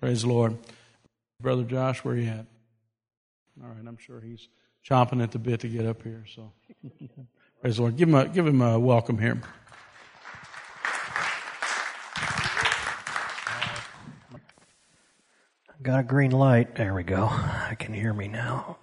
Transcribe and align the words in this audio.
Praise 0.00 0.22
the 0.22 0.28
Lord. 0.28 0.56
Brother 1.42 1.62
Josh, 1.62 2.02
where 2.02 2.14
are 2.14 2.16
you 2.16 2.30
at? 2.30 2.46
All 3.62 3.68
right, 3.68 3.86
I'm 3.86 3.98
sure 3.98 4.18
he's 4.18 4.48
chomping 4.88 5.22
at 5.22 5.30
the 5.30 5.38
bit 5.38 5.60
to 5.60 5.68
get 5.68 5.84
up 5.84 6.02
here. 6.02 6.24
So, 6.34 6.52
praise 7.60 7.76
the 7.76 7.82
Lord. 7.82 7.96
Give 7.96 8.08
him 8.08 8.14
a, 8.14 8.26
give 8.26 8.46
him 8.46 8.62
a 8.62 8.80
welcome 8.80 9.18
here. 9.18 9.42
Got 15.82 16.00
a 16.00 16.02
green 16.02 16.30
light. 16.30 16.76
There 16.76 16.94
we 16.94 17.02
go. 17.02 17.26
I 17.26 17.76
can 17.78 17.92
hear 17.92 18.14
me 18.14 18.26
now. 18.26 18.78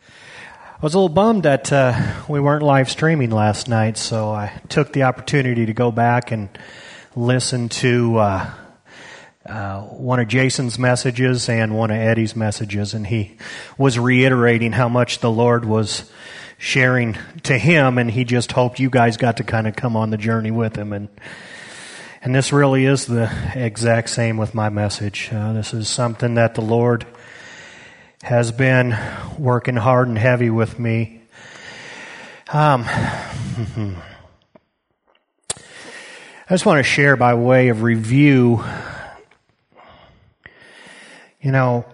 I 0.00 0.80
was 0.80 0.94
a 0.94 0.98
little 0.98 1.10
bummed 1.10 1.42
that 1.42 1.70
uh, 1.70 2.24
we 2.26 2.40
weren't 2.40 2.62
live 2.62 2.90
streaming 2.90 3.30
last 3.30 3.68
night, 3.68 3.98
so 3.98 4.30
I 4.30 4.62
took 4.70 4.94
the 4.94 5.02
opportunity 5.02 5.66
to 5.66 5.74
go 5.74 5.90
back 5.90 6.32
and 6.32 6.48
listen 7.14 7.68
to 7.68 8.16
uh, 8.16 8.50
uh, 9.46 9.80
one 9.80 10.20
of 10.20 10.28
Jason's 10.28 10.78
messages 10.78 11.48
and 11.48 11.76
one 11.76 11.90
of 11.90 11.96
Eddie's 11.96 12.36
messages, 12.36 12.94
and 12.94 13.06
he 13.06 13.36
was 13.76 13.98
reiterating 13.98 14.72
how 14.72 14.88
much 14.88 15.18
the 15.18 15.30
Lord 15.30 15.64
was 15.64 16.10
sharing 16.58 17.18
to 17.42 17.58
him, 17.58 17.98
and 17.98 18.10
he 18.10 18.24
just 18.24 18.52
hoped 18.52 18.78
you 18.78 18.88
guys 18.88 19.16
got 19.16 19.38
to 19.38 19.44
kind 19.44 19.66
of 19.66 19.74
come 19.74 19.96
on 19.96 20.10
the 20.10 20.16
journey 20.16 20.52
with 20.52 20.76
him. 20.76 20.92
And 20.92 21.08
and 22.24 22.32
this 22.32 22.52
really 22.52 22.84
is 22.84 23.06
the 23.06 23.28
exact 23.54 24.08
same 24.08 24.36
with 24.36 24.54
my 24.54 24.68
message. 24.68 25.28
Uh, 25.32 25.52
this 25.54 25.74
is 25.74 25.88
something 25.88 26.34
that 26.34 26.54
the 26.54 26.60
Lord 26.60 27.04
has 28.22 28.52
been 28.52 28.96
working 29.36 29.74
hard 29.74 30.06
and 30.06 30.16
heavy 30.16 30.48
with 30.48 30.78
me. 30.78 31.20
Um, 32.52 32.84
I 36.48 36.54
just 36.54 36.64
want 36.64 36.78
to 36.78 36.84
share 36.84 37.16
by 37.16 37.34
way 37.34 37.70
of 37.70 37.82
review. 37.82 38.62
You 41.42 41.50
know, 41.50 41.84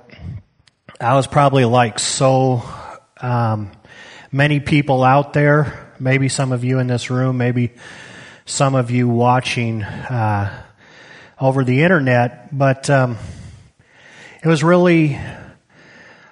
I 1.00 1.14
was 1.14 1.26
probably 1.26 1.64
like 1.64 1.98
so 1.98 2.62
um, 3.18 3.72
many 4.30 4.60
people 4.60 5.02
out 5.02 5.32
there, 5.32 5.94
maybe 5.98 6.28
some 6.28 6.52
of 6.52 6.64
you 6.64 6.80
in 6.80 6.86
this 6.86 7.08
room, 7.08 7.38
maybe 7.38 7.72
some 8.44 8.74
of 8.74 8.90
you 8.90 9.08
watching 9.08 9.82
uh, 9.82 10.64
over 11.40 11.64
the 11.64 11.82
internet, 11.82 12.58
but 12.58 12.90
um, 12.90 13.16
it 14.42 14.48
was 14.48 14.62
really 14.62 15.18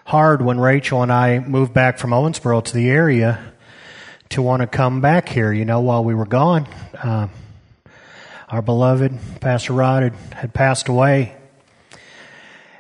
hard 0.05 0.43
when 0.43 0.61
Rachel 0.61 1.03
and 1.03 1.11
I 1.11 1.39
moved 1.39 1.73
back 1.73 1.97
from 1.97 2.11
Owensboro 2.11 2.63
to 2.65 2.75
the 2.75 2.91
area 2.91 3.41
to 4.29 4.43
want 4.43 4.61
to 4.61 4.67
come 4.67 5.01
back 5.01 5.31
here. 5.31 5.55
You 5.55 5.65
know, 5.65 5.81
while 5.81 6.05
we 6.05 6.15
were 6.15 6.27
gone, 6.27 6.69
uh, 7.03 7.29
our 8.51 8.61
beloved 8.61 9.19
Pastor 9.41 9.73
Rod 9.73 10.03
had, 10.03 10.15
had 10.35 10.53
passed 10.53 10.89
away, 10.89 11.36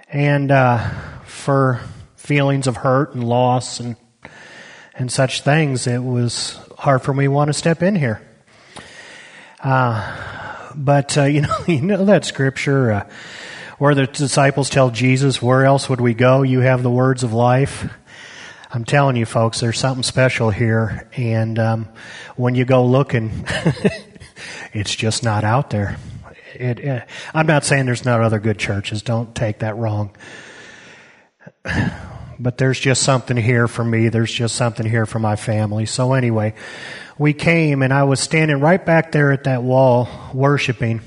and 0.08 0.50
uh, 0.50 0.88
for 1.24 1.80
feelings 2.16 2.66
of 2.66 2.76
hurt 2.76 3.14
and 3.14 3.24
loss 3.24 3.80
and 3.80 3.96
and 4.98 5.12
such 5.12 5.42
things, 5.42 5.86
it 5.86 5.98
was 5.98 6.58
hard 6.78 7.02
for 7.02 7.12
me 7.12 7.24
to 7.24 7.28
want 7.28 7.48
to 7.48 7.52
step 7.52 7.82
in 7.82 7.94
here. 7.94 8.26
Uh, 9.60 10.72
but 10.74 11.18
uh, 11.18 11.24
you 11.24 11.42
know, 11.42 11.56
you 11.66 11.82
know 11.82 12.04
that 12.06 12.24
scripture 12.24 12.92
uh, 12.92 13.10
where 13.78 13.94
the 13.94 14.06
disciples 14.06 14.70
tell 14.70 14.90
Jesus, 14.90 15.42
"Where 15.42 15.64
else 15.64 15.88
would 15.88 16.00
we 16.00 16.14
go? 16.14 16.42
You 16.42 16.60
have 16.60 16.82
the 16.82 16.90
words 16.90 17.22
of 17.22 17.32
life." 17.32 17.92
I'm 18.72 18.84
telling 18.84 19.16
you, 19.16 19.26
folks, 19.26 19.60
there's 19.60 19.78
something 19.78 20.02
special 20.02 20.50
here, 20.50 21.08
and 21.16 21.58
um, 21.58 21.88
when 22.34 22.54
you 22.54 22.64
go 22.64 22.84
looking, 22.84 23.46
it's 24.72 24.94
just 24.94 25.22
not 25.22 25.44
out 25.44 25.70
there. 25.70 25.96
It, 26.60 26.80
it, 26.80 27.08
I'm 27.34 27.46
not 27.46 27.64
saying 27.64 27.86
there's 27.86 28.04
not 28.04 28.20
other 28.20 28.38
good 28.38 28.58
churches. 28.58 29.02
Don't 29.02 29.34
take 29.34 29.60
that 29.60 29.76
wrong. 29.76 30.16
But 32.38 32.58
there's 32.58 32.78
just 32.78 33.02
something 33.02 33.34
here 33.34 33.66
for 33.66 33.82
me. 33.82 34.10
There's 34.10 34.30
just 34.30 34.56
something 34.56 34.84
here 34.86 35.06
for 35.06 35.18
my 35.18 35.36
family. 35.36 35.86
So 35.86 36.12
anyway, 36.12 36.52
we 37.16 37.32
came 37.32 37.80
and 37.80 37.94
I 37.94 38.02
was 38.04 38.20
standing 38.20 38.60
right 38.60 38.84
back 38.84 39.10
there 39.10 39.32
at 39.32 39.44
that 39.44 39.62
wall 39.62 40.06
worshiping. 40.34 41.00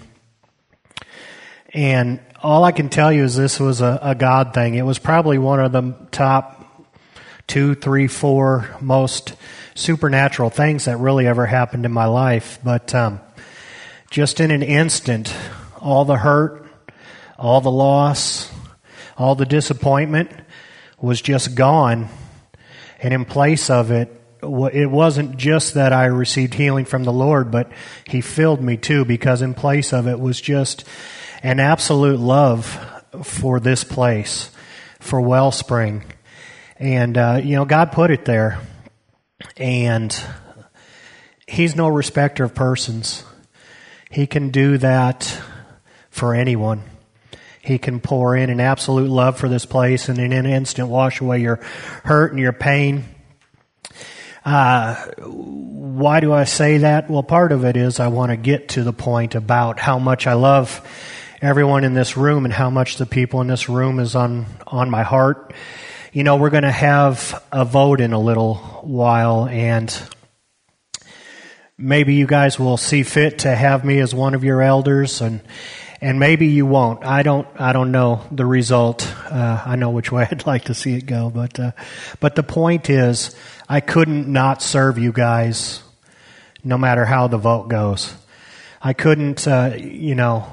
And 1.72 2.20
all 2.42 2.64
I 2.64 2.72
can 2.72 2.90
tell 2.90 3.12
you 3.12 3.24
is 3.24 3.36
this 3.36 3.60
was 3.60 3.82
a, 3.82 4.00
a 4.02 4.16
God 4.16 4.56
thing. 4.56 4.76
It 4.76 4.82
was 4.82 4.98
probably 4.98 5.38
one 5.38 5.60
of 5.60 5.72
the 5.72 5.96
top 6.12 6.60
two, 7.46 7.76
three, 7.76 8.08
four 8.08 8.68
most 8.82 9.36
supernatural 9.76 10.50
things 10.50 10.86
that 10.86 10.98
really 10.98 11.28
ever 11.28 11.46
happened 11.46 11.86
in 11.86 11.92
my 11.92 12.06
life. 12.06 12.60
But 12.64 12.94
um, 12.96 13.20
just 14.10 14.40
in 14.40 14.52
an 14.52 14.64
instant, 14.64 15.34
all 15.80 16.06
the 16.06 16.18
hurt, 16.18 16.66
all 17.38 17.62
the 17.62 17.72
loss, 17.72 18.52
all 19.18 19.36
the 19.36 19.46
disappointment 19.46 20.32
was 21.00 21.22
just 21.22 21.56
gone. 21.56 22.10
And 23.02 23.14
in 23.14 23.26
place 23.26 23.70
of 23.70 23.92
it, 23.92 24.10
it 24.42 24.90
wasn't 24.90 25.38
just 25.38 25.74
that 25.74 25.94
I 25.94 26.06
received 26.06 26.54
healing 26.54 26.86
from 26.86 27.04
the 27.04 27.14
Lord, 27.14 27.52
but 27.52 27.72
He 28.06 28.22
filled 28.22 28.62
me 28.62 28.78
too, 28.78 29.06
because 29.06 29.42
in 29.42 29.54
place 29.54 29.94
of 29.94 30.08
it 30.08 30.20
was 30.20 30.40
just 30.40 30.86
an 31.44 31.60
absolute 31.60 32.20
love 32.20 32.66
for 33.24 33.60
this 33.60 33.84
place, 33.84 34.50
for 35.00 35.22
Wellspring. 35.22 36.04
And, 36.78 37.18
uh, 37.18 37.42
you 37.44 37.56
know, 37.56 37.66
God 37.66 37.92
put 37.92 38.12
it 38.12 38.26
there. 38.26 38.60
And 39.58 40.18
He's 41.48 41.76
no 41.76 41.88
respecter 41.88 42.44
of 42.44 42.56
persons. 42.56 43.24
He 44.10 44.28
can 44.28 44.50
do 44.50 44.78
that 44.80 45.42
for 46.10 46.34
anyone. 46.34 46.84
He 47.62 47.78
can 47.78 48.00
pour 48.00 48.36
in 48.36 48.50
an 48.50 48.60
absolute 48.60 49.10
love 49.10 49.38
for 49.38 49.48
this 49.48 49.66
place 49.66 50.10
and 50.10 50.18
in 50.18 50.34
an 50.34 50.46
instant 50.46 50.90
wash 50.90 51.22
away 51.22 51.42
your 51.42 51.58
hurt 52.04 52.32
and 52.32 52.40
your 52.40 52.54
pain 52.54 53.06
uh, 54.46 54.96
why 55.18 56.22
do 56.22 56.34
I 56.34 56.46
say 56.46 56.80
that? 56.80 57.10
Well, 57.10 57.24
part 57.24 57.52
of 57.52 57.66
it 57.66 57.76
is 57.76 58.00
I 58.00 58.08
want 58.08 58.32
to 58.32 58.38
get 58.38 58.70
to 58.70 58.84
the 58.84 58.94
point 58.94 59.36
about 59.36 59.80
how 59.80 60.00
much 60.00 60.28
I 60.28 60.34
love 60.34 60.82
everyone 61.42 61.84
in 61.84 61.94
this 61.94 62.18
room 62.18 62.46
and 62.46 62.54
how 62.54 62.70
much 62.70 62.98
the 62.98 63.06
people 63.06 63.42
in 63.42 63.48
this 63.48 63.70
room 63.70 64.00
is 64.00 64.16
on, 64.16 64.46
on 64.66 64.90
my 64.90 65.04
heart. 65.04 65.54
You 66.14 66.24
know, 66.24 66.38
we're 66.38 66.50
going 66.50 66.64
to 66.64 66.72
have 66.72 67.44
a 67.52 67.66
vote 67.66 68.02
in 68.02 68.14
a 68.14 68.20
little 68.20 68.56
while 68.56 69.46
and 69.48 69.90
maybe 71.80 72.14
you 72.14 72.28
guys 72.28 72.60
will 72.60 72.78
see 72.78 73.04
fit 73.04 73.40
to 73.40 73.56
have 73.56 73.86
me 73.86 74.00
as 74.00 74.14
one 74.14 74.36
of 74.36 74.44
your 74.44 74.62
elders 74.62 75.22
and 75.22 75.42
and 76.02 76.18
maybe 76.18 76.48
you 76.48 76.66
won't. 76.66 77.04
I 77.04 77.24
don't. 77.24 77.48
I 77.60 77.74
don't 77.74 77.92
know 77.92 78.26
the 78.32 78.46
result. 78.46 79.06
Uh, 79.30 79.62
I 79.66 79.76
know 79.76 79.90
which 79.90 80.12
way 80.12 80.28
I'd 80.32 80.46
like 80.46 80.66
to 80.66 80.74
see 80.74 80.94
it 80.96 81.06
go, 81.06 81.30
but 81.30 81.60
uh, 81.60 81.72
but 82.20 82.36
the 82.36 82.44
point 82.44 82.90
is, 82.90 83.36
I 83.68 83.82
couldn't 83.82 84.28
not 84.28 84.62
serve 84.62 84.98
you 84.98 85.12
guys, 85.12 85.84
no 86.64 86.78
matter 86.78 87.04
how 87.04 87.28
the 87.28 87.38
vote 87.38 87.68
goes. 87.68 88.14
I 88.82 88.94
couldn't, 88.94 89.46
uh, 89.46 89.76
you 89.78 90.16
know, 90.16 90.50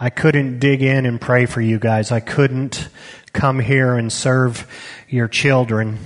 I 0.00 0.10
couldn't 0.10 0.58
dig 0.58 0.82
in 0.82 1.06
and 1.06 1.20
pray 1.20 1.46
for 1.46 1.60
you 1.60 1.78
guys. 1.78 2.10
I 2.10 2.18
couldn't 2.18 2.88
come 3.32 3.60
here 3.60 3.94
and 3.94 4.12
serve 4.12 4.66
your 5.08 5.28
children. 5.28 5.98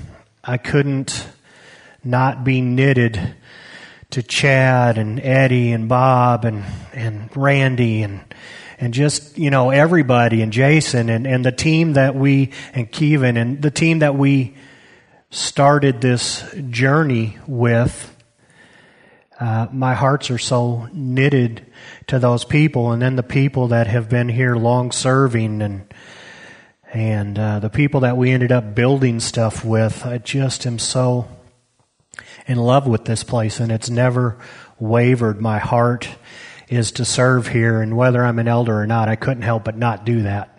I 0.44 0.58
couldn't 0.58 1.26
not 2.04 2.44
be 2.44 2.60
knitted 2.60 3.34
to 4.10 4.22
Chad 4.22 4.98
and 4.98 5.20
Eddie 5.20 5.72
and 5.72 5.88
Bob 5.88 6.44
and, 6.44 6.64
and 6.92 7.28
Randy 7.36 8.02
and 8.02 8.22
and 8.78 8.92
just, 8.92 9.38
you 9.38 9.50
know, 9.50 9.70
everybody 9.70 10.42
and 10.42 10.52
Jason 10.52 11.08
and, 11.08 11.26
and 11.26 11.44
the 11.44 11.52
team 11.52 11.94
that 11.94 12.14
we, 12.14 12.52
and 12.74 12.90
Kevin 12.90 13.36
and 13.36 13.62
the 13.62 13.70
team 13.70 14.00
that 14.00 14.14
we 14.14 14.54
started 15.30 16.00
this 16.00 16.44
journey 16.70 17.38
with. 17.46 18.12
Uh, 19.38 19.66
my 19.70 19.94
hearts 19.94 20.30
are 20.30 20.38
so 20.38 20.88
knitted 20.92 21.66
to 22.06 22.18
those 22.18 22.44
people, 22.44 22.92
and 22.92 23.02
then 23.02 23.16
the 23.16 23.22
people 23.22 23.68
that 23.68 23.86
have 23.86 24.08
been 24.08 24.30
here 24.30 24.56
long 24.56 24.90
serving, 24.90 25.60
and 25.60 25.92
and 26.94 27.38
uh, 27.38 27.58
the 27.58 27.68
people 27.68 28.00
that 28.00 28.16
we 28.16 28.30
ended 28.30 28.50
up 28.50 28.74
building 28.74 29.20
stuff 29.20 29.62
with. 29.62 30.06
I 30.06 30.16
just 30.16 30.64
am 30.64 30.78
so 30.78 31.28
in 32.46 32.58
love 32.58 32.86
with 32.86 33.04
this 33.04 33.24
place, 33.24 33.60
and 33.60 33.72
it's 33.72 33.90
never 33.90 34.38
wavered. 34.78 35.40
My 35.40 35.58
heart 35.58 36.08
is 36.68 36.92
to 36.92 37.04
serve 37.04 37.48
here, 37.48 37.80
and 37.80 37.96
whether 37.96 38.24
I'm 38.24 38.38
an 38.38 38.48
elder 38.48 38.80
or 38.80 38.86
not, 38.86 39.08
I 39.08 39.16
couldn't 39.16 39.42
help 39.42 39.64
but 39.64 39.76
not 39.76 40.04
do 40.04 40.22
that. 40.22 40.52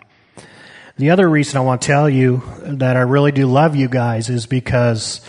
The 0.96 1.10
other 1.10 1.28
reason 1.28 1.56
I 1.56 1.60
want 1.60 1.82
to 1.82 1.86
tell 1.86 2.10
you 2.10 2.42
that 2.62 2.96
I 2.96 3.02
really 3.02 3.30
do 3.30 3.46
love 3.46 3.76
you 3.76 3.88
guys 3.88 4.28
is 4.30 4.46
because 4.46 5.20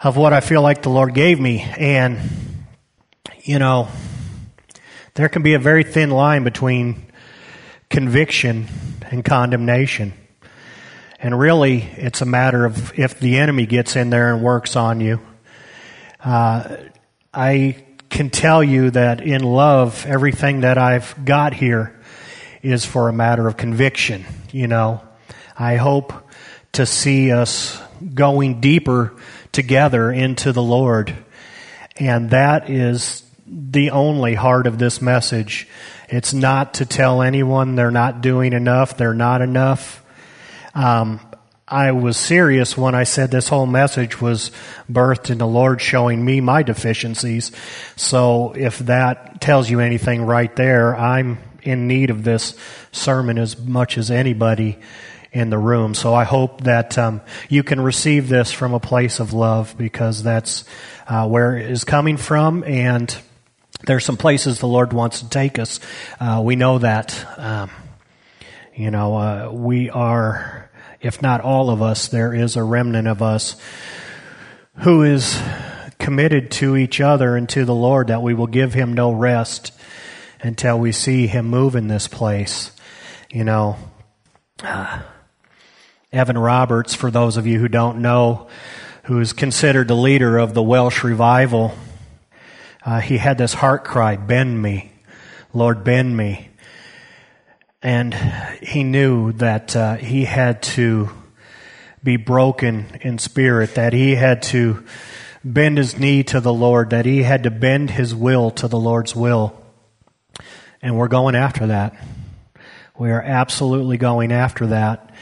of 0.00 0.16
what 0.16 0.32
I 0.32 0.40
feel 0.40 0.62
like 0.62 0.82
the 0.82 0.88
Lord 0.88 1.14
gave 1.14 1.38
me. 1.38 1.60
And, 1.60 2.20
you 3.42 3.58
know, 3.58 3.88
there 5.14 5.28
can 5.28 5.42
be 5.42 5.54
a 5.54 5.58
very 5.58 5.84
thin 5.84 6.10
line 6.10 6.42
between 6.42 7.06
conviction 7.90 8.66
and 9.02 9.24
condemnation. 9.24 10.14
And 11.18 11.38
really, 11.38 11.82
it's 11.82 12.20
a 12.20 12.26
matter 12.26 12.64
of 12.64 12.98
if 12.98 13.18
the 13.18 13.38
enemy 13.38 13.66
gets 13.66 13.96
in 13.96 14.10
there 14.10 14.34
and 14.34 14.42
works 14.42 14.76
on 14.76 15.00
you. 15.00 15.20
Uh, 16.22 16.76
I 17.32 17.84
can 18.10 18.30
tell 18.30 18.62
you 18.62 18.90
that 18.90 19.20
in 19.20 19.42
love, 19.42 20.06
everything 20.06 20.60
that 20.60 20.78
I've 20.78 21.24
got 21.24 21.54
here 21.54 21.98
is 22.62 22.84
for 22.84 23.08
a 23.08 23.12
matter 23.12 23.46
of 23.46 23.56
conviction, 23.56 24.24
you 24.52 24.66
know. 24.66 25.02
I 25.56 25.76
hope 25.76 26.12
to 26.72 26.86
see 26.86 27.30
us 27.30 27.80
going 28.14 28.60
deeper 28.60 29.14
together 29.52 30.12
into 30.12 30.52
the 30.52 30.62
Lord. 30.62 31.14
And 31.96 32.30
that 32.30 32.68
is 32.68 33.22
the 33.46 33.90
only 33.90 34.34
heart 34.34 34.66
of 34.66 34.78
this 34.78 35.00
message. 35.00 35.68
It's 36.08 36.34
not 36.34 36.74
to 36.74 36.86
tell 36.86 37.22
anyone 37.22 37.74
they're 37.74 37.90
not 37.90 38.20
doing 38.20 38.52
enough, 38.52 38.96
they're 38.96 39.14
not 39.14 39.42
enough. 39.42 40.03
Um, 40.74 41.20
I 41.66 41.92
was 41.92 42.16
serious 42.16 42.76
when 42.76 42.94
I 42.94 43.04
said 43.04 43.30
this 43.30 43.48
whole 43.48 43.66
message 43.66 44.20
was 44.20 44.50
birthed 44.90 45.30
in 45.30 45.38
the 45.38 45.46
Lord 45.46 45.80
showing 45.80 46.22
me 46.22 46.40
my 46.40 46.62
deficiencies. 46.62 47.52
So 47.96 48.52
if 48.52 48.80
that 48.80 49.40
tells 49.40 49.70
you 49.70 49.80
anything 49.80 50.22
right 50.22 50.54
there, 50.56 50.94
I'm 50.94 51.38
in 51.62 51.88
need 51.88 52.10
of 52.10 52.22
this 52.22 52.54
sermon 52.92 53.38
as 53.38 53.58
much 53.58 53.96
as 53.96 54.10
anybody 54.10 54.78
in 55.32 55.50
the 55.50 55.58
room. 55.58 55.94
So 55.94 56.14
I 56.14 56.24
hope 56.24 56.62
that 56.62 56.98
um, 56.98 57.22
you 57.48 57.62
can 57.62 57.80
receive 57.80 58.28
this 58.28 58.52
from 58.52 58.74
a 58.74 58.80
place 58.80 59.18
of 59.18 59.32
love 59.32 59.74
because 59.78 60.22
that's 60.22 60.64
uh, 61.08 61.26
where 61.26 61.56
it 61.56 61.70
is 61.70 61.84
coming 61.84 62.18
from 62.18 62.62
and 62.64 63.16
there's 63.86 64.04
some 64.04 64.16
places 64.16 64.60
the 64.60 64.68
Lord 64.68 64.92
wants 64.92 65.20
to 65.20 65.28
take 65.28 65.58
us. 65.58 65.80
Uh, 66.20 66.40
we 66.44 66.56
know 66.56 66.78
that. 66.78 67.26
Um, 67.38 67.70
you 68.74 68.90
know, 68.90 69.16
uh, 69.16 69.50
we 69.52 69.88
are, 69.90 70.63
if 71.04 71.20
not 71.22 71.40
all 71.40 71.70
of 71.70 71.82
us, 71.82 72.08
there 72.08 72.34
is 72.34 72.56
a 72.56 72.62
remnant 72.62 73.06
of 73.06 73.22
us 73.22 73.56
who 74.78 75.02
is 75.02 75.40
committed 75.98 76.50
to 76.50 76.76
each 76.76 77.00
other 77.00 77.36
and 77.36 77.48
to 77.50 77.64
the 77.64 77.74
Lord 77.74 78.08
that 78.08 78.22
we 78.22 78.34
will 78.34 78.46
give 78.46 78.74
Him 78.74 78.92
no 78.92 79.12
rest 79.12 79.72
until 80.40 80.78
we 80.78 80.92
see 80.92 81.26
Him 81.26 81.46
move 81.46 81.76
in 81.76 81.88
this 81.88 82.08
place. 82.08 82.72
You 83.30 83.44
know, 83.44 83.76
uh, 84.62 85.02
Evan 86.12 86.38
Roberts, 86.38 86.94
for 86.94 87.10
those 87.10 87.36
of 87.36 87.46
you 87.46 87.58
who 87.58 87.68
don't 87.68 87.98
know, 87.98 88.48
who 89.04 89.20
is 89.20 89.32
considered 89.32 89.88
the 89.88 89.94
leader 89.94 90.38
of 90.38 90.54
the 90.54 90.62
Welsh 90.62 91.04
revival 91.04 91.74
uh, 92.84 93.00
he 93.00 93.16
had 93.16 93.38
this 93.38 93.54
heart 93.54 93.84
cry, 93.84 94.16
Bend 94.16 94.60
me, 94.60 94.92
Lord, 95.52 95.84
bend 95.84 96.16
me. 96.16 96.50
And 97.84 98.14
he 98.62 98.82
knew 98.82 99.32
that 99.32 99.76
uh, 99.76 99.96
he 99.96 100.24
had 100.24 100.62
to 100.62 101.10
be 102.02 102.16
broken 102.16 102.86
in 103.02 103.18
spirit, 103.18 103.74
that 103.74 103.92
he 103.92 104.14
had 104.14 104.42
to 104.44 104.86
bend 105.44 105.76
his 105.76 105.98
knee 105.98 106.22
to 106.24 106.40
the 106.40 106.52
Lord, 106.52 106.90
that 106.90 107.04
he 107.04 107.22
had 107.22 107.42
to 107.42 107.50
bend 107.50 107.90
his 107.90 108.14
will 108.14 108.50
to 108.52 108.68
the 108.68 108.78
Lord's 108.78 109.14
will. 109.14 109.62
And 110.80 110.96
we're 110.96 111.08
going 111.08 111.34
after 111.34 111.66
that. 111.66 111.94
We 112.98 113.10
are 113.10 113.20
absolutely 113.20 113.98
going 113.98 114.32
after 114.32 114.68
that. 114.68 115.14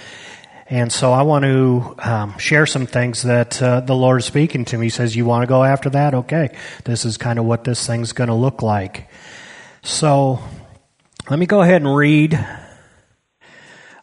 And 0.69 0.93
so 0.93 1.13
I 1.13 1.23
want 1.23 1.45
to 1.45 1.97
um, 1.99 2.39
share 2.39 2.67
some 2.67 2.87
things 2.87 3.23
that 3.23 3.61
uh, 3.61 3.81
the 3.81 3.95
Lord 3.97 4.21
is 4.21 4.25
speaking 4.25 4.67
to 4.67 4.79
me. 4.79 4.87
He 4.87 4.91
says, 4.91 5.17
You 5.17 5.25
want 5.25 5.43
to 5.43 5.49
go 5.49 5.65
after 5.65 5.91
that? 5.91 6.15
Okay. 6.15 6.57
This 6.85 7.05
is 7.05 7.17
kind 7.17 7.41
of 7.41 7.45
what 7.45 7.65
this 7.65 7.85
thing's 7.85 8.13
going 8.13 8.29
to 8.29 8.35
look 8.35 8.63
like. 8.63 9.09
So 9.83 10.39
let 11.31 11.39
me 11.39 11.47
go 11.47 11.63
ahead 11.63 11.83
and 11.83 11.95
read. 11.95 12.45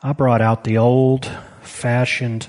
I 0.02 0.14
brought 0.14 0.42
out 0.42 0.64
the 0.64 0.78
old 0.78 1.30
fashioned 1.62 2.48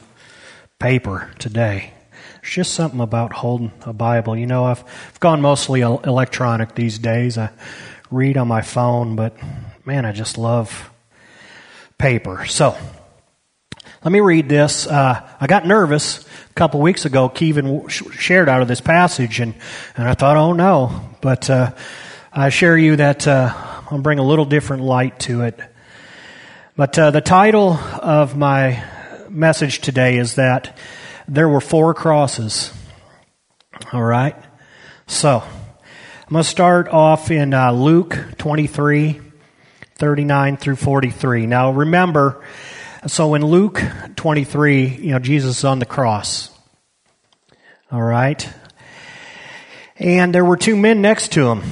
paper 0.78 1.30
today. 1.38 1.92
There's 2.40 2.54
just 2.54 2.74
something 2.74 3.00
about 3.00 3.32
holding 3.32 3.72
a 3.82 3.92
Bible. 3.92 4.36
You 4.36 4.46
know, 4.46 4.64
I've, 4.64 4.84
I've 4.84 5.20
gone 5.20 5.40
mostly 5.40 5.80
electronic 5.80 6.74
these 6.74 6.98
days. 6.98 7.36
I 7.36 7.50
read 8.10 8.36
on 8.36 8.46
my 8.46 8.62
phone, 8.62 9.16
but 9.16 9.36
man, 9.84 10.04
I 10.04 10.12
just 10.12 10.38
love 10.38 10.90
paper. 11.98 12.46
So, 12.46 12.76
let 14.04 14.12
me 14.12 14.20
read 14.20 14.48
this. 14.48 14.86
Uh, 14.86 15.28
I 15.40 15.46
got 15.46 15.66
nervous 15.66 16.24
a 16.50 16.54
couple 16.54 16.80
weeks 16.80 17.04
ago. 17.04 17.28
Kevin 17.28 17.88
shared 17.88 18.48
out 18.48 18.62
of 18.62 18.68
this 18.68 18.80
passage, 18.80 19.40
and, 19.40 19.54
and 19.96 20.08
I 20.08 20.14
thought, 20.14 20.36
oh 20.36 20.52
no. 20.52 21.02
But 21.20 21.50
uh, 21.50 21.72
I 22.32 22.46
assure 22.46 22.78
you 22.78 22.96
that 22.96 23.26
uh, 23.26 23.52
I'll 23.92 23.98
bring 23.98 24.20
a 24.20 24.24
little 24.24 24.44
different 24.44 24.84
light 24.84 25.18
to 25.20 25.42
it. 25.42 25.58
But 26.76 26.96
uh, 26.96 27.10
the 27.10 27.20
title 27.20 27.72
of 27.72 28.36
my 28.36 28.84
message 29.28 29.80
today 29.80 30.16
is 30.16 30.36
that 30.36 30.78
there 31.26 31.48
were 31.48 31.60
four 31.60 31.92
crosses. 31.92 32.72
All 33.92 34.02
right? 34.02 34.36
So, 35.08 35.40
I'm 35.40 36.30
going 36.30 36.44
to 36.44 36.48
start 36.48 36.86
off 36.86 37.32
in 37.32 37.52
uh, 37.52 37.72
Luke 37.72 38.16
23, 38.38 39.20
39 39.96 40.56
through 40.56 40.76
43. 40.76 41.46
Now, 41.46 41.72
remember, 41.72 42.44
so 43.08 43.34
in 43.34 43.44
Luke 43.44 43.82
23, 44.14 44.86
you 44.86 45.10
know, 45.10 45.18
Jesus 45.18 45.58
is 45.58 45.64
on 45.64 45.80
the 45.80 45.84
cross. 45.84 46.56
All 47.90 48.00
right. 48.00 48.48
And 49.96 50.32
there 50.32 50.44
were 50.44 50.56
two 50.56 50.76
men 50.76 51.02
next 51.02 51.32
to 51.32 51.48
him. 51.48 51.62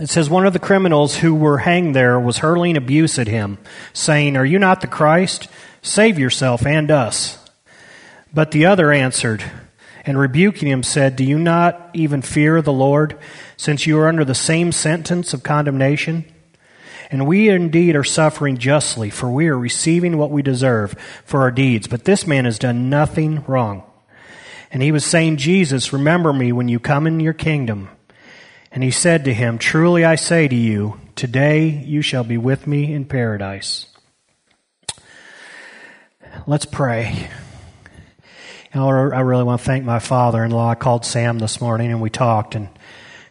It 0.00 0.08
says 0.08 0.30
one 0.30 0.46
of 0.46 0.54
the 0.54 0.58
criminals 0.58 1.16
who 1.16 1.34
were 1.34 1.58
hanged 1.58 1.94
there 1.94 2.18
was 2.18 2.38
hurling 2.38 2.78
abuse 2.78 3.18
at 3.18 3.28
him, 3.28 3.58
saying, 3.92 4.34
Are 4.34 4.46
you 4.46 4.58
not 4.58 4.80
the 4.80 4.86
Christ? 4.86 5.48
Save 5.82 6.18
yourself 6.18 6.64
and 6.64 6.90
us. 6.90 7.36
But 8.32 8.50
the 8.50 8.64
other 8.64 8.92
answered, 8.92 9.44
and 10.06 10.18
rebuking 10.18 10.68
him 10.68 10.82
said, 10.82 11.16
Do 11.16 11.24
you 11.24 11.38
not 11.38 11.90
even 11.92 12.22
fear 12.22 12.62
the 12.62 12.72
Lord, 12.72 13.18
since 13.58 13.86
you 13.86 13.98
are 13.98 14.08
under 14.08 14.24
the 14.24 14.34
same 14.34 14.72
sentence 14.72 15.34
of 15.34 15.42
condemnation? 15.42 16.24
And 17.10 17.26
we 17.26 17.50
indeed 17.50 17.94
are 17.94 18.04
suffering 18.04 18.56
justly, 18.56 19.10
for 19.10 19.30
we 19.30 19.48
are 19.48 19.58
receiving 19.58 20.16
what 20.16 20.30
we 20.30 20.40
deserve 20.40 20.94
for 21.26 21.42
our 21.42 21.50
deeds. 21.50 21.88
But 21.88 22.06
this 22.06 22.26
man 22.26 22.46
has 22.46 22.58
done 22.58 22.88
nothing 22.88 23.44
wrong. 23.46 23.82
And 24.70 24.82
he 24.82 24.92
was 24.92 25.04
saying, 25.04 25.36
Jesus, 25.36 25.92
remember 25.92 26.32
me 26.32 26.52
when 26.52 26.68
you 26.68 26.80
come 26.80 27.06
in 27.06 27.20
your 27.20 27.34
kingdom. 27.34 27.90
And 28.72 28.82
he 28.82 28.90
said 28.90 29.24
to 29.24 29.34
him, 29.34 29.58
Truly 29.58 30.04
I 30.04 30.14
say 30.14 30.46
to 30.48 30.54
you, 30.54 31.00
today 31.16 31.68
you 31.68 32.02
shall 32.02 32.24
be 32.24 32.38
with 32.38 32.66
me 32.66 32.92
in 32.92 33.04
paradise. 33.04 33.86
Let's 36.46 36.64
pray. 36.64 37.28
I 38.72 39.20
really 39.20 39.42
want 39.42 39.60
to 39.60 39.66
thank 39.66 39.84
my 39.84 39.98
father 39.98 40.44
in 40.44 40.52
law. 40.52 40.70
I 40.70 40.76
called 40.76 41.04
Sam 41.04 41.38
this 41.38 41.60
morning 41.60 41.90
and 41.90 42.00
we 42.00 42.10
talked, 42.10 42.54
and, 42.54 42.68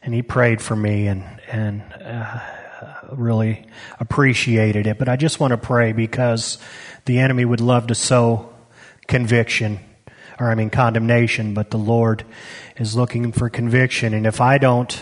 and 0.01 0.13
he 0.13 0.21
prayed 0.21 0.61
for 0.61 0.75
me. 0.75 1.07
And, 1.07 1.23
and 1.49 1.81
uh, 2.03 2.39
really 3.11 3.65
appreciated 3.99 4.87
it. 4.87 4.97
But 4.97 5.09
I 5.09 5.15
just 5.15 5.39
want 5.39 5.51
to 5.51 5.57
pray 5.57 5.93
because 5.93 6.57
the 7.05 7.19
enemy 7.19 7.45
would 7.45 7.61
love 7.61 7.87
to 7.87 7.95
sow 7.95 8.53
conviction, 9.07 9.79
or 10.39 10.51
I 10.51 10.55
mean 10.55 10.69
condemnation, 10.69 11.53
but 11.53 11.71
the 11.71 11.77
Lord 11.77 12.23
is 12.77 12.95
looking 12.95 13.31
for 13.31 13.49
conviction. 13.49 14.13
And 14.13 14.25
if 14.25 14.41
I 14.41 14.57
don't 14.57 15.01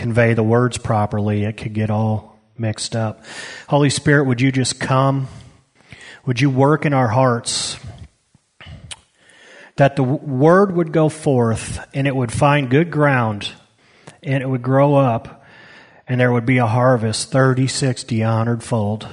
convey 0.00 0.32
the 0.32 0.42
words 0.42 0.78
properly, 0.78 1.44
it 1.44 1.58
could 1.58 1.74
get 1.74 1.90
all 1.90 2.38
mixed 2.56 2.96
up. 2.96 3.22
Holy 3.68 3.90
Spirit, 3.90 4.24
would 4.24 4.40
you 4.40 4.50
just 4.50 4.80
come? 4.80 5.28
Would 6.24 6.40
you 6.40 6.48
work 6.48 6.86
in 6.86 6.94
our 6.94 7.08
hearts? 7.08 7.78
That 9.76 9.96
the 9.96 10.02
word 10.02 10.74
would 10.74 10.92
go 10.92 11.10
forth 11.10 11.86
and 11.92 12.06
it 12.06 12.16
would 12.16 12.32
find 12.32 12.70
good 12.70 12.90
ground 12.90 13.50
and 14.22 14.42
it 14.42 14.46
would 14.46 14.62
grow 14.62 14.94
up 14.94 15.44
and 16.08 16.18
there 16.18 16.32
would 16.32 16.46
be 16.46 16.58
a 16.58 16.66
harvest 16.66 17.30
30, 17.30 17.66
60, 17.66 18.22
100 18.22 18.62
fold. 18.62 19.06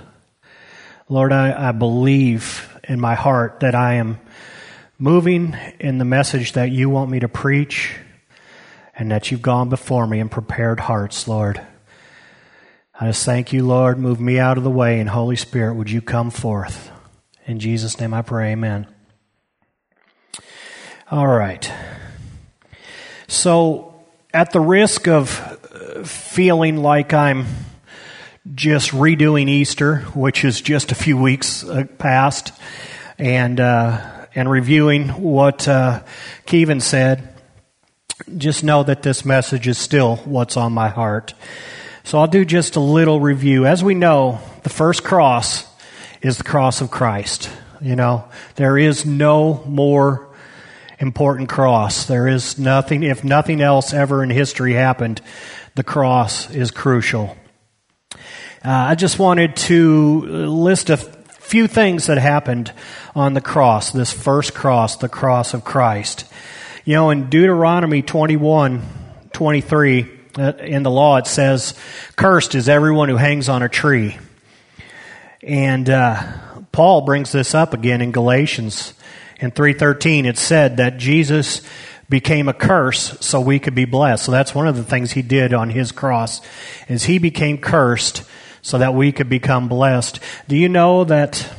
Lord, 1.10 1.34
I, 1.34 1.70
I 1.70 1.72
believe 1.74 2.79
in 2.88 3.01
my 3.01 3.15
heart 3.15 3.60
that 3.60 3.75
I 3.75 3.96
am 3.96 4.20
moving 4.98 5.56
in 5.82 5.98
the 5.98 6.06
message 6.06 6.53
that 6.53 6.72
you 6.72 6.89
want 6.89 7.12
me 7.12 7.20
to 7.20 7.27
preach 7.27 7.98
and 8.98 9.12
that 9.12 9.32
you've 9.32 9.42
gone 9.42 9.70
before 9.70 10.08
me 10.08 10.20
and 10.20 10.30
prepared 10.30 10.80
hearts, 10.82 11.27
Lord. 11.27 11.62
I 13.00 13.08
just 13.08 13.24
thank 13.25 13.54
you, 13.54 13.66
Lord. 13.66 14.00
Move 14.00 14.20
me 14.20 14.39
out 14.39 14.58
of 14.58 14.63
the 14.63 14.72
way, 14.72 15.00
and 15.00 15.08
Holy 15.10 15.36
Spirit, 15.36 15.75
would 15.75 15.92
you 15.92 16.01
come 16.01 16.32
forth? 16.32 16.92
In 17.46 17.60
Jesus' 17.60 18.00
name 18.00 18.13
I 18.13 18.24
pray, 18.24 18.54
amen. 18.54 18.88
All 21.12 21.27
right. 21.27 21.72
So, 23.27 24.04
at 24.34 24.51
the 24.51 24.60
risk 24.60 25.08
of 25.08 25.30
feeling 26.06 26.77
like 26.77 27.13
I'm 27.13 27.46
just 28.56 28.92
redoing 28.92 29.48
Easter, 29.48 29.98
which 30.16 30.44
is 30.44 30.60
just 30.62 30.92
a 30.92 30.96
few 30.96 31.18
weeks 31.18 31.63
uh, 31.63 31.86
past, 31.98 32.51
and 33.18 33.60
uh, 33.60 34.25
and 34.36 34.50
reviewing 34.50 35.10
what 35.10 35.68
uh, 35.68 36.04
Kevin 36.46 36.80
said. 36.80 37.37
Just 38.38 38.64
know 38.64 38.82
that 38.82 39.04
this 39.04 39.24
message 39.24 39.68
is 39.68 39.78
still 39.78 40.16
what's 40.18 40.58
on 40.58 40.74
my 40.74 40.90
heart. 40.90 41.36
So 42.04 42.18
I'll 42.18 42.28
do 42.28 42.46
just 42.46 42.76
a 42.76 42.80
little 42.80 43.20
review. 43.20 43.68
As 43.68 43.84
we 43.84 43.94
know, 43.94 44.40
the 44.64 44.70
first 44.70 45.04
cross 45.04 45.68
is 46.22 46.38
the 46.38 46.44
cross 46.44 46.82
of 46.82 46.90
Christ. 46.90 47.50
You 47.80 47.96
know, 47.96 48.28
there 48.56 48.76
is 48.76 49.06
no 49.06 49.64
more 49.68 50.36
important 51.00 51.48
cross. 51.48 52.06
There 52.06 52.28
is 52.28 52.58
nothing, 52.58 53.04
if 53.04 53.24
nothing 53.24 53.62
else 53.62 53.94
ever 53.94 54.24
in 54.24 54.32
history 54.32 54.74
happened, 54.74 55.22
the 55.76 55.84
cross 55.84 56.50
is 56.50 56.72
crucial. 56.72 57.38
Uh, 58.14 58.18
I 58.64 58.96
just 58.96 59.20
wanted 59.20 59.56
to 59.58 60.22
list 60.22 60.90
a 60.90 60.98
few 60.98 61.68
things 61.68 62.08
that 62.08 62.18
happened 62.18 62.74
on 63.16 63.36
the 63.36 63.42
cross, 63.42 63.92
this 63.92 64.12
first 64.12 64.56
cross, 64.56 64.96
the 64.96 65.08
cross 65.08 65.54
of 65.54 65.64
Christ. 65.64 66.26
You 66.88 66.94
know, 66.94 67.10
in 67.10 67.29
Deuteronomy 67.29 68.01
21, 68.01 68.82
23, 69.34 70.10
uh, 70.38 70.53
in 70.53 70.84
the 70.84 70.89
law, 70.89 71.17
it 71.17 71.27
says, 71.27 71.74
Cursed 72.15 72.56
is 72.56 72.70
everyone 72.70 73.10
who 73.10 73.17
hangs 73.17 73.50
on 73.50 73.62
a 73.62 73.67
tree. 73.67 74.17
And 75.44 75.89
uh, 75.89 76.24
Paul 76.72 77.01
brings 77.01 77.34
this 77.34 77.53
up 77.53 77.74
again 77.74 78.00
in 78.00 78.13
Galatians. 78.13 78.94
In 79.41 79.51
3.13, 79.51 80.27
it 80.27 80.38
said 80.38 80.77
that 80.77 80.98
Jesus 80.98 81.62
became 82.08 82.48
a 82.48 82.53
curse 82.53 83.17
so 83.20 83.41
we 83.41 83.60
could 83.60 83.75
be 83.75 83.84
blessed. 83.84 84.24
So 84.24 84.32
that's 84.32 84.56
one 84.56 84.70
of 84.70 84.77
the 84.77 84.84
things 84.86 85.12
he 85.12 85.22
did 85.22 85.53
on 85.53 85.70
his 85.70 85.91
cross, 85.91 86.39
is 86.88 87.03
he 87.03 87.17
became 87.17 87.58
cursed 87.58 88.24
so 88.62 88.77
that 88.77 88.94
we 88.94 89.12
could 89.12 89.27
become 89.27 89.67
blessed. 89.67 90.22
Do 90.48 90.56
you 90.56 90.70
know 90.70 91.03
that 91.03 91.53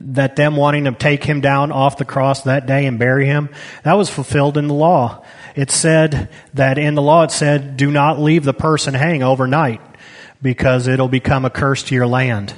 that 0.00 0.36
them 0.36 0.56
wanting 0.56 0.84
to 0.84 0.92
take 0.92 1.24
him 1.24 1.40
down 1.40 1.72
off 1.72 1.96
the 1.96 2.04
cross 2.04 2.42
that 2.42 2.66
day 2.66 2.86
and 2.86 2.98
bury 2.98 3.26
him, 3.26 3.48
that 3.82 3.94
was 3.94 4.08
fulfilled 4.08 4.56
in 4.56 4.68
the 4.68 4.74
law. 4.74 5.24
It 5.56 5.70
said 5.70 6.28
that 6.54 6.78
in 6.78 6.94
the 6.94 7.02
law 7.02 7.24
it 7.24 7.32
said, 7.32 7.76
do 7.76 7.90
not 7.90 8.20
leave 8.20 8.44
the 8.44 8.54
person 8.54 8.94
hang 8.94 9.22
overnight 9.22 9.80
because 10.40 10.86
it'll 10.86 11.08
become 11.08 11.44
a 11.44 11.50
curse 11.50 11.82
to 11.84 11.94
your 11.94 12.06
land. 12.06 12.54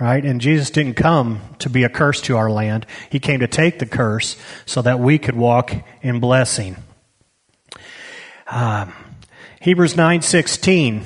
Right? 0.00 0.24
And 0.24 0.40
Jesus 0.40 0.70
didn't 0.70 0.94
come 0.94 1.40
to 1.60 1.70
be 1.70 1.82
a 1.82 1.88
curse 1.88 2.20
to 2.22 2.36
our 2.36 2.50
land. 2.50 2.86
He 3.10 3.18
came 3.18 3.40
to 3.40 3.48
take 3.48 3.78
the 3.78 3.86
curse 3.86 4.36
so 4.64 4.82
that 4.82 5.00
we 5.00 5.18
could 5.18 5.34
walk 5.34 5.72
in 6.02 6.20
blessing. 6.20 6.76
Um, 8.46 8.92
Hebrews 9.60 9.94
9:16. 9.94 11.02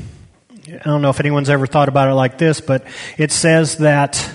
I 0.68 0.78
don't 0.84 1.00
know 1.00 1.08
if 1.08 1.20
anyone's 1.20 1.48
ever 1.48 1.66
thought 1.66 1.88
about 1.88 2.08
it 2.08 2.14
like 2.14 2.36
this, 2.36 2.60
but 2.60 2.84
it 3.16 3.32
says 3.32 3.78
that 3.78 4.30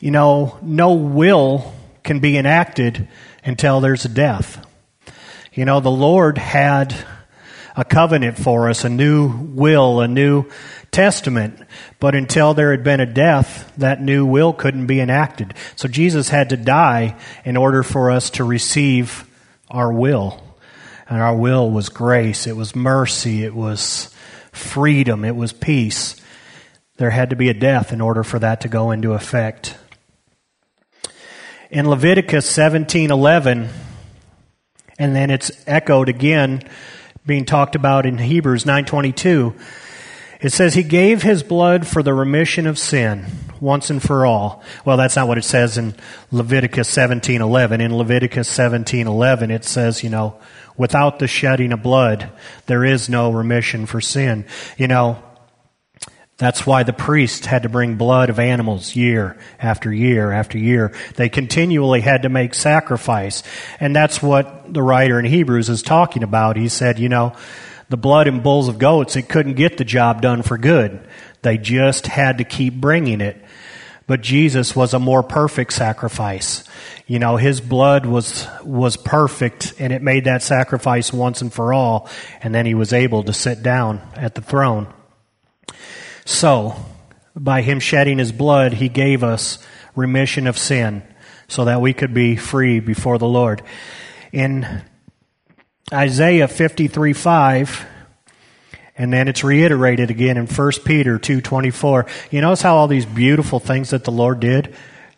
you 0.00 0.10
know, 0.10 0.58
no 0.62 0.94
will 0.94 1.72
can 2.02 2.18
be 2.18 2.36
enacted 2.36 3.06
until 3.44 3.80
there's 3.80 4.04
a 4.04 4.08
death. 4.08 4.66
You 5.52 5.64
know, 5.64 5.80
the 5.80 5.90
Lord 5.90 6.38
had 6.38 6.94
a 7.76 7.84
covenant 7.84 8.38
for 8.38 8.68
us, 8.68 8.84
a 8.84 8.88
new 8.88 9.28
will, 9.28 10.00
a 10.00 10.08
new 10.08 10.46
testament, 10.90 11.60
but 11.98 12.14
until 12.14 12.54
there 12.54 12.72
had 12.72 12.82
been 12.82 13.00
a 13.00 13.06
death, 13.06 13.72
that 13.76 14.02
new 14.02 14.26
will 14.26 14.52
couldn't 14.52 14.86
be 14.86 15.00
enacted. 15.00 15.54
So 15.76 15.86
Jesus 15.86 16.28
had 16.28 16.48
to 16.50 16.56
die 16.56 17.16
in 17.44 17.56
order 17.56 17.82
for 17.82 18.10
us 18.10 18.30
to 18.30 18.44
receive 18.44 19.24
our 19.70 19.92
will. 19.92 20.42
And 21.08 21.20
our 21.20 21.36
will 21.36 21.70
was 21.70 21.88
grace, 21.88 22.46
it 22.46 22.56
was 22.56 22.74
mercy, 22.74 23.44
it 23.44 23.54
was 23.54 24.14
freedom, 24.52 25.24
it 25.24 25.36
was 25.36 25.52
peace. 25.52 26.16
There 26.96 27.10
had 27.10 27.30
to 27.30 27.36
be 27.36 27.48
a 27.48 27.54
death 27.54 27.92
in 27.92 28.00
order 28.00 28.22
for 28.22 28.38
that 28.38 28.60
to 28.62 28.68
go 28.68 28.90
into 28.90 29.12
effect. 29.14 29.76
In 31.70 31.88
Leviticus 31.88 32.50
17:11 32.50 33.68
and 34.98 35.14
then 35.14 35.30
it's 35.30 35.52
echoed 35.68 36.08
again 36.08 36.64
being 37.24 37.44
talked 37.44 37.76
about 37.76 38.06
in 38.06 38.18
Hebrews 38.18 38.64
9:22 38.64 39.54
it 40.40 40.50
says 40.50 40.74
he 40.74 40.82
gave 40.82 41.22
his 41.22 41.44
blood 41.44 41.86
for 41.86 42.02
the 42.02 42.12
remission 42.12 42.66
of 42.66 42.76
sin 42.76 43.26
once 43.60 43.88
and 43.88 44.02
for 44.02 44.26
all. 44.26 44.64
Well, 44.84 44.96
that's 44.96 45.14
not 45.14 45.28
what 45.28 45.38
it 45.38 45.44
says 45.44 45.78
in 45.78 45.94
Leviticus 46.32 46.88
17:11. 46.88 47.80
In 47.80 47.96
Leviticus 47.96 48.48
17:11 48.48 49.52
it 49.52 49.64
says, 49.64 50.02
you 50.02 50.10
know, 50.10 50.34
without 50.76 51.20
the 51.20 51.28
shedding 51.28 51.72
of 51.72 51.84
blood 51.84 52.30
there 52.66 52.84
is 52.84 53.08
no 53.08 53.30
remission 53.30 53.86
for 53.86 54.00
sin. 54.00 54.44
You 54.76 54.88
know, 54.88 55.22
that's 56.40 56.66
why 56.66 56.84
the 56.84 56.94
priests 56.94 57.44
had 57.44 57.64
to 57.64 57.68
bring 57.68 57.96
blood 57.96 58.30
of 58.30 58.38
animals 58.38 58.96
year 58.96 59.36
after 59.58 59.92
year 59.92 60.32
after 60.32 60.56
year. 60.56 60.90
They 61.16 61.28
continually 61.28 62.00
had 62.00 62.22
to 62.22 62.30
make 62.30 62.54
sacrifice. 62.54 63.42
And 63.78 63.94
that's 63.94 64.22
what 64.22 64.72
the 64.72 64.82
writer 64.82 65.18
in 65.18 65.26
Hebrews 65.26 65.68
is 65.68 65.82
talking 65.82 66.22
about. 66.22 66.56
He 66.56 66.70
said, 66.70 66.98
you 66.98 67.10
know, 67.10 67.36
the 67.90 67.98
blood 67.98 68.26
and 68.26 68.42
bulls 68.42 68.68
of 68.68 68.78
goats, 68.78 69.16
it 69.16 69.28
couldn't 69.28 69.52
get 69.52 69.76
the 69.76 69.84
job 69.84 70.22
done 70.22 70.40
for 70.40 70.56
good. 70.56 71.06
They 71.42 71.58
just 71.58 72.06
had 72.06 72.38
to 72.38 72.44
keep 72.44 72.72
bringing 72.72 73.20
it. 73.20 73.36
But 74.06 74.22
Jesus 74.22 74.74
was 74.74 74.94
a 74.94 74.98
more 74.98 75.22
perfect 75.22 75.74
sacrifice. 75.74 76.64
You 77.06 77.18
know, 77.18 77.36
his 77.36 77.60
blood 77.60 78.06
was, 78.06 78.48
was 78.64 78.96
perfect 78.96 79.74
and 79.78 79.92
it 79.92 80.00
made 80.00 80.24
that 80.24 80.42
sacrifice 80.42 81.12
once 81.12 81.42
and 81.42 81.52
for 81.52 81.74
all. 81.74 82.08
And 82.40 82.54
then 82.54 82.64
he 82.64 82.72
was 82.72 82.94
able 82.94 83.24
to 83.24 83.34
sit 83.34 83.62
down 83.62 84.00
at 84.14 84.34
the 84.34 84.40
throne. 84.40 84.90
So, 86.30 86.76
by 87.34 87.62
him 87.62 87.80
shedding 87.80 88.18
his 88.18 88.30
blood, 88.30 88.74
he 88.74 88.88
gave 88.88 89.24
us 89.24 89.58
remission 89.96 90.46
of 90.46 90.56
sin 90.56 91.02
so 91.48 91.64
that 91.64 91.80
we 91.80 91.92
could 91.92 92.14
be 92.14 92.36
free 92.36 92.78
before 92.78 93.18
the 93.18 93.26
Lord. 93.26 93.62
In 94.32 94.82
Isaiah 95.92 96.46
53 96.46 97.12
5, 97.12 97.84
and 98.96 99.12
then 99.12 99.26
it's 99.26 99.42
reiterated 99.42 100.08
again 100.08 100.36
in 100.36 100.46
1 100.46 100.84
Peter 100.84 101.18
2:24. 101.18 102.06
You 102.30 102.40
notice 102.40 102.62
how 102.62 102.76
all 102.76 102.86
these 102.86 103.06
beautiful 103.06 103.58
things 103.58 103.90
that 103.90 104.04
the 104.04 104.12
Lord 104.12 104.38
did? 104.38 104.72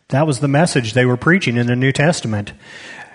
That 0.09 0.27
was 0.27 0.41
the 0.41 0.49
message 0.49 0.95
they 0.95 1.05
were 1.05 1.19
preaching 1.19 1.59
in 1.59 1.67
the 1.67 1.77
New 1.77 1.93
Testament. 1.93 2.55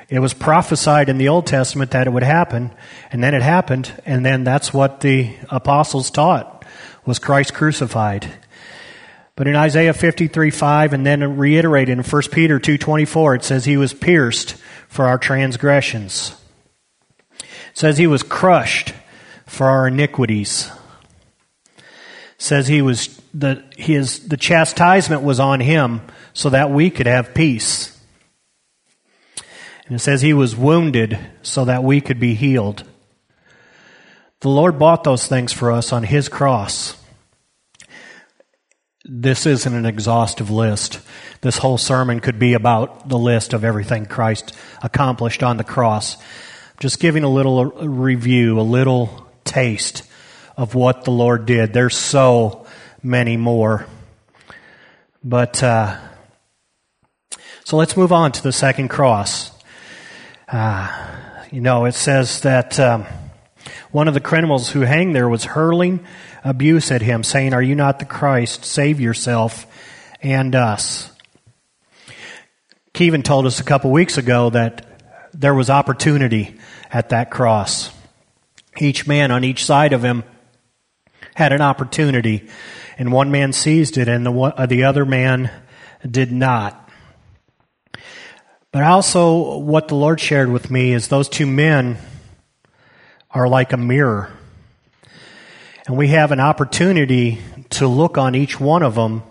It 0.07 0.19
was 0.19 0.35
prophesied 0.35 1.09
in 1.09 1.17
the 1.17 1.29
Old 1.29 1.47
Testament 1.47 1.89
that 1.91 2.05
it 2.05 2.13
would 2.13 2.23
happen, 2.23 2.71
and 3.11 3.23
then 3.23 3.33
it 3.33 3.41
happened, 3.41 3.91
and 4.05 4.23
then 4.23 4.43
that's 4.43 4.71
what 4.71 4.99
the 4.99 5.31
apostles 5.49 6.11
taught 6.11 6.56
was 7.07 7.17
Christ 7.17 7.53
crucified. 7.53 8.31
But 9.37 9.47
in 9.47 9.55
Isaiah 9.55 9.93
53 9.93 10.51
5 10.51 10.93
and 10.93 11.05
then 11.05 11.37
reiterated 11.37 11.97
in 11.97 12.03
1 12.03 12.21
Peter 12.31 12.59
2.24, 12.59 13.37
it 13.37 13.43
says 13.43 13.65
he 13.65 13.77
was 13.77 13.93
pierced 13.93 14.55
for 14.87 15.05
our 15.05 15.17
transgressions. 15.17 16.35
It 17.39 17.45
says 17.73 17.97
he 17.97 18.07
was 18.07 18.23
crushed 18.23 18.93
for 19.45 19.67
our 19.67 19.87
iniquities. 19.87 20.69
It 21.77 21.83
says 22.39 22.67
he 22.67 22.81
was 22.81 23.21
the 23.33 23.63
his 23.77 24.27
the 24.27 24.37
chastisement 24.37 25.21
was 25.21 25.39
on 25.39 25.59
him 25.59 26.01
so 26.33 26.49
that 26.49 26.71
we 26.71 26.89
could 26.89 27.07
have 27.07 27.33
peace. 27.33 27.97
And 29.85 29.95
it 29.95 29.99
says 29.99 30.21
he 30.21 30.33
was 30.33 30.55
wounded 30.55 31.17
so 31.43 31.63
that 31.65 31.83
we 31.83 32.01
could 32.01 32.19
be 32.19 32.33
healed. 32.33 32.83
The 34.41 34.49
Lord 34.49 34.77
bought 34.77 35.03
those 35.03 35.27
things 35.27 35.53
for 35.53 35.71
us 35.71 35.93
on 35.93 36.03
his 36.03 36.27
cross. 36.27 36.96
This 39.09 39.45
isn't 39.45 39.73
an 39.73 39.85
exhaustive 39.85 40.49
list. 40.49 40.99
This 41.39 41.57
whole 41.57 41.77
sermon 41.77 42.19
could 42.19 42.39
be 42.39 42.55
about 42.55 43.07
the 43.07 43.17
list 43.17 43.53
of 43.53 43.63
everything 43.63 44.05
Christ 44.05 44.53
accomplished 44.83 45.43
on 45.43 45.55
the 45.55 45.63
cross. 45.63 46.17
Just 46.81 46.99
giving 46.99 47.23
a 47.23 47.29
little 47.29 47.63
review, 47.65 48.59
a 48.59 48.61
little 48.61 49.25
taste 49.45 50.03
of 50.57 50.75
what 50.75 51.05
the 51.05 51.11
Lord 51.11 51.45
did. 51.45 51.71
There's 51.71 51.95
so 51.95 52.67
many 53.01 53.37
more. 53.37 53.85
But, 55.23 55.63
uh, 55.63 55.97
so 57.63 57.77
let's 57.77 57.95
move 57.95 58.11
on 58.11 58.33
to 58.33 58.43
the 58.43 58.51
second 58.51 58.89
cross. 58.89 59.51
Uh, 60.49 61.15
you 61.49 61.61
know, 61.61 61.85
it 61.85 61.93
says 61.93 62.41
that 62.41 62.77
um, 62.77 63.05
one 63.91 64.09
of 64.09 64.13
the 64.13 64.19
criminals 64.19 64.69
who 64.69 64.81
hanged 64.81 65.15
there 65.15 65.29
was 65.29 65.45
hurling 65.45 66.05
abuse 66.47 66.91
at 66.91 67.01
him, 67.01 67.23
saying, 67.23 67.53
Are 67.53 67.61
you 67.61 67.75
not 67.75 67.99
the 67.99 68.05
Christ? 68.05 68.63
Save 68.63 68.99
yourself 69.01 69.67
and 70.21 70.55
us. 70.55 71.11
Kevin 72.93 73.21
told 73.21 73.45
us 73.45 73.59
a 73.59 73.63
couple 73.63 73.91
weeks 73.91 74.17
ago 74.17 74.49
that 74.49 74.85
there 75.33 75.53
was 75.53 75.69
opportunity 75.69 76.57
at 76.91 77.09
that 77.09 77.29
cross. 77.29 77.91
Each 78.79 79.05
man 79.05 79.29
on 79.31 79.43
each 79.43 79.65
side 79.65 79.93
of 79.93 80.03
him 80.03 80.23
had 81.35 81.51
an 81.51 81.61
opportunity, 81.61 82.47
and 82.97 83.11
one 83.11 83.29
man 83.29 83.53
seized 83.53 83.97
it, 83.97 84.07
and 84.07 84.25
the, 84.25 84.31
uh, 84.31 84.65
the 84.65 84.85
other 84.85 85.05
man 85.05 85.51
did 86.09 86.31
not. 86.31 86.89
But 88.71 88.83
also, 88.83 89.57
what 89.57 89.89
the 89.89 89.95
Lord 89.95 90.19
shared 90.19 90.51
with 90.51 90.71
me 90.71 90.93
is 90.93 91.07
those 91.07 91.29
two 91.29 91.45
men 91.45 91.97
are 93.31 93.47
like 93.47 93.73
a 93.73 93.77
mirror. 93.77 94.36
And 95.87 95.95
we 95.95 96.09
have 96.09 96.33
an 96.33 96.41
opportunity 96.41 97.39
to 97.69 97.87
look 97.87 98.17
on 98.17 98.35
each 98.35 98.59
one 98.59 98.83
of 98.83 98.95
them 98.95 99.23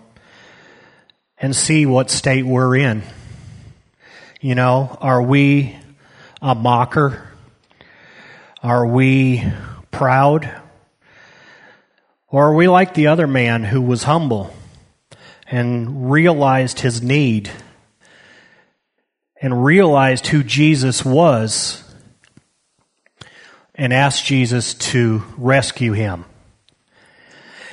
and 1.37 1.55
see 1.55 1.85
what 1.85 2.09
state 2.09 2.47
we're 2.47 2.75
in. 2.75 3.03
You 4.41 4.55
know, 4.55 4.97
are 4.99 5.21
we 5.21 5.75
a 6.41 6.55
mocker? 6.55 7.29
Are 8.63 8.87
we 8.87 9.43
proud? 9.91 10.51
Or 12.27 12.47
are 12.47 12.55
we 12.55 12.67
like 12.67 12.95
the 12.95 13.07
other 13.07 13.27
man 13.27 13.63
who 13.63 13.79
was 13.79 14.01
humble 14.01 14.51
and 15.45 16.09
realized 16.11 16.79
his 16.79 17.03
need 17.03 17.51
and 19.39 19.63
realized 19.63 20.25
who 20.25 20.41
Jesus 20.41 21.05
was 21.05 21.83
and 23.75 23.93
asked 23.93 24.25
Jesus 24.25 24.73
to 24.73 25.21
rescue 25.37 25.93
him? 25.93 26.25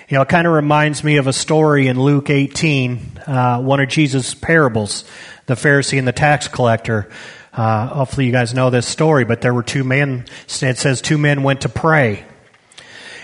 You 0.06 0.18
know, 0.18 0.22
it 0.22 0.28
kind 0.28 0.46
of 0.46 0.52
reminds 0.52 1.02
me 1.02 1.16
of 1.16 1.26
a 1.26 1.32
story 1.32 1.86
in 1.86 1.98
Luke 1.98 2.28
18, 2.28 3.20
uh, 3.26 3.60
one 3.60 3.80
of 3.80 3.88
Jesus' 3.88 4.34
parables, 4.34 5.04
the 5.46 5.54
Pharisee 5.54 5.98
and 5.98 6.06
the 6.06 6.12
tax 6.12 6.46
collector. 6.46 7.08
Uh, 7.54 7.86
hopefully 7.86 8.26
you 8.26 8.32
guys 8.32 8.52
know 8.52 8.68
this 8.68 8.86
story, 8.86 9.24
but 9.24 9.40
there 9.40 9.54
were 9.54 9.62
two 9.62 9.82
men, 9.82 10.26
it 10.60 10.76
says 10.76 11.00
two 11.00 11.16
men 11.16 11.42
went 11.42 11.62
to 11.62 11.70
pray. 11.70 12.26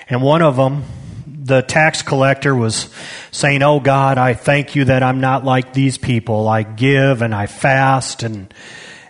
And 0.09 0.23
one 0.23 0.41
of 0.41 0.57
them, 0.57 0.85
the 1.27 1.61
tax 1.61 2.01
collector 2.01 2.55
was 2.55 2.89
saying, 3.31 3.63
Oh 3.63 3.81
God, 3.81 4.17
I 4.17 4.33
thank 4.33 4.75
you 4.75 4.87
that 4.87 5.03
I'm 5.03 5.21
not 5.21 5.45
like 5.45 5.75
these 5.75 5.99
people. 5.99 6.49
I 6.49 6.63
give 6.63 7.21
and 7.21 7.35
I 7.35 7.47
fast 7.47 8.23
and, 8.23 8.55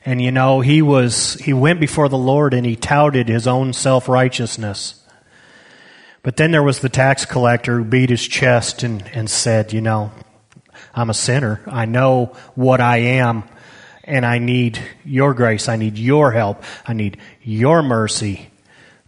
and 0.04 0.20
you 0.20 0.32
know, 0.32 0.60
he 0.60 0.82
was, 0.82 1.34
he 1.34 1.52
went 1.52 1.78
before 1.78 2.08
the 2.08 2.18
Lord 2.18 2.52
and 2.52 2.66
he 2.66 2.74
touted 2.74 3.28
his 3.28 3.46
own 3.46 3.72
self-righteousness. 3.74 5.00
But 6.22 6.36
then 6.36 6.50
there 6.50 6.62
was 6.62 6.80
the 6.80 6.88
tax 6.88 7.24
collector 7.24 7.78
who 7.78 7.84
beat 7.84 8.10
his 8.10 8.26
chest 8.26 8.82
and, 8.82 9.02
and 9.14 9.30
said, 9.30 9.72
You 9.72 9.80
know, 9.80 10.12
I'm 10.94 11.10
a 11.10 11.14
sinner. 11.14 11.62
I 11.66 11.86
know 11.86 12.36
what 12.54 12.80
I 12.80 12.98
am, 12.98 13.44
and 14.04 14.26
I 14.26 14.38
need 14.38 14.80
your 15.04 15.34
grace. 15.34 15.68
I 15.68 15.76
need 15.76 15.96
your 15.96 16.32
help. 16.32 16.62
I 16.86 16.92
need 16.92 17.18
your 17.42 17.82
mercy 17.82 18.50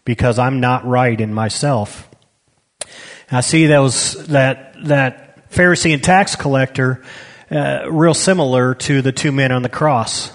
because 0.05 0.39
I'm 0.39 0.61
not 0.61 0.87
right 0.87 1.21
in 1.21 1.35
myself. 1.35 2.09
I 3.31 3.41
see 3.41 3.67
those, 3.67 4.27
that, 4.27 4.75
that 4.85 5.51
Pharisee 5.51 5.95
and 5.95 6.03
tax 6.03 6.37
collector 6.37 7.03
uh, 7.51 7.87
real 7.91 8.15
similar 8.15 8.75
to 8.75 9.03
the 9.03 9.13
two 9.13 9.33
men 9.33 9.53
on 9.53 9.63
the 9.63 9.69
cross. 9.69 10.33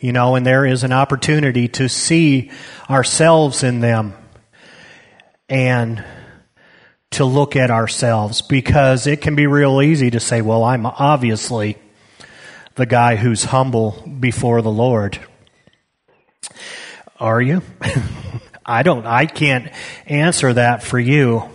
You 0.00 0.12
know, 0.12 0.34
and 0.34 0.44
there 0.44 0.66
is 0.66 0.84
an 0.84 0.92
opportunity 0.92 1.68
to 1.68 1.88
see 1.88 2.50
ourselves 2.90 3.62
in 3.62 3.80
them 3.80 4.14
and 5.48 6.04
to 7.12 7.24
look 7.24 7.56
at 7.56 7.70
ourselves 7.70 8.42
because 8.42 9.06
it 9.06 9.20
can 9.20 9.34
be 9.34 9.46
real 9.46 9.82
easy 9.82 10.10
to 10.10 10.20
say, 10.20 10.40
well, 10.40 10.64
I'm 10.64 10.86
obviously 10.86 11.76
the 12.74 12.86
guy 12.86 13.16
who's 13.16 13.44
humble 13.44 13.90
before 14.20 14.62
the 14.62 14.70
Lord. 14.70 15.18
Are 17.20 17.40
you? 17.40 17.62
I 18.66 18.82
don't, 18.82 19.06
I 19.06 19.26
can't 19.26 19.70
answer 20.06 20.52
that 20.54 20.82
for 20.82 20.98
you. 20.98 21.48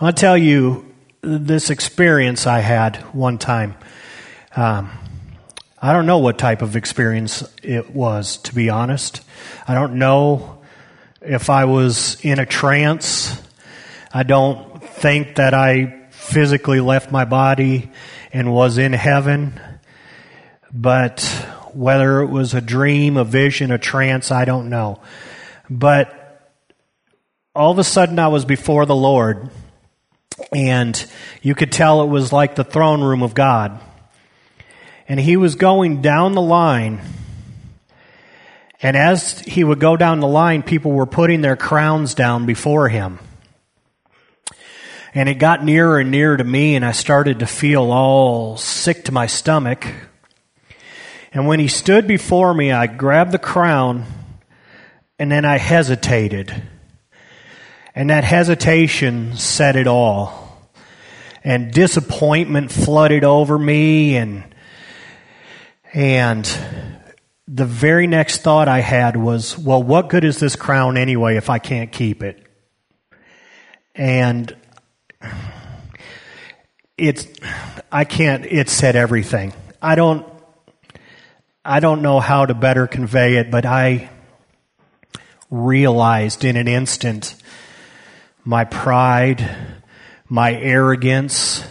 I'll 0.00 0.12
tell 0.12 0.36
you 0.36 0.92
this 1.22 1.70
experience 1.70 2.46
I 2.46 2.58
had 2.58 2.96
one 3.14 3.38
time. 3.38 3.76
Um, 4.54 4.90
I 5.80 5.92
don't 5.92 6.06
know 6.06 6.18
what 6.18 6.38
type 6.38 6.62
of 6.62 6.76
experience 6.76 7.42
it 7.62 7.94
was, 7.94 8.36
to 8.38 8.54
be 8.54 8.68
honest. 8.68 9.22
I 9.66 9.74
don't 9.74 9.94
know 9.94 10.61
if 11.24 11.50
I 11.50 11.64
was 11.64 12.18
in 12.22 12.38
a 12.38 12.46
trance. 12.46 13.40
I 14.12 14.22
don't 14.22 14.82
think 14.82 15.36
that 15.36 15.54
I 15.54 16.08
physically 16.10 16.80
left 16.80 17.10
my 17.10 17.24
body 17.24 17.90
and 18.32 18.52
was 18.52 18.78
in 18.78 18.92
heaven. 18.92 19.60
But 20.72 21.20
whether 21.72 22.20
it 22.20 22.26
was 22.26 22.54
a 22.54 22.60
dream, 22.60 23.16
a 23.16 23.24
vision, 23.24 23.70
a 23.70 23.78
trance, 23.78 24.30
I 24.30 24.44
don't 24.44 24.68
know. 24.68 25.00
But 25.70 26.18
all 27.54 27.70
of 27.70 27.78
a 27.78 27.84
sudden 27.84 28.18
I 28.18 28.28
was 28.28 28.44
before 28.44 28.86
the 28.86 28.96
Lord 28.96 29.50
and 30.52 31.04
you 31.42 31.54
could 31.54 31.70
tell 31.70 32.02
it 32.02 32.08
was 32.08 32.32
like 32.32 32.54
the 32.54 32.64
throne 32.64 33.02
room 33.02 33.22
of 33.22 33.34
God. 33.34 33.80
And 35.08 35.20
he 35.20 35.36
was 35.36 35.54
going 35.54 36.00
down 36.00 36.32
the 36.32 36.42
line 36.42 37.00
and 38.82 38.96
as 38.96 39.38
he 39.40 39.62
would 39.62 39.78
go 39.78 39.96
down 39.96 40.18
the 40.18 40.26
line, 40.26 40.64
people 40.64 40.90
were 40.90 41.06
putting 41.06 41.40
their 41.40 41.56
crowns 41.56 42.14
down 42.14 42.46
before 42.46 42.88
him. 42.88 43.20
And 45.14 45.28
it 45.28 45.34
got 45.34 45.64
nearer 45.64 46.00
and 46.00 46.10
nearer 46.10 46.36
to 46.36 46.42
me, 46.42 46.74
and 46.74 46.84
I 46.84 46.90
started 46.92 47.38
to 47.38 47.46
feel 47.46 47.92
all 47.92 48.56
sick 48.56 49.04
to 49.04 49.12
my 49.12 49.26
stomach. 49.26 49.86
And 51.32 51.46
when 51.46 51.60
he 51.60 51.68
stood 51.68 52.08
before 52.08 52.52
me, 52.52 52.72
I 52.72 52.88
grabbed 52.88 53.30
the 53.30 53.38
crown, 53.38 54.04
and 55.18 55.30
then 55.30 55.44
I 55.44 55.58
hesitated. 55.58 56.52
And 57.94 58.10
that 58.10 58.24
hesitation 58.24 59.36
said 59.36 59.76
it 59.76 59.86
all. 59.86 60.58
And 61.44 61.72
disappointment 61.72 62.72
flooded 62.72 63.22
over 63.22 63.58
me, 63.58 64.16
and, 64.16 64.42
and 65.92 66.46
the 67.54 67.66
very 67.66 68.06
next 68.06 68.38
thought 68.38 68.66
I 68.66 68.80
had 68.80 69.14
was, 69.14 69.58
well, 69.58 69.82
what 69.82 70.08
good 70.08 70.24
is 70.24 70.40
this 70.40 70.56
crown 70.56 70.96
anyway 70.96 71.36
if 71.36 71.50
I 71.50 71.58
can't 71.58 71.92
keep 71.92 72.22
it? 72.22 72.42
And 73.94 74.56
it's, 76.96 77.26
I 77.90 78.04
can't, 78.04 78.46
it 78.46 78.70
said 78.70 78.96
everything. 78.96 79.52
I 79.82 79.96
don't, 79.96 80.26
I 81.62 81.80
don't 81.80 82.00
know 82.00 82.20
how 82.20 82.46
to 82.46 82.54
better 82.54 82.86
convey 82.86 83.36
it, 83.36 83.50
but 83.50 83.66
I 83.66 84.08
realized 85.50 86.46
in 86.46 86.56
an 86.56 86.68
instant 86.68 87.34
my 88.44 88.64
pride, 88.64 89.76
my 90.26 90.54
arrogance, 90.54 91.62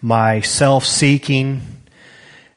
my 0.00 0.40
self-seeking, 0.40 1.71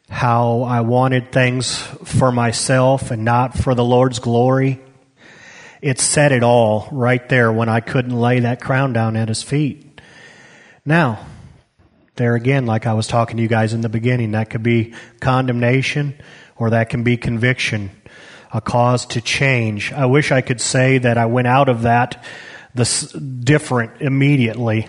how 0.09 0.61
I 0.61 0.81
wanted 0.81 1.31
things 1.31 1.77
for 1.77 2.31
myself 2.31 3.11
and 3.11 3.25
not 3.25 3.57
for 3.57 3.73
the 3.75 3.83
Lord's 3.83 4.19
glory. 4.19 4.81
It 5.81 5.99
said 5.99 6.31
it 6.31 6.43
all 6.43 6.87
right 6.91 7.27
there 7.29 7.51
when 7.51 7.69
I 7.69 7.79
couldn't 7.79 8.15
lay 8.15 8.39
that 8.41 8.61
crown 8.61 8.93
down 8.93 9.15
at 9.15 9.27
his 9.27 9.43
feet. 9.43 10.01
Now, 10.85 11.25
there 12.15 12.35
again, 12.35 12.65
like 12.65 12.87
I 12.87 12.93
was 12.93 13.07
talking 13.07 13.37
to 13.37 13.43
you 13.43 13.49
guys 13.49 13.73
in 13.73 13.81
the 13.81 13.89
beginning, 13.89 14.31
that 14.31 14.49
could 14.49 14.63
be 14.63 14.93
condemnation 15.19 16.15
or 16.55 16.69
that 16.69 16.89
can 16.89 17.03
be 17.03 17.17
conviction, 17.17 17.91
a 18.53 18.61
cause 18.61 19.05
to 19.07 19.21
change. 19.21 19.91
I 19.91 20.05
wish 20.05 20.31
I 20.31 20.41
could 20.41 20.61
say 20.61 20.97
that 20.99 21.17
I 21.17 21.25
went 21.25 21.47
out 21.47 21.67
of 21.67 21.81
that 21.81 22.23
this 22.73 23.11
different 23.11 24.01
immediately. 24.01 24.87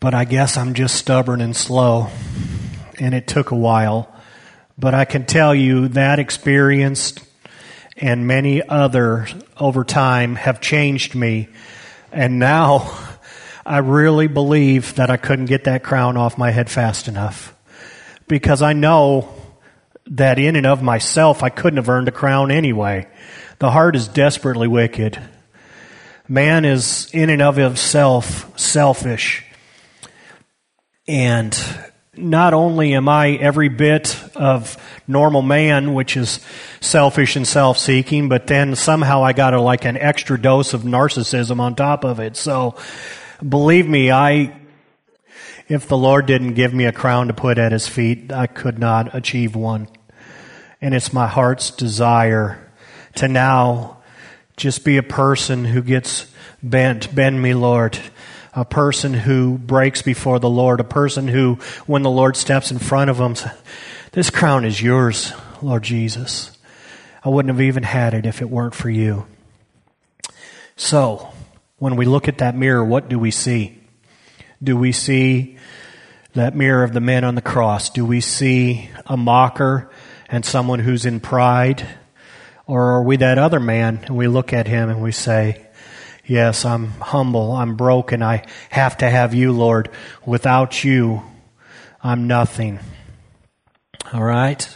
But 0.00 0.14
I 0.14 0.24
guess 0.24 0.56
I'm 0.56 0.74
just 0.74 0.96
stubborn 0.96 1.40
and 1.40 1.56
slow 1.56 2.10
and 2.98 3.14
it 3.14 3.26
took 3.26 3.50
a 3.50 3.56
while. 3.56 4.12
But 4.78 4.94
I 4.94 5.04
can 5.04 5.26
tell 5.26 5.54
you 5.54 5.88
that 5.88 6.18
experience 6.18 7.14
and 7.96 8.26
many 8.26 8.62
other 8.62 9.28
over 9.56 9.84
time 9.84 10.34
have 10.34 10.60
changed 10.60 11.14
me. 11.14 11.48
And 12.12 12.38
now 12.38 12.98
I 13.66 13.78
really 13.78 14.26
believe 14.26 14.96
that 14.96 15.10
I 15.10 15.16
couldn't 15.16 15.46
get 15.46 15.64
that 15.64 15.82
crown 15.82 16.16
off 16.16 16.36
my 16.36 16.50
head 16.50 16.68
fast 16.68 17.08
enough. 17.08 17.54
Because 18.26 18.62
I 18.62 18.72
know 18.72 19.34
that 20.06 20.38
in 20.38 20.56
and 20.56 20.66
of 20.66 20.82
myself 20.82 21.42
I 21.42 21.48
couldn't 21.48 21.78
have 21.78 21.88
earned 21.88 22.08
a 22.08 22.12
crown 22.12 22.50
anyway. 22.50 23.06
The 23.58 23.70
heart 23.70 23.96
is 23.96 24.08
desperately 24.08 24.68
wicked. 24.68 25.18
Man 26.26 26.64
is 26.64 27.08
in 27.12 27.30
and 27.30 27.42
of 27.42 27.56
himself 27.56 28.58
selfish. 28.58 29.44
And 31.06 31.54
not 32.16 32.54
only 32.54 32.94
am 32.94 33.08
I 33.08 33.30
every 33.32 33.68
bit 33.68 34.18
of 34.34 34.76
normal 35.06 35.42
man, 35.42 35.94
which 35.94 36.16
is 36.16 36.40
selfish 36.80 37.36
and 37.36 37.46
self-seeking, 37.46 38.28
but 38.28 38.46
then 38.46 38.74
somehow 38.76 39.22
I 39.22 39.32
got 39.32 39.54
a, 39.54 39.60
like 39.60 39.84
an 39.84 39.96
extra 39.96 40.40
dose 40.40 40.74
of 40.74 40.82
narcissism 40.82 41.60
on 41.60 41.74
top 41.74 42.04
of 42.04 42.20
it. 42.20 42.36
So 42.36 42.76
believe 43.46 43.88
me, 43.88 44.10
I, 44.10 44.56
if 45.68 45.88
the 45.88 45.98
Lord 45.98 46.26
didn't 46.26 46.54
give 46.54 46.72
me 46.72 46.84
a 46.84 46.92
crown 46.92 47.28
to 47.28 47.34
put 47.34 47.58
at 47.58 47.72
his 47.72 47.88
feet, 47.88 48.32
I 48.32 48.46
could 48.46 48.78
not 48.78 49.14
achieve 49.14 49.56
one. 49.56 49.88
And 50.80 50.94
it's 50.94 51.12
my 51.12 51.26
heart's 51.26 51.70
desire 51.70 52.72
to 53.16 53.28
now 53.28 54.02
just 54.56 54.84
be 54.84 54.96
a 54.96 55.02
person 55.02 55.64
who 55.64 55.82
gets 55.82 56.30
bent. 56.62 57.14
Bend 57.14 57.40
me, 57.42 57.54
Lord 57.54 57.98
a 58.54 58.64
person 58.64 59.12
who 59.12 59.58
breaks 59.58 60.02
before 60.02 60.38
the 60.38 60.48
Lord, 60.48 60.80
a 60.80 60.84
person 60.84 61.26
who, 61.26 61.58
when 61.86 62.02
the 62.02 62.10
Lord 62.10 62.36
steps 62.36 62.70
in 62.70 62.78
front 62.78 63.10
of 63.10 63.16
them, 63.16 63.34
this 64.12 64.30
crown 64.30 64.64
is 64.64 64.80
yours, 64.80 65.32
Lord 65.60 65.82
Jesus. 65.82 66.56
I 67.24 67.30
wouldn't 67.30 67.52
have 67.52 67.62
even 67.62 67.82
had 67.82 68.14
it 68.14 68.26
if 68.26 68.42
it 68.42 68.50
weren't 68.50 68.74
for 68.74 68.90
you. 68.90 69.26
So, 70.76 71.32
when 71.78 71.96
we 71.96 72.04
look 72.04 72.28
at 72.28 72.38
that 72.38 72.56
mirror, 72.56 72.84
what 72.84 73.08
do 73.08 73.18
we 73.18 73.30
see? 73.30 73.80
Do 74.62 74.76
we 74.76 74.92
see 74.92 75.58
that 76.34 76.54
mirror 76.54 76.84
of 76.84 76.92
the 76.92 77.00
men 77.00 77.24
on 77.24 77.34
the 77.34 77.42
cross? 77.42 77.90
Do 77.90 78.04
we 78.04 78.20
see 78.20 78.90
a 79.06 79.16
mocker 79.16 79.90
and 80.28 80.44
someone 80.44 80.78
who's 80.78 81.06
in 81.06 81.20
pride? 81.20 81.86
Or 82.66 82.92
are 82.92 83.02
we 83.02 83.16
that 83.16 83.38
other 83.38 83.60
man 83.60 84.00
and 84.06 84.16
we 84.16 84.28
look 84.28 84.52
at 84.52 84.66
him 84.66 84.90
and 84.90 85.02
we 85.02 85.12
say, 85.12 85.63
Yes, 86.26 86.64
I'm 86.64 86.88
humble. 86.88 87.52
I'm 87.52 87.76
broken. 87.76 88.22
I 88.22 88.46
have 88.70 88.96
to 88.98 89.10
have 89.10 89.34
you, 89.34 89.52
Lord. 89.52 89.90
Without 90.24 90.82
you, 90.82 91.22
I'm 92.02 92.26
nothing. 92.26 92.78
All 94.12 94.22
right? 94.22 94.66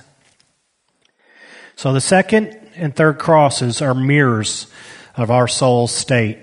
So 1.75 1.93
the 1.93 2.01
second 2.01 2.59
and 2.77 2.95
third 2.95 3.19
crosses 3.19 3.81
are 3.81 3.95
mirrors 3.95 4.67
of 5.17 5.31
our 5.31 5.49
soul's 5.49 5.93
state. 5.93 6.39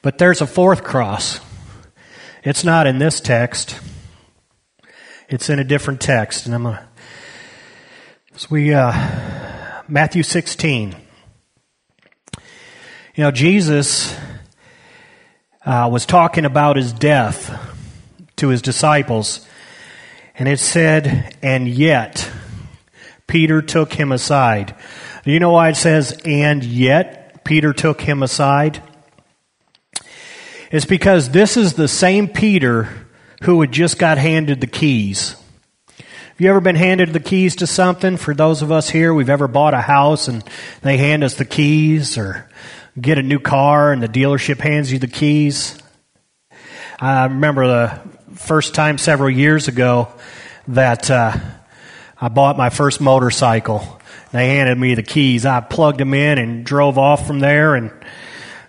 But 0.00 0.18
there's 0.18 0.40
a 0.40 0.46
fourth 0.46 0.82
cross. 0.82 1.40
It's 2.42 2.64
not 2.64 2.86
in 2.86 2.98
this 2.98 3.20
text. 3.20 3.78
It's 5.28 5.48
in 5.48 5.58
a 5.58 5.64
different 5.64 6.00
text, 6.00 6.46
and 6.46 6.54
I'm 6.54 6.64
gonna. 6.64 6.88
So 8.34 8.48
we 8.50 8.74
uh, 8.74 8.92
Matthew 9.88 10.22
16. 10.22 11.01
You 13.14 13.24
know, 13.24 13.30
Jesus 13.30 14.16
uh, 15.66 15.86
was 15.92 16.06
talking 16.06 16.46
about 16.46 16.76
his 16.76 16.94
death 16.94 17.54
to 18.36 18.48
his 18.48 18.62
disciples, 18.62 19.46
and 20.34 20.48
it 20.48 20.58
said, 20.58 21.36
"And 21.42 21.68
yet, 21.68 22.30
Peter 23.26 23.60
took 23.60 23.92
him 23.92 24.12
aside." 24.12 24.74
Do 25.26 25.30
you 25.30 25.40
know 25.40 25.50
why 25.50 25.68
it 25.68 25.76
says, 25.76 26.18
"And 26.24 26.64
yet, 26.64 27.44
Peter 27.44 27.74
took 27.74 28.00
him 28.00 28.22
aside"? 28.22 28.82
It's 30.70 30.86
because 30.86 31.28
this 31.28 31.58
is 31.58 31.74
the 31.74 31.88
same 31.88 32.28
Peter 32.28 32.88
who 33.42 33.60
had 33.60 33.72
just 33.72 33.98
got 33.98 34.16
handed 34.16 34.62
the 34.62 34.66
keys. 34.66 35.36
Have 35.98 36.40
you 36.40 36.48
ever 36.48 36.60
been 36.60 36.76
handed 36.76 37.12
the 37.12 37.20
keys 37.20 37.56
to 37.56 37.66
something? 37.66 38.16
For 38.16 38.32
those 38.32 38.62
of 38.62 38.72
us 38.72 38.88
here, 38.88 39.12
we've 39.12 39.28
ever 39.28 39.48
bought 39.48 39.74
a 39.74 39.82
house 39.82 40.28
and 40.28 40.42
they 40.80 40.96
hand 40.96 41.22
us 41.22 41.34
the 41.34 41.44
keys 41.44 42.16
or 42.16 42.48
get 43.00 43.18
a 43.18 43.22
new 43.22 43.38
car 43.38 43.92
and 43.92 44.02
the 44.02 44.08
dealership 44.08 44.60
hands 44.60 44.92
you 44.92 44.98
the 44.98 45.06
keys. 45.06 45.78
I 47.00 47.24
remember 47.24 47.66
the 47.66 48.00
first 48.34 48.74
time 48.74 48.98
several 48.98 49.30
years 49.30 49.68
ago 49.68 50.08
that 50.68 51.10
uh, 51.10 51.36
I 52.20 52.28
bought 52.28 52.56
my 52.56 52.70
first 52.70 53.00
motorcycle. 53.00 54.00
They 54.30 54.56
handed 54.56 54.78
me 54.78 54.94
the 54.94 55.02
keys. 55.02 55.44
I 55.44 55.60
plugged 55.60 55.98
them 55.98 56.14
in 56.14 56.38
and 56.38 56.64
drove 56.64 56.98
off 56.98 57.26
from 57.26 57.40
there 57.40 57.74
and 57.74 57.92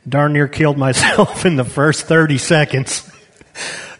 darn 0.07 0.33
near 0.33 0.47
killed 0.47 0.77
myself 0.79 1.45
in 1.45 1.55
the 1.55 1.65
first 1.65 2.05
30 2.05 2.37
seconds. 2.37 3.09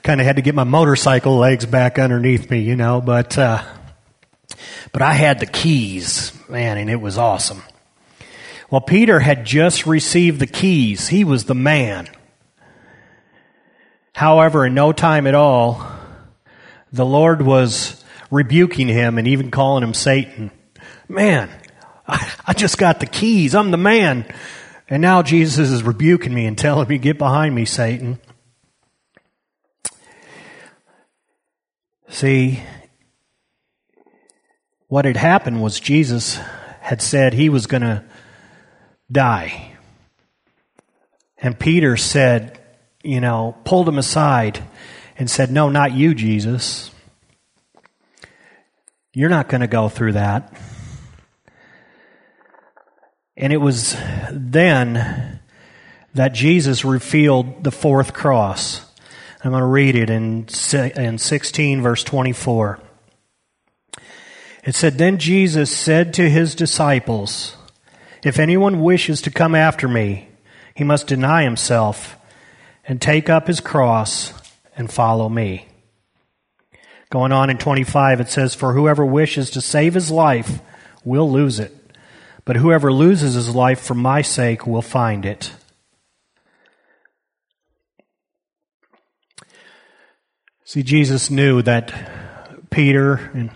kind 0.03 0.19
of 0.19 0.27
had 0.27 0.37
to 0.37 0.41
get 0.41 0.55
my 0.55 0.63
motorcycle 0.63 1.37
legs 1.37 1.65
back 1.65 1.99
underneath 1.99 2.49
me, 2.49 2.61
you 2.61 2.75
know, 2.75 3.01
but, 3.01 3.37
uh, 3.37 3.63
but 4.91 5.01
I 5.01 5.13
had 5.13 5.39
the 5.39 5.45
keys, 5.45 6.31
man, 6.49 6.77
and 6.77 6.89
it 6.89 6.99
was 6.99 7.17
awesome. 7.17 7.61
Well, 8.73 8.81
Peter 8.81 9.19
had 9.19 9.45
just 9.45 9.85
received 9.85 10.39
the 10.39 10.47
keys. 10.47 11.07
He 11.07 11.23
was 11.23 11.45
the 11.45 11.53
man. 11.53 12.09
However, 14.15 14.65
in 14.65 14.73
no 14.73 14.91
time 14.91 15.27
at 15.27 15.35
all, 15.35 15.85
the 16.91 17.05
Lord 17.05 17.43
was 17.43 18.03
rebuking 18.31 18.87
him 18.87 19.19
and 19.19 19.27
even 19.27 19.51
calling 19.51 19.83
him 19.83 19.93
Satan. 19.93 20.49
Man, 21.07 21.51
I, 22.07 22.53
just 22.53 22.79
got 22.79 22.99
the 22.99 23.05
keys. 23.05 23.53
I'm 23.53 23.69
the 23.69 23.77
man. 23.77 24.25
And 24.89 25.03
now 25.03 25.21
Jesus 25.21 25.69
is 25.69 25.83
rebuking 25.83 26.33
me 26.33 26.47
and 26.47 26.57
telling 26.57 26.87
me, 26.87 26.97
Get 26.97 27.19
behind 27.19 27.53
me, 27.53 27.65
Satan. 27.65 28.19
See, 32.09 32.63
what 34.87 35.05
had 35.05 35.17
happened 35.17 35.61
was 35.61 35.79
Jesus 35.79 36.39
had 36.81 37.03
said 37.03 37.35
he 37.35 37.49
was 37.49 37.67
going 37.67 37.83
to 37.83 38.03
die. 39.11 39.75
And 41.37 41.59
Peter 41.59 41.97
said, 41.97 42.59
you 43.03 43.19
know, 43.19 43.55
pulled 43.65 43.87
him 43.87 43.97
aside 43.97 44.63
and 45.17 45.29
said, 45.29 45.51
No, 45.51 45.69
not 45.69 45.93
you, 45.93 46.15
Jesus. 46.15 46.89
You're 49.13 49.29
not 49.29 49.49
going 49.49 49.61
to 49.61 49.67
go 49.67 49.89
through 49.89 50.13
that. 50.13 50.53
And 53.35 53.51
it 53.51 53.57
was 53.57 53.95
then 54.31 55.39
that 56.13 56.33
Jesus 56.33 56.85
revealed 56.85 57.63
the 57.63 57.71
fourth 57.71 58.13
cross. 58.13 58.85
I'm 59.43 59.51
going 59.51 59.61
to 59.61 59.67
read 59.67 59.95
it 59.95 60.09
in, 60.09 60.47
in 60.95 61.17
16, 61.17 61.81
verse 61.81 62.03
24. 62.03 62.79
It 64.63 64.75
said, 64.75 64.97
Then 64.97 65.17
Jesus 65.17 65.75
said 65.75 66.13
to 66.13 66.29
his 66.29 66.55
disciples, 66.55 67.57
If 68.23 68.39
anyone 68.39 68.81
wishes 68.81 69.21
to 69.23 69.31
come 69.31 69.55
after 69.55 69.87
me, 69.87 70.29
he 70.75 70.83
must 70.83 71.07
deny 71.07 71.43
himself 71.43 72.17
and 72.87 73.01
take 73.01 73.29
up 73.29 73.47
his 73.47 73.59
cross 73.59 74.33
and 74.75 74.91
follow 74.91 75.29
me. 75.29 75.67
Going 77.09 77.31
on 77.31 77.49
in 77.49 77.57
25, 77.57 78.21
it 78.21 78.29
says, 78.29 78.55
For 78.55 78.73
whoever 78.73 79.05
wishes 79.05 79.51
to 79.51 79.61
save 79.61 79.93
his 79.93 80.09
life 80.09 80.59
will 81.03 81.29
lose 81.29 81.59
it 81.59 81.77
but 82.45 82.57
whoever 82.57 82.91
loses 82.91 83.35
his 83.35 83.55
life 83.55 83.79
for 83.79 83.93
my 83.93 84.21
sake 84.21 84.67
will 84.67 84.81
find 84.81 85.25
it. 85.25 85.53
See, 90.65 90.83
Jesus 90.83 91.29
knew 91.29 91.61
that 91.61 91.93
Peter 92.69 93.31
and 93.33 93.51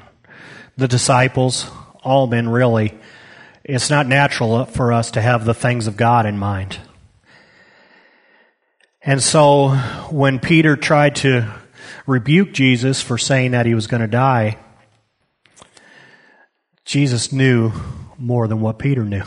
the 0.78 0.88
disciples, 0.88 1.70
all 2.04 2.28
men 2.28 2.48
really, 2.48 2.98
it's 3.68 3.90
not 3.90 4.08
natural 4.08 4.66
for 4.66 4.94
us 4.94 5.12
to 5.12 5.22
have 5.22 5.46
the 5.46 5.54
things 5.54 5.88
of 5.88 5.98
God 5.98 6.26
in 6.26 6.38
mind. 6.38 6.78
And 9.02 9.22
so 9.22 9.70
when 10.10 10.40
Peter 10.40 10.76
tried 10.76 11.18
to 11.18 11.54
rebuke 12.06 12.54
Jesus 12.54 13.02
for 13.02 13.18
saying 13.18 13.52
that 13.52 13.66
he 13.66 13.76
was 13.76 13.88
going 13.88 14.02
to 14.02 14.08
die, 14.08 14.58
Jesus 16.86 17.32
knew 17.32 17.74
more 18.18 18.48
than 18.48 18.62
what 18.62 18.80
Peter 18.80 19.04
knew. 19.04 19.24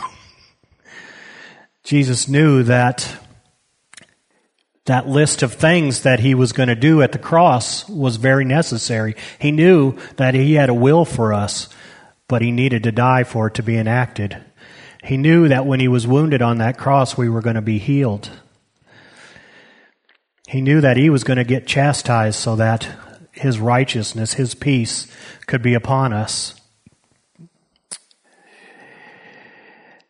Jesus 1.84 2.28
knew 2.28 2.62
that 2.62 3.16
that 4.86 5.06
list 5.06 5.42
of 5.42 5.52
things 5.52 6.02
that 6.02 6.20
he 6.20 6.34
was 6.34 6.52
going 6.52 6.68
to 6.68 6.74
do 6.74 7.02
at 7.02 7.12
the 7.12 7.18
cross 7.18 7.88
was 7.88 8.16
very 8.16 8.44
necessary. 8.44 9.14
He 9.38 9.52
knew 9.52 9.96
that 10.16 10.34
he 10.34 10.54
had 10.54 10.68
a 10.68 10.74
will 10.74 11.04
for 11.04 11.32
us, 11.32 11.68
but 12.30 12.42
he 12.42 12.52
needed 12.52 12.84
to 12.84 12.92
die 12.92 13.24
for 13.24 13.48
it 13.48 13.54
to 13.54 13.62
be 13.62 13.76
enacted. 13.76 14.40
He 15.02 15.16
knew 15.16 15.48
that 15.48 15.66
when 15.66 15.80
he 15.80 15.88
was 15.88 16.06
wounded 16.06 16.40
on 16.40 16.58
that 16.58 16.78
cross, 16.78 17.18
we 17.18 17.28
were 17.28 17.40
going 17.40 17.56
to 17.56 17.60
be 17.60 17.78
healed. 17.78 18.30
He 20.46 20.60
knew 20.60 20.80
that 20.80 20.96
he 20.96 21.10
was 21.10 21.24
going 21.24 21.38
to 21.38 21.44
get 21.44 21.66
chastised 21.66 22.38
so 22.38 22.54
that 22.54 22.88
his 23.32 23.58
righteousness, 23.58 24.34
his 24.34 24.54
peace 24.54 25.08
could 25.48 25.60
be 25.60 25.74
upon 25.74 26.12
us. 26.12 26.54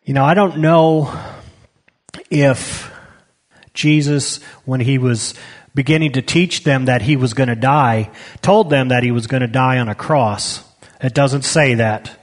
You 0.05 0.13
know, 0.13 0.25
I 0.25 0.35
don't 0.35 0.59
know 0.59 1.19
if 2.31 2.93
Jesus, 3.73 4.43
when 4.67 4.81
he 4.81 4.99
was 4.99 5.33
beginning 5.75 6.13
to 6.13 6.21
teach 6.21 6.65
them 6.65 6.85
that 6.85 7.01
he 7.01 7.17
was 7.17 7.33
going 7.33 7.49
to 7.49 7.57
die, 7.57 8.11
told 8.43 8.69
them 8.69 8.89
that 8.89 9.05
he 9.05 9.11
was 9.11 9.27
going 9.27 9.41
to 9.41 9.47
die 9.47 9.79
on 9.79 9.89
a 9.89 9.95
cross. 9.95 10.70
It 11.03 11.15
doesn't 11.15 11.43
say 11.43 11.75
that. 11.75 12.17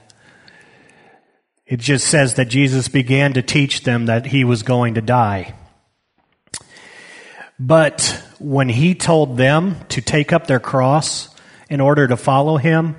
It 1.66 1.80
just 1.80 2.06
says 2.06 2.34
that 2.34 2.46
Jesus 2.46 2.88
began 2.88 3.34
to 3.34 3.42
teach 3.42 3.82
them 3.82 4.06
that 4.06 4.26
he 4.26 4.44
was 4.44 4.62
going 4.62 4.94
to 4.94 5.00
die. 5.00 5.54
But 7.58 8.22
when 8.38 8.68
he 8.68 8.94
told 8.94 9.36
them 9.36 9.76
to 9.90 10.00
take 10.00 10.32
up 10.32 10.46
their 10.46 10.60
cross 10.60 11.28
in 11.68 11.80
order 11.80 12.06
to 12.06 12.16
follow 12.16 12.56
him, 12.56 12.96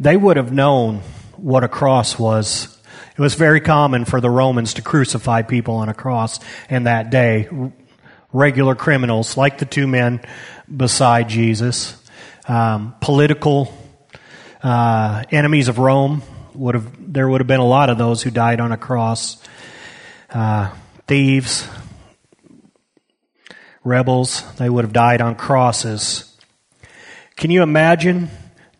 they 0.00 0.16
would 0.16 0.36
have 0.36 0.52
known 0.52 0.98
what 1.36 1.64
a 1.64 1.68
cross 1.68 2.18
was 2.18 2.72
it 3.16 3.20
was 3.20 3.34
very 3.34 3.60
common 3.60 4.06
for 4.06 4.22
the 4.22 4.30
Romans 4.30 4.74
to 4.74 4.82
crucify 4.82 5.42
people 5.42 5.74
on 5.74 5.90
a 5.90 5.94
cross 5.94 6.40
in 6.70 6.84
that 6.84 7.10
day. 7.10 7.48
Regular 8.32 8.74
criminals, 8.74 9.36
like 9.36 9.58
the 9.58 9.66
two 9.66 9.86
men 9.86 10.22
beside 10.74 11.28
Jesus, 11.28 12.02
um, 12.48 12.94
political 13.02 13.76
uh, 14.62 15.24
enemies 15.30 15.68
of 15.68 15.78
Rome 15.78 16.22
would 16.54 16.74
have. 16.74 17.12
There 17.12 17.28
would 17.28 17.40
have 17.40 17.48
been 17.48 17.60
a 17.60 17.66
lot 17.66 17.90
of 17.90 17.98
those 17.98 18.22
who 18.22 18.30
died 18.30 18.60
on 18.60 18.72
a 18.72 18.76
cross. 18.76 19.42
Uh, 20.30 20.72
thieves, 21.06 21.68
rebels, 23.84 24.42
they 24.56 24.70
would 24.70 24.84
have 24.84 24.92
died 24.92 25.20
on 25.20 25.34
crosses. 25.34 26.34
Can 27.36 27.50
you 27.50 27.62
imagine 27.62 28.30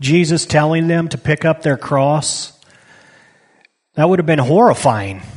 Jesus 0.01 0.47
telling 0.47 0.89
them 0.89 1.09
to 1.09 1.19
pick 1.19 1.45
up 1.45 1.63
their 1.63 1.77
cross? 1.77 2.59
That 3.95 4.09
would 4.09 4.19
have 4.19 4.27
been 4.27 4.39
horrifying. 4.39 5.23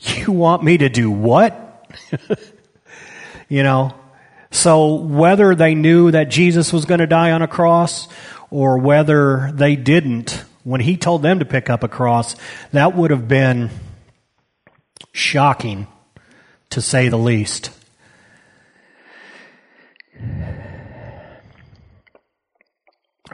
You 0.00 0.30
want 0.30 0.62
me 0.62 0.78
to 0.78 0.88
do 0.88 1.10
what? 1.10 1.90
you 3.48 3.64
know? 3.64 3.94
So 4.52 4.94
whether 4.94 5.56
they 5.56 5.74
knew 5.74 6.12
that 6.12 6.28
Jesus 6.28 6.72
was 6.72 6.84
going 6.84 7.00
to 7.00 7.06
die 7.08 7.32
on 7.32 7.42
a 7.42 7.48
cross 7.48 8.06
or 8.50 8.78
whether 8.78 9.50
they 9.52 9.76
didn't, 9.76 10.44
when 10.64 10.80
he 10.80 10.96
told 10.96 11.22
them 11.22 11.38
to 11.38 11.44
pick 11.44 11.70
up 11.70 11.82
a 11.82 11.88
cross, 11.88 12.36
that 12.72 12.94
would 12.96 13.10
have 13.10 13.28
been 13.28 13.70
shocking 15.12 15.86
to 16.70 16.80
say 16.80 17.08
the 17.08 17.16
least. 17.18 17.70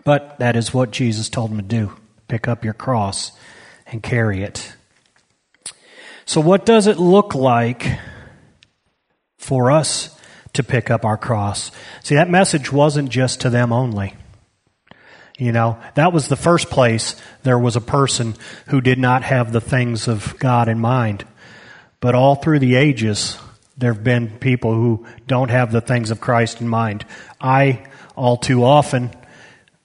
But 0.05 0.39
that 0.39 0.57
is 0.57 0.75
what 0.75 0.91
Jesus 0.91 1.29
told 1.29 1.51
them 1.51 1.59
to 1.59 1.63
do 1.63 1.93
pick 2.29 2.49
up 2.49 2.65
your 2.65 2.75
cross 2.75 3.33
and 3.87 4.03
carry 4.03 4.43
it. 4.43 4.75
So, 6.27 6.41
what 6.41 6.67
does 6.67 6.87
it 6.87 6.99
look 6.99 7.35
like 7.35 7.99
for 9.45 9.71
us 9.71 10.19
to 10.55 10.63
pick 10.63 10.91
up 10.91 11.05
our 11.05 11.19
cross. 11.19 11.71
See, 12.03 12.15
that 12.15 12.31
message 12.31 12.73
wasn't 12.73 13.11
just 13.11 13.41
to 13.43 13.51
them 13.51 13.73
only. 13.73 14.15
You 15.39 15.51
know, 15.51 15.79
that 15.95 16.13
was 16.13 16.29
the 16.29 16.37
first 16.37 16.71
place 16.71 17.17
there 17.43 17.59
was 17.59 17.75
a 17.75 17.81
person 17.81 18.37
who 18.69 18.81
did 18.81 18.99
not 18.99 19.25
have 19.25 19.53
the 19.53 19.61
things 19.61 20.07
of 20.07 20.39
God 20.39 20.69
in 20.69 20.79
mind. 20.79 21.27
But 22.01 22.15
all 22.15 22.37
through 22.37 22.61
the 22.61 22.77
ages, 22.77 23.39
there 23.77 23.93
have 23.93 24.05
been 24.05 24.39
people 24.39 24.75
who 24.75 25.07
don't 25.27 25.51
have 25.51 25.73
the 25.73 25.81
things 25.81 26.11
of 26.11 26.21
Christ 26.21 26.61
in 26.61 26.69
mind. 26.69 27.05
I, 27.41 27.85
all 28.15 28.37
too 28.37 28.65
often, 28.65 29.11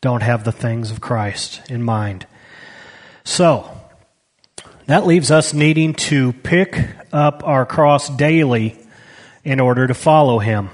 don't 0.01 0.21
have 0.21 0.43
the 0.43 0.51
things 0.51 0.91
of 0.91 1.01
Christ 1.01 1.61
in 1.69 1.81
mind. 1.81 2.27
So, 3.23 3.75
that 4.85 5.07
leaves 5.07 5.31
us 5.31 5.53
needing 5.53 5.93
to 5.93 6.33
pick 6.33 6.89
up 7.11 7.43
our 7.43 7.65
cross 7.65 8.09
daily 8.09 8.77
in 9.43 9.59
order 9.59 9.87
to 9.87 9.93
follow 9.93 10.39
Him. 10.39 10.69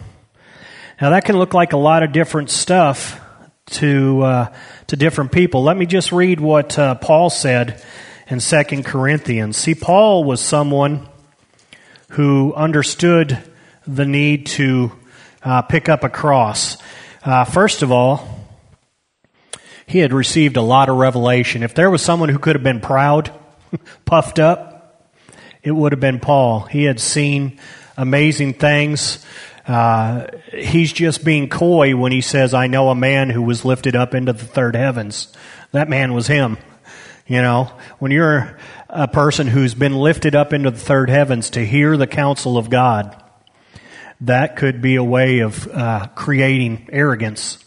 Now, 1.00 1.12
that 1.12 1.26
can 1.26 1.38
look 1.38 1.54
like 1.54 1.74
a 1.74 1.78
lot 1.78 2.04
of 2.04 2.12
different 2.12 2.50
stuff 2.50 3.22
to 3.68 4.22
uh, 4.22 4.54
to 4.88 4.96
different 4.96 5.32
people. 5.32 5.64
Let 5.64 5.78
me 5.78 5.86
just 5.86 6.12
read 6.12 6.40
what 6.40 6.78
uh, 6.78 6.96
Paul 6.96 7.30
said 7.30 7.84
in 8.28 8.40
Second 8.40 8.86
Corinthians. 8.86 9.58
See, 9.58 9.76
Paul 9.76 10.24
was 10.24 10.42
someone 10.42 11.08
who 12.10 12.54
understood 12.54 13.38
the 13.88 14.06
need 14.06 14.46
to 14.48 14.92
uh, 15.44 15.62
pick 15.64 15.90
up 15.90 16.04
a 16.04 16.10
cross. 16.10 16.78
Uh, 17.24 17.44
first 17.44 17.82
of 17.82 17.92
all, 17.92 18.28
he 19.88 20.00
had 20.00 20.14
received 20.14 20.58
a 20.58 20.62
lot 20.62 20.90
of 20.90 20.98
revelation. 20.98 21.64
If 21.64 21.76
there 21.76 21.90
was 21.90 22.02
someone 22.02 22.30
who 22.30 22.40
could 22.40 22.56
have 22.56 22.64
been 22.64 22.82
proud, 22.82 23.32
puffed 24.06 24.40
up, 24.40 25.12
it 25.64 25.72
would 25.72 25.92
have 25.92 26.00
been 26.00 26.20
Paul. 26.20 26.62
He 26.62 26.84
had 26.84 27.00
seen 27.00 27.60
amazing 27.98 28.54
things. 28.54 29.26
Uh, 29.68 30.28
he's 30.54 30.94
just 30.94 31.26
being 31.26 31.50
coy 31.50 31.96
when 31.96 32.12
he 32.12 32.22
says, 32.22 32.54
I 32.54 32.68
know 32.68 32.90
a 32.90 32.96
man 32.96 33.30
who 33.30 33.42
was 33.42 33.66
lifted 33.66 33.96
up 33.96 34.14
into 34.14 34.34
the 34.34 34.46
third 34.46 34.76
heavens. 34.76 35.34
That 35.72 35.90
man 35.90 36.14
was 36.14 36.28
him. 36.28 36.58
You 37.28 37.42
know, 37.42 37.72
when 37.98 38.12
you're 38.12 38.58
a 38.88 39.08
person 39.08 39.48
who's 39.48 39.74
been 39.74 39.96
lifted 39.96 40.36
up 40.36 40.54
into 40.54 40.70
the 40.70 40.78
third 40.78 41.10
heavens 41.10 41.50
to 41.52 41.66
hear 41.66 41.98
the 41.98 42.06
counsel 42.06 42.58
of 42.58 42.70
God, 42.70 43.22
that 44.22 44.56
could 44.56 44.82
be 44.82 44.96
a 44.96 45.04
way 45.04 45.40
of 45.40 45.68
uh, 45.68 46.08
creating 46.16 46.88
arrogance. 46.92 47.58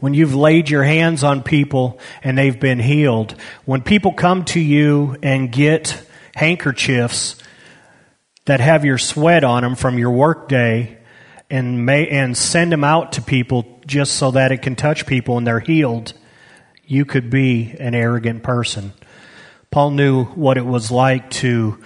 When 0.00 0.14
you've 0.14 0.34
laid 0.34 0.68
your 0.68 0.82
hands 0.82 1.22
on 1.22 1.44
people 1.44 2.00
and 2.24 2.36
they've 2.36 2.58
been 2.58 2.80
healed, 2.80 3.36
when 3.64 3.82
people 3.82 4.12
come 4.12 4.44
to 4.46 4.60
you 4.60 5.16
and 5.22 5.52
get 5.52 6.04
handkerchiefs 6.34 7.36
that 8.44 8.60
have 8.60 8.84
your 8.84 8.98
sweat 8.98 9.44
on 9.44 9.62
them 9.62 9.74
from 9.74 9.98
your 9.98 10.10
workday 10.10 10.98
and 11.50 11.84
may, 11.84 12.08
and 12.08 12.36
send 12.36 12.72
them 12.72 12.82
out 12.82 13.12
to 13.12 13.22
people 13.22 13.80
just 13.86 14.14
so 14.14 14.30
that 14.32 14.52
it 14.52 14.62
can 14.62 14.74
touch 14.74 15.06
people 15.06 15.38
and 15.38 15.46
they're 15.46 15.60
healed, 15.60 16.14
you 16.84 17.04
could 17.04 17.30
be 17.30 17.74
an 17.78 17.94
arrogant 17.94 18.42
person. 18.42 18.92
Paul 19.70 19.92
knew 19.92 20.24
what 20.24 20.58
it 20.58 20.66
was 20.66 20.90
like 20.90 21.30
to 21.30 21.82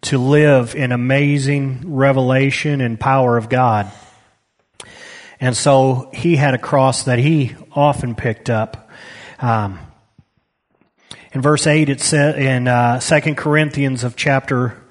to 0.00 0.18
live 0.18 0.76
in 0.76 0.92
amazing 0.92 1.82
revelation 1.84 2.80
and 2.80 3.00
power 3.00 3.36
of 3.36 3.48
God. 3.48 3.90
And 5.40 5.56
so 5.56 6.10
he 6.12 6.36
had 6.36 6.54
a 6.54 6.58
cross 6.58 7.04
that 7.04 7.18
he 7.18 7.56
often 7.72 8.14
picked 8.14 8.48
up. 8.48 8.90
Um, 9.40 9.80
in 11.32 11.42
verse 11.42 11.66
8, 11.66 11.88
it 11.88 12.00
said 12.00 12.38
in 12.38 12.68
uh, 12.68 13.00
2 13.00 13.34
Corinthians 13.34 14.04
of 14.04 14.14
chapter 14.16 14.87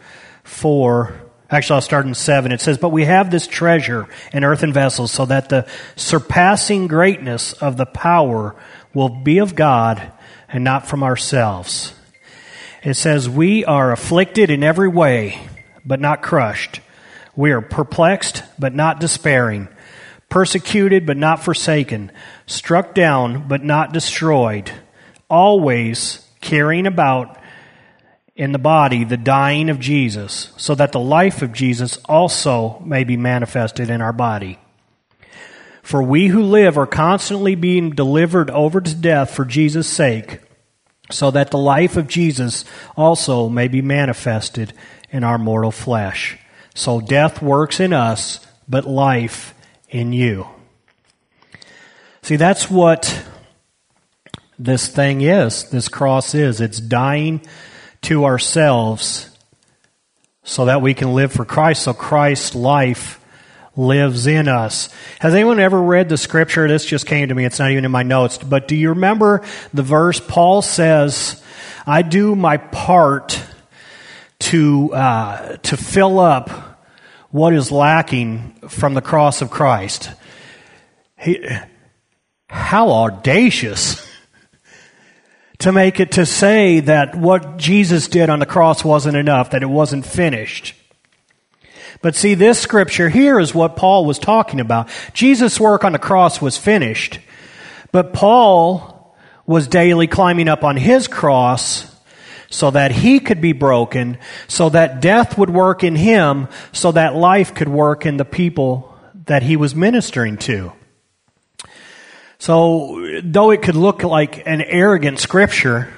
4, 0.47 1.13
actually 1.49 1.75
I'll 1.75 1.81
start 1.81 2.05
in 2.05 2.15
7, 2.15 2.51
it 2.51 2.61
says, 2.61 2.77
But 2.77 2.89
we 2.89 3.05
have 3.05 3.29
this 3.29 3.47
treasure 3.47 4.07
in 4.33 4.43
earthen 4.43 4.73
vessels 4.73 5.11
so 5.11 5.25
that 5.25 5.49
the 5.49 5.67
surpassing 5.95 6.87
greatness 6.87 7.53
of 7.53 7.77
the 7.77 7.85
power 7.85 8.55
will 8.93 9.09
be 9.09 9.37
of 9.37 9.55
God 9.55 10.11
and 10.49 10.63
not 10.63 10.87
from 10.87 11.03
ourselves. 11.03 11.93
It 12.83 12.95
says, 12.95 13.29
We 13.29 13.65
are 13.65 13.91
afflicted 13.91 14.49
in 14.49 14.63
every 14.63 14.87
way, 14.87 15.47
but 15.85 15.99
not 15.99 16.21
crushed. 16.21 16.79
We 17.35 17.51
are 17.51 17.61
perplexed, 17.61 18.43
but 18.57 18.73
not 18.73 18.99
despairing. 18.99 19.67
Persecuted, 20.29 21.05
but 21.05 21.17
not 21.17 21.43
forsaken. 21.43 22.11
Struck 22.47 22.95
down, 22.95 23.47
but 23.47 23.63
not 23.63 23.93
destroyed. 23.93 24.71
Always 25.29 26.25
carrying 26.41 26.87
about 26.87 27.37
in 28.37 28.51
the 28.51 28.59
body 28.59 29.03
the 29.03 29.17
dying 29.17 29.69
of 29.69 29.79
Jesus, 29.79 30.53
so 30.55 30.75
that 30.75 30.91
the 30.91 30.99
life 30.99 31.41
of 31.41 31.51
Jesus 31.51 31.97
also 32.05 32.79
may 32.85 33.03
be 33.03 33.17
manifested 33.17 33.89
in 33.89 33.99
our 33.99 34.13
body. 34.13 34.59
For 35.81 36.03
we 36.03 36.27
who 36.27 36.43
live 36.43 36.77
are 36.77 36.85
constantly 36.85 37.55
being 37.55 37.89
delivered 37.89 38.51
over 38.51 38.79
to 38.79 38.95
death 38.95 39.31
for 39.31 39.43
Jesus' 39.43 39.87
sake, 39.87 40.39
so 41.09 41.31
that 41.31 41.49
the 41.49 41.57
life 41.57 41.97
of 41.97 42.07
Jesus 42.07 42.63
also 42.95 43.49
may 43.49 43.67
be 43.67 43.81
manifested 43.81 44.71
in 45.09 45.23
our 45.23 45.39
mortal 45.39 45.71
flesh. 45.71 46.37
So 46.75 47.01
death 47.01 47.41
works 47.41 47.79
in 47.79 47.91
us, 47.91 48.45
but 48.67 48.85
life 48.85 49.55
in 49.89 50.13
you. 50.13 50.47
See, 52.21 52.35
that's 52.35 52.69
what 52.69 53.23
this 54.59 54.87
thing 54.89 55.21
is, 55.21 55.69
this 55.69 55.87
cross 55.87 56.35
is. 56.35 56.61
It's 56.61 56.79
dying 56.79 57.41
to 58.07 58.23
ourselves 58.23 59.29
so 60.43 60.65
that 60.65 60.81
we 60.81 60.93
can 60.93 61.13
live 61.13 61.33
for 61.33 61.43
Christ, 61.43 61.83
so 61.83 61.93
Christ's 61.93 62.55
life 62.55 63.19
lives 63.75 64.27
in 64.27 64.47
us. 64.47 64.87
Has 65.19 65.33
anyone 65.33 65.59
ever 65.59 65.81
read 65.81 66.07
the 66.07 66.17
scripture? 66.17 66.69
This 66.69 66.85
just 66.85 67.05
came 67.05 67.27
to 67.27 67.35
me. 67.35 67.43
It's 67.43 67.59
not 67.59 67.69
even 67.69 67.83
in 67.83 67.91
my 67.91 68.03
notes. 68.03 68.37
But 68.37 68.69
do 68.69 68.77
you 68.77 68.89
remember 68.89 69.43
the 69.73 69.83
verse 69.83 70.21
Paul 70.21 70.61
says, 70.61 71.43
I 71.85 72.01
do 72.01 72.33
my 72.33 72.55
part 72.55 73.43
to, 74.39 74.93
uh, 74.93 75.57
to 75.57 75.75
fill 75.75 76.21
up 76.21 76.49
what 77.31 77.53
is 77.53 77.73
lacking 77.73 78.53
from 78.69 78.93
the 78.93 79.01
cross 79.01 79.41
of 79.41 79.51
Christ? 79.51 80.11
He, 81.17 81.45
how 82.47 82.89
audacious 82.89 84.06
to 85.59 85.71
make 85.71 85.99
it 85.99 86.13
to 86.13 86.25
say 86.25 86.79
that 86.81 87.15
what 87.15 87.57
Jesus 87.57 88.07
did 88.07 88.29
on 88.29 88.39
the 88.39 88.45
cross 88.45 88.83
wasn't 88.83 89.17
enough, 89.17 89.51
that 89.51 89.63
it 89.63 89.69
wasn't 89.69 90.05
finished. 90.05 90.73
But 92.01 92.15
see, 92.15 92.35
this 92.35 92.59
scripture 92.59 93.09
here 93.09 93.39
is 93.39 93.55
what 93.55 93.75
Paul 93.75 94.05
was 94.05 94.19
talking 94.19 94.59
about. 94.59 94.89
Jesus' 95.13 95.59
work 95.59 95.83
on 95.83 95.93
the 95.93 95.99
cross 95.99 96.41
was 96.41 96.57
finished, 96.57 97.19
but 97.91 98.13
Paul 98.13 99.15
was 99.45 99.67
daily 99.67 100.07
climbing 100.07 100.47
up 100.47 100.63
on 100.63 100.77
his 100.77 101.07
cross 101.07 101.91
so 102.49 102.71
that 102.71 102.91
he 102.91 103.19
could 103.19 103.41
be 103.41 103.53
broken, 103.53 104.17
so 104.47 104.69
that 104.69 105.01
death 105.01 105.37
would 105.37 105.49
work 105.49 105.83
in 105.83 105.95
him, 105.95 106.47
so 106.71 106.91
that 106.91 107.15
life 107.15 107.53
could 107.53 107.67
work 107.67 108.05
in 108.05 108.17
the 108.17 108.25
people 108.25 108.95
that 109.25 109.43
he 109.43 109.57
was 109.57 109.75
ministering 109.75 110.37
to. 110.37 110.71
So, 112.39 113.19
though 113.23 113.51
it 113.51 113.61
could 113.63 113.75
look 113.75 114.03
like 114.03 114.45
an 114.45 114.61
arrogant 114.61 115.19
scripture 115.19 115.91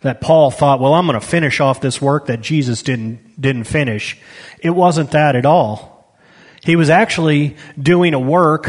that 0.00 0.20
Paul 0.20 0.50
thought, 0.50 0.80
well, 0.80 0.94
I'm 0.94 1.06
going 1.06 1.20
to 1.20 1.24
finish 1.24 1.60
off 1.60 1.80
this 1.80 2.00
work 2.00 2.26
that 2.26 2.40
Jesus 2.40 2.82
didn't, 2.82 3.40
didn't 3.40 3.64
finish, 3.64 4.18
it 4.60 4.70
wasn't 4.70 5.12
that 5.12 5.36
at 5.36 5.46
all. 5.46 6.16
He 6.62 6.76
was 6.76 6.90
actually 6.90 7.56
doing 7.80 8.14
a 8.14 8.18
work 8.18 8.68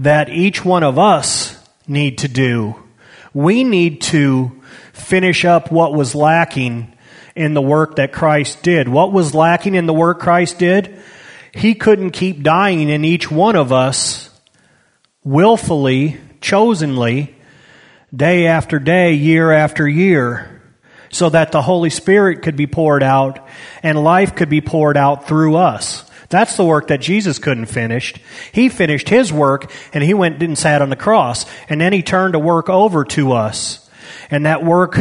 that 0.00 0.28
each 0.28 0.64
one 0.64 0.82
of 0.82 0.98
us 0.98 1.56
need 1.86 2.18
to 2.18 2.28
do. 2.28 2.76
We 3.32 3.64
need 3.64 4.02
to 4.02 4.62
finish 4.92 5.44
up 5.44 5.72
what 5.72 5.94
was 5.94 6.14
lacking 6.14 6.94
in 7.34 7.54
the 7.54 7.62
work 7.62 7.96
that 7.96 8.12
Christ 8.12 8.62
did. 8.62 8.88
What 8.88 9.12
was 9.12 9.34
lacking 9.34 9.74
in 9.74 9.86
the 9.86 9.94
work 9.94 10.20
Christ 10.20 10.58
did? 10.58 11.00
He 11.54 11.74
couldn't 11.74 12.10
keep 12.10 12.42
dying 12.42 12.88
in 12.88 13.04
each 13.04 13.30
one 13.30 13.56
of 13.56 13.72
us 13.72 14.27
willfully, 15.28 16.16
chosenly, 16.40 17.34
day 18.16 18.46
after 18.46 18.78
day, 18.78 19.12
year 19.12 19.52
after 19.52 19.86
year, 19.86 20.62
so 21.10 21.28
that 21.28 21.52
the 21.52 21.60
Holy 21.60 21.90
Spirit 21.90 22.40
could 22.40 22.56
be 22.56 22.66
poured 22.66 23.02
out 23.02 23.46
and 23.82 24.02
life 24.02 24.34
could 24.34 24.48
be 24.48 24.62
poured 24.62 24.96
out 24.96 25.28
through 25.28 25.56
us. 25.56 26.10
That's 26.30 26.56
the 26.56 26.64
work 26.64 26.88
that 26.88 27.02
Jesus 27.02 27.38
couldn't 27.38 27.66
finish. 27.66 28.14
He 28.52 28.70
finished 28.70 29.10
his 29.10 29.30
work 29.30 29.70
and 29.92 30.02
he 30.02 30.14
went 30.14 30.42
and 30.42 30.56
sat 30.56 30.80
on 30.80 30.88
the 30.88 30.96
cross. 30.96 31.44
And 31.68 31.80
then 31.80 31.92
he 31.92 32.02
turned 32.02 32.34
the 32.34 32.38
work 32.38 32.68
over 32.68 33.04
to 33.06 33.32
us. 33.32 33.88
And 34.30 34.44
that 34.46 34.64
work 34.64 34.98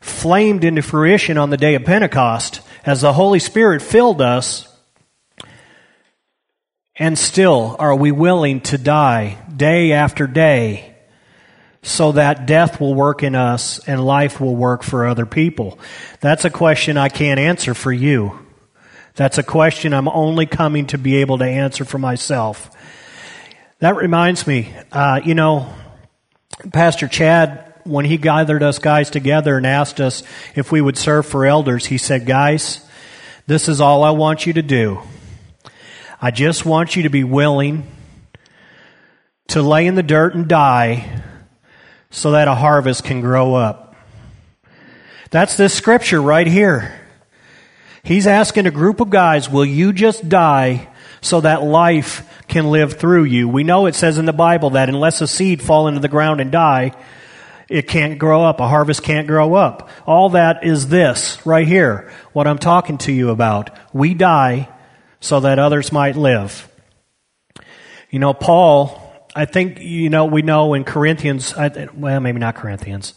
flamed 0.00 0.64
into 0.64 0.82
fruition 0.82 1.36
on 1.36 1.50
the 1.50 1.58
day 1.58 1.74
of 1.74 1.84
Pentecost 1.84 2.60
as 2.84 3.00
the 3.00 3.12
Holy 3.12 3.38
Spirit 3.38 3.80
filled 3.82 4.20
us 4.20 4.68
and 6.96 7.18
still, 7.18 7.74
are 7.78 7.94
we 7.94 8.12
willing 8.12 8.60
to 8.62 8.78
die 8.78 9.38
day 9.56 9.92
after 9.92 10.26
day 10.26 10.94
so 11.82 12.12
that 12.12 12.46
death 12.46 12.80
will 12.80 12.94
work 12.94 13.22
in 13.22 13.34
us 13.34 13.78
and 13.86 14.04
life 14.04 14.40
will 14.40 14.56
work 14.56 14.82
for 14.82 15.06
other 15.06 15.26
people? 15.26 15.78
That's 16.20 16.44
a 16.44 16.50
question 16.50 16.96
I 16.96 17.08
can't 17.08 17.38
answer 17.38 17.74
for 17.74 17.92
you. 17.92 18.38
That's 19.16 19.38
a 19.38 19.42
question 19.42 19.92
I'm 19.92 20.08
only 20.08 20.46
coming 20.46 20.86
to 20.88 20.98
be 20.98 21.16
able 21.16 21.38
to 21.38 21.44
answer 21.44 21.84
for 21.84 21.98
myself. 21.98 22.70
That 23.78 23.96
reminds 23.96 24.46
me, 24.46 24.74
uh, 24.90 25.20
you 25.24 25.34
know, 25.34 25.72
Pastor 26.72 27.06
Chad, 27.06 27.74
when 27.84 28.04
he 28.04 28.16
gathered 28.16 28.62
us 28.62 28.78
guys 28.78 29.10
together 29.10 29.56
and 29.56 29.66
asked 29.66 30.00
us 30.00 30.22
if 30.54 30.72
we 30.72 30.80
would 30.80 30.96
serve 30.96 31.26
for 31.26 31.44
elders, 31.44 31.86
he 31.86 31.98
said, 31.98 32.26
Guys, 32.26 32.84
this 33.46 33.68
is 33.68 33.80
all 33.80 34.02
I 34.02 34.10
want 34.10 34.46
you 34.46 34.54
to 34.54 34.62
do. 34.62 35.00
I 36.20 36.30
just 36.30 36.64
want 36.64 36.96
you 36.96 37.02
to 37.02 37.10
be 37.10 37.24
willing 37.24 37.86
to 39.48 39.62
lay 39.62 39.86
in 39.86 39.94
the 39.94 40.02
dirt 40.02 40.34
and 40.34 40.48
die 40.48 41.22
so 42.10 42.32
that 42.32 42.48
a 42.48 42.54
harvest 42.54 43.04
can 43.04 43.20
grow 43.20 43.54
up. 43.54 43.96
That's 45.30 45.56
this 45.56 45.74
scripture 45.74 46.22
right 46.22 46.46
here. 46.46 47.00
He's 48.04 48.26
asking 48.26 48.66
a 48.66 48.70
group 48.70 49.00
of 49.00 49.10
guys, 49.10 49.50
will 49.50 49.64
you 49.64 49.92
just 49.92 50.28
die 50.28 50.88
so 51.20 51.40
that 51.40 51.62
life 51.62 52.44
can 52.48 52.70
live 52.70 52.94
through 52.94 53.24
you? 53.24 53.48
We 53.48 53.64
know 53.64 53.86
it 53.86 53.94
says 53.94 54.18
in 54.18 54.26
the 54.26 54.32
Bible 54.32 54.70
that 54.70 54.88
unless 54.88 55.20
a 55.20 55.26
seed 55.26 55.62
fall 55.62 55.88
into 55.88 56.00
the 56.00 56.08
ground 56.08 56.40
and 56.40 56.52
die, 56.52 56.92
it 57.68 57.88
can't 57.88 58.18
grow 58.18 58.44
up. 58.44 58.60
A 58.60 58.68
harvest 58.68 59.02
can't 59.02 59.26
grow 59.26 59.54
up. 59.54 59.88
All 60.06 60.30
that 60.30 60.64
is 60.64 60.88
this 60.88 61.44
right 61.46 61.66
here, 61.66 62.12
what 62.32 62.46
I'm 62.46 62.58
talking 62.58 62.98
to 62.98 63.12
you 63.12 63.30
about. 63.30 63.70
We 63.92 64.14
die 64.14 64.68
so 65.20 65.40
that 65.40 65.58
others 65.58 65.90
might 65.90 66.14
live. 66.14 66.70
You 68.10 68.18
know, 68.18 68.34
Paul, 68.34 69.00
I 69.34 69.44
think, 69.46 69.80
you 69.80 70.10
know, 70.10 70.26
we 70.26 70.42
know 70.42 70.74
in 70.74 70.84
Corinthians, 70.84 71.54
well, 71.56 72.20
maybe 72.20 72.38
not 72.38 72.54
Corinthians, 72.54 73.14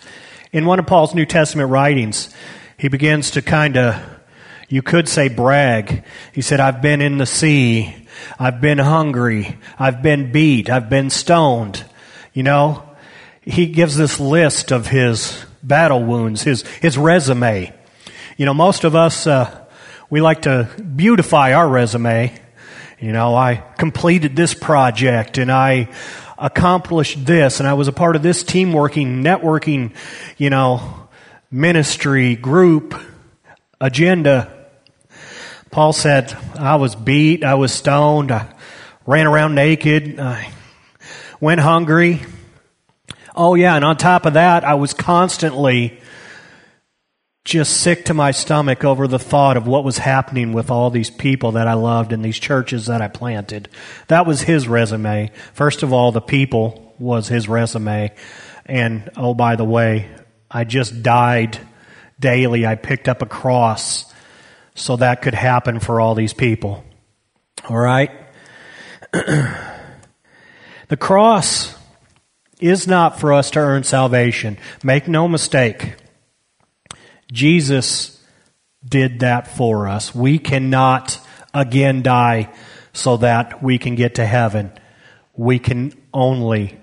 in 0.51 0.65
one 0.65 0.79
of 0.79 0.87
Paul's 0.87 1.13
New 1.13 1.25
Testament 1.25 1.69
writings, 1.69 2.33
he 2.77 2.87
begins 2.87 3.31
to 3.31 3.41
kind 3.41 3.77
of 3.77 4.01
you 4.69 4.81
could 4.81 5.07
say 5.07 5.29
brag. 5.29 6.03
He 6.33 6.41
said, 6.41 6.59
I've 6.59 6.81
been 6.81 7.01
in 7.01 7.17
the 7.17 7.25
sea. 7.25 7.95
I've 8.37 8.59
been 8.59 8.77
hungry. 8.79 9.57
I've 9.79 10.01
been 10.01 10.31
beat. 10.31 10.69
I've 10.69 10.89
been 10.89 11.09
stoned. 11.09 11.85
You 12.33 12.43
know, 12.43 12.83
he 13.41 13.67
gives 13.67 13.95
this 13.95 14.19
list 14.19 14.71
of 14.71 14.87
his 14.87 15.45
battle 15.63 16.03
wounds, 16.03 16.41
his, 16.41 16.63
his 16.81 16.97
resume. 16.97 17.73
You 18.35 18.45
know, 18.45 18.53
most 18.53 18.83
of 18.83 18.95
us, 18.95 19.25
uh, 19.25 19.65
we 20.09 20.21
like 20.21 20.41
to 20.41 20.69
beautify 20.95 21.53
our 21.53 21.67
resume. 21.67 22.37
You 22.99 23.11
know, 23.11 23.35
I 23.35 23.63
completed 23.77 24.35
this 24.35 24.55
project 24.55 25.37
and 25.37 25.51
I 25.51 25.89
accomplished 26.35 27.23
this 27.23 27.59
and 27.59 27.69
I 27.69 27.75
was 27.75 27.87
a 27.87 27.91
part 27.91 28.15
of 28.15 28.23
this 28.23 28.41
team 28.41 28.73
working, 28.73 29.23
networking, 29.23 29.93
you 30.37 30.49
know, 30.49 31.07
ministry, 31.51 32.35
group, 32.35 32.99
agenda. 33.79 34.51
Paul 35.69 35.93
said, 35.93 36.35
I 36.55 36.77
was 36.77 36.95
beat, 36.95 37.43
I 37.43 37.53
was 37.53 37.71
stoned, 37.71 38.31
I 38.31 38.51
ran 39.05 39.27
around 39.27 39.53
naked, 39.53 40.19
I 40.19 40.51
went 41.39 41.61
hungry. 41.61 42.23
Oh, 43.35 43.53
yeah, 43.53 43.75
and 43.75 43.85
on 43.85 43.97
top 43.97 44.25
of 44.25 44.33
that, 44.33 44.63
I 44.63 44.73
was 44.73 44.95
constantly 44.95 45.99
just 47.47 47.77
sick 47.77 48.03
to 48.03 48.13
my 48.13 48.29
stomach 48.31 48.83
over 48.83 49.07
the 49.07 49.17
thought 49.17 49.55
of 49.55 49.65
what 49.65 49.85
was 49.85 49.99
happening 49.99 50.51
with 50.51 50.69
all 50.69 50.89
these 50.89 51.09
people 51.09 51.53
that 51.53 51.65
I 51.65 51.75
loved 51.75 52.11
and 52.11 52.23
these 52.23 52.37
churches 52.37 52.87
that 52.87 53.01
I 53.01 53.07
planted. 53.07 53.69
That 54.07 54.25
was 54.25 54.41
his 54.41 54.67
resume. 54.67 55.31
First 55.53 55.81
of 55.81 55.93
all, 55.93 56.11
the 56.11 56.19
people 56.19 56.93
was 56.99 57.29
his 57.29 57.47
resume. 57.47 58.11
And 58.65 59.09
oh, 59.15 59.33
by 59.33 59.55
the 59.55 59.63
way, 59.63 60.09
I 60.51 60.65
just 60.65 61.01
died 61.01 61.57
daily. 62.19 62.67
I 62.67 62.75
picked 62.75 63.07
up 63.07 63.21
a 63.21 63.25
cross 63.25 64.13
so 64.75 64.97
that 64.97 65.21
could 65.21 65.33
happen 65.33 65.79
for 65.79 66.01
all 66.01 66.15
these 66.15 66.33
people. 66.33 66.83
All 67.69 67.77
right? 67.77 68.11
the 69.13 70.97
cross 70.99 71.77
is 72.59 72.87
not 72.87 73.21
for 73.21 73.31
us 73.31 73.51
to 73.51 73.59
earn 73.59 73.83
salvation. 73.83 74.57
Make 74.83 75.07
no 75.07 75.29
mistake. 75.29 75.95
Jesus 77.31 78.21
did 78.87 79.19
that 79.19 79.47
for 79.47 79.87
us. 79.87 80.15
We 80.15 80.39
cannot 80.39 81.19
again 81.53 82.01
die 82.01 82.53
so 82.93 83.17
that 83.17 83.61
we 83.61 83.77
can 83.77 83.95
get 83.95 84.15
to 84.15 84.25
heaven. 84.25 84.71
We 85.35 85.59
can 85.59 85.93
only, 86.13 86.79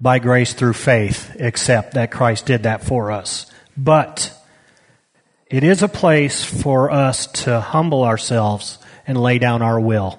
by 0.00 0.18
grace 0.18 0.54
through 0.54 0.74
faith, 0.74 1.36
accept 1.38 1.94
that 1.94 2.10
Christ 2.10 2.46
did 2.46 2.62
that 2.62 2.84
for 2.84 3.10
us. 3.10 3.46
But 3.76 4.32
it 5.48 5.64
is 5.64 5.82
a 5.82 5.88
place 5.88 6.44
for 6.44 6.90
us 6.90 7.26
to 7.44 7.60
humble 7.60 8.04
ourselves 8.04 8.78
and 9.06 9.20
lay 9.20 9.38
down 9.38 9.62
our 9.62 9.78
will, 9.78 10.18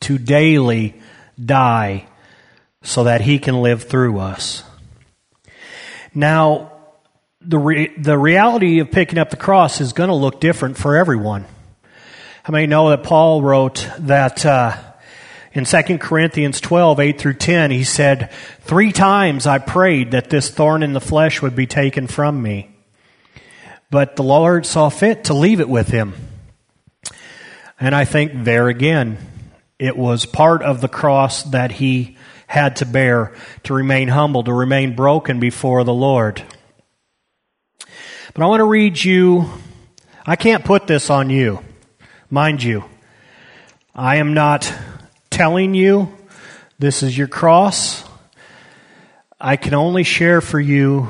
to 0.00 0.18
daily 0.18 1.00
die 1.42 2.06
so 2.82 3.04
that 3.04 3.20
He 3.20 3.38
can 3.38 3.60
live 3.62 3.84
through 3.84 4.18
us. 4.18 4.64
Now, 6.14 6.69
the, 7.42 7.58
re- 7.58 7.94
the 7.96 8.18
reality 8.18 8.80
of 8.80 8.90
picking 8.90 9.18
up 9.18 9.30
the 9.30 9.36
cross 9.36 9.80
is 9.80 9.92
going 9.92 10.08
to 10.08 10.14
look 10.14 10.40
different 10.40 10.76
for 10.76 10.96
everyone. 10.96 11.46
How 12.42 12.52
many 12.52 12.66
know 12.66 12.90
that 12.90 13.02
Paul 13.02 13.42
wrote 13.42 13.88
that 13.98 14.44
uh, 14.44 14.76
in 15.52 15.64
2 15.64 15.98
Corinthians 15.98 16.60
12, 16.60 17.00
8 17.00 17.18
through 17.18 17.34
10, 17.34 17.70
he 17.70 17.84
said, 17.84 18.30
Three 18.60 18.92
times 18.92 19.46
I 19.46 19.58
prayed 19.58 20.10
that 20.10 20.30
this 20.30 20.50
thorn 20.50 20.82
in 20.82 20.92
the 20.92 21.00
flesh 21.00 21.40
would 21.42 21.56
be 21.56 21.66
taken 21.66 22.06
from 22.06 22.42
me. 22.42 22.70
But 23.90 24.16
the 24.16 24.22
Lord 24.22 24.66
saw 24.66 24.88
fit 24.88 25.24
to 25.24 25.34
leave 25.34 25.60
it 25.60 25.68
with 25.68 25.88
him. 25.88 26.14
And 27.80 27.94
I 27.94 28.04
think 28.04 28.44
there 28.44 28.68
again, 28.68 29.18
it 29.78 29.96
was 29.96 30.26
part 30.26 30.62
of 30.62 30.80
the 30.80 30.88
cross 30.88 31.42
that 31.44 31.72
he 31.72 32.18
had 32.46 32.76
to 32.76 32.86
bear 32.86 33.34
to 33.64 33.74
remain 33.74 34.08
humble, 34.08 34.44
to 34.44 34.52
remain 34.52 34.94
broken 34.94 35.40
before 35.40 35.84
the 35.84 35.94
Lord. 35.94 36.42
But 38.32 38.44
I 38.44 38.46
want 38.46 38.60
to 38.60 38.64
read 38.64 39.02
you, 39.02 39.50
I 40.24 40.36
can't 40.36 40.64
put 40.64 40.86
this 40.86 41.10
on 41.10 41.30
you, 41.30 41.64
mind 42.30 42.62
you. 42.62 42.84
I 43.92 44.16
am 44.16 44.34
not 44.34 44.72
telling 45.30 45.74
you 45.74 46.16
this 46.78 47.02
is 47.02 47.18
your 47.18 47.26
cross. 47.26 48.04
I 49.40 49.56
can 49.56 49.74
only 49.74 50.04
share 50.04 50.40
for 50.40 50.60
you 50.60 51.08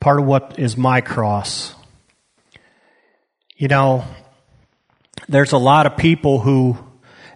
part 0.00 0.18
of 0.18 0.24
what 0.24 0.58
is 0.58 0.78
my 0.78 1.02
cross. 1.02 1.74
You 3.58 3.68
know, 3.68 4.04
there's 5.28 5.52
a 5.52 5.58
lot 5.58 5.84
of 5.84 5.98
people 5.98 6.40
who 6.40 6.78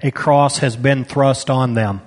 a 0.02 0.10
cross 0.10 0.58
has 0.58 0.76
been 0.76 1.04
thrust 1.04 1.50
on 1.50 1.74
them. 1.74 2.00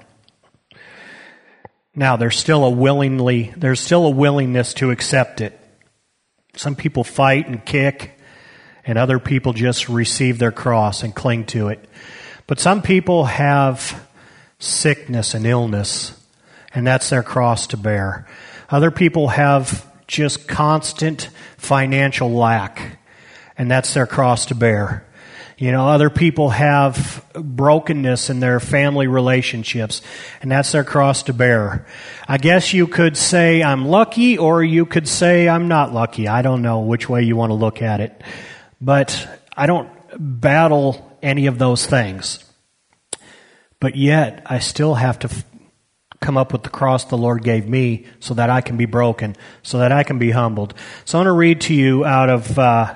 Now, 1.93 2.15
there's 2.15 2.39
still 2.39 2.63
a 2.65 2.71
willingly, 2.71 3.53
there's 3.55 3.79
still 3.79 4.07
a 4.07 4.09
willingness 4.09 4.73
to 4.75 4.89
accept 4.89 5.41
it. 5.41 5.59
Some 6.55 6.75
people 6.75 7.03
fight 7.03 7.47
and 7.47 7.63
kick, 7.65 8.17
and 8.85 8.97
other 8.97 9.19
people 9.19 9.53
just 9.53 9.89
receive 9.89 10.37
their 10.39 10.51
cross 10.51 11.03
and 11.03 11.15
cling 11.15 11.45
to 11.47 11.69
it. 11.69 11.87
But 12.47 12.59
some 12.59 12.81
people 12.81 13.25
have 13.25 14.05
sickness 14.59 15.33
and 15.33 15.45
illness, 15.45 16.19
and 16.73 16.85
that's 16.85 17.09
their 17.09 17.23
cross 17.23 17.67
to 17.67 17.77
bear. 17.77 18.27
Other 18.69 18.91
people 18.91 19.29
have 19.29 19.89
just 20.07 20.47
constant 20.47 21.29
financial 21.57 22.31
lack, 22.31 22.99
and 23.57 23.71
that's 23.71 23.93
their 23.93 24.07
cross 24.07 24.45
to 24.47 24.55
bear. 24.55 25.05
You 25.61 25.71
know, 25.71 25.89
other 25.89 26.09
people 26.09 26.49
have 26.49 27.23
brokenness 27.35 28.31
in 28.31 28.39
their 28.39 28.59
family 28.59 29.05
relationships, 29.05 30.01
and 30.41 30.51
that's 30.51 30.71
their 30.71 30.83
cross 30.83 31.21
to 31.23 31.33
bear. 31.33 31.85
I 32.27 32.39
guess 32.39 32.73
you 32.73 32.87
could 32.87 33.15
say 33.15 33.61
I'm 33.61 33.85
lucky, 33.85 34.39
or 34.39 34.63
you 34.63 34.87
could 34.87 35.07
say 35.07 35.47
I'm 35.47 35.67
not 35.67 35.93
lucky. 35.93 36.27
I 36.27 36.41
don't 36.41 36.63
know 36.63 36.79
which 36.79 37.07
way 37.07 37.21
you 37.21 37.35
want 37.35 37.51
to 37.51 37.53
look 37.53 37.83
at 37.83 37.99
it. 38.01 38.23
But 38.81 39.39
I 39.55 39.67
don't 39.67 39.87
battle 40.17 41.15
any 41.21 41.45
of 41.45 41.59
those 41.59 41.85
things. 41.85 42.43
But 43.79 43.95
yet, 43.95 44.41
I 44.47 44.57
still 44.57 44.95
have 44.95 45.19
to 45.19 45.29
come 46.21 46.39
up 46.39 46.53
with 46.53 46.63
the 46.63 46.69
cross 46.69 47.05
the 47.05 47.19
Lord 47.19 47.43
gave 47.43 47.69
me 47.69 48.07
so 48.19 48.33
that 48.33 48.49
I 48.49 48.61
can 48.61 48.77
be 48.77 48.87
broken, 48.87 49.35
so 49.61 49.77
that 49.77 49.91
I 49.91 50.01
can 50.01 50.17
be 50.17 50.31
humbled. 50.31 50.73
So 51.05 51.19
I'm 51.19 51.25
going 51.25 51.35
to 51.35 51.37
read 51.37 51.61
to 51.61 51.75
you 51.75 52.03
out 52.03 52.31
of 52.31 52.57
uh, 52.57 52.95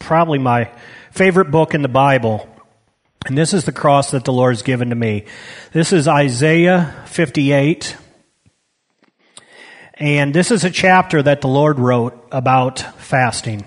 probably 0.00 0.40
my 0.40 0.72
favorite 1.10 1.50
book 1.50 1.74
in 1.74 1.82
the 1.82 1.88
Bible. 1.88 2.48
And 3.26 3.36
this 3.36 3.52
is 3.52 3.64
the 3.64 3.72
cross 3.72 4.12
that 4.12 4.24
the 4.24 4.32
Lord 4.32 4.54
has 4.54 4.62
given 4.62 4.90
to 4.90 4.96
me. 4.96 5.26
This 5.72 5.92
is 5.92 6.08
Isaiah 6.08 7.04
58. 7.06 7.96
And 9.94 10.34
this 10.34 10.50
is 10.50 10.64
a 10.64 10.70
chapter 10.70 11.22
that 11.22 11.42
the 11.42 11.48
Lord 11.48 11.78
wrote 11.78 12.26
about 12.32 12.78
fasting. 12.98 13.64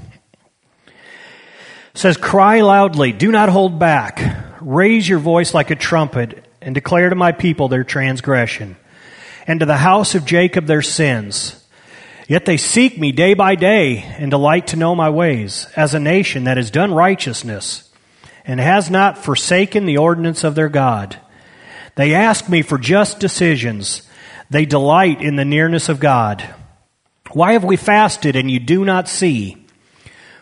It 0.83 1.97
says, 1.99 2.17
Cry 2.17 2.61
loudly, 2.61 3.11
do 3.11 3.31
not 3.31 3.49
hold 3.49 3.77
back. 3.77 4.19
Raise 4.59 5.07
your 5.07 5.19
voice 5.19 5.53
like 5.53 5.69
a 5.69 5.75
trumpet 5.75 6.43
and 6.59 6.73
declare 6.73 7.09
to 7.09 7.15
my 7.15 7.31
people 7.31 7.67
their 7.67 7.83
transgression 7.83 8.77
and 9.45 9.59
to 9.59 9.65
the 9.67 9.77
house 9.77 10.15
of 10.15 10.25
Jacob 10.25 10.65
their 10.65 10.81
sins. 10.81 11.62
Yet 12.33 12.45
they 12.45 12.57
seek 12.57 12.97
me 12.97 13.11
day 13.11 13.35
by 13.35 13.53
day 13.53 13.99
and 14.17 14.31
delight 14.31 14.65
to 14.69 14.75
know 14.75 14.95
my 14.95 15.07
ways, 15.11 15.67
as 15.75 15.93
a 15.93 15.99
nation 15.99 16.45
that 16.45 16.57
has 16.57 16.71
done 16.71 16.91
righteousness 16.91 17.91
and 18.43 18.59
has 18.59 18.89
not 18.89 19.19
forsaken 19.19 19.85
the 19.85 19.99
ordinance 19.99 20.43
of 20.43 20.55
their 20.55 20.67
God. 20.67 21.19
They 21.93 22.15
ask 22.15 22.49
me 22.49 22.63
for 22.63 22.79
just 22.79 23.19
decisions. 23.19 24.01
They 24.49 24.65
delight 24.65 25.21
in 25.21 25.35
the 25.35 25.45
nearness 25.45 25.89
of 25.89 25.99
God. 25.99 26.43
Why 27.33 27.53
have 27.53 27.63
we 27.63 27.77
fasted 27.77 28.35
and 28.35 28.49
you 28.49 28.59
do 28.59 28.83
not 28.83 29.07
see? 29.07 29.67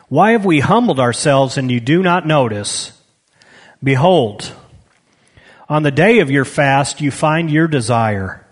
Why 0.08 0.32
have 0.32 0.46
we 0.46 0.62
humbled 0.62 0.98
ourselves 0.98 1.58
and 1.58 1.70
you 1.70 1.82
do 1.82 2.02
not 2.02 2.26
notice? 2.26 2.98
Behold, 3.84 4.56
on 5.68 5.84
the 5.84 5.92
day 5.92 6.20
of 6.20 6.32
your 6.32 6.46
fast 6.46 7.02
you 7.02 7.12
find 7.12 7.52
your 7.52 7.68
desire 7.68 8.48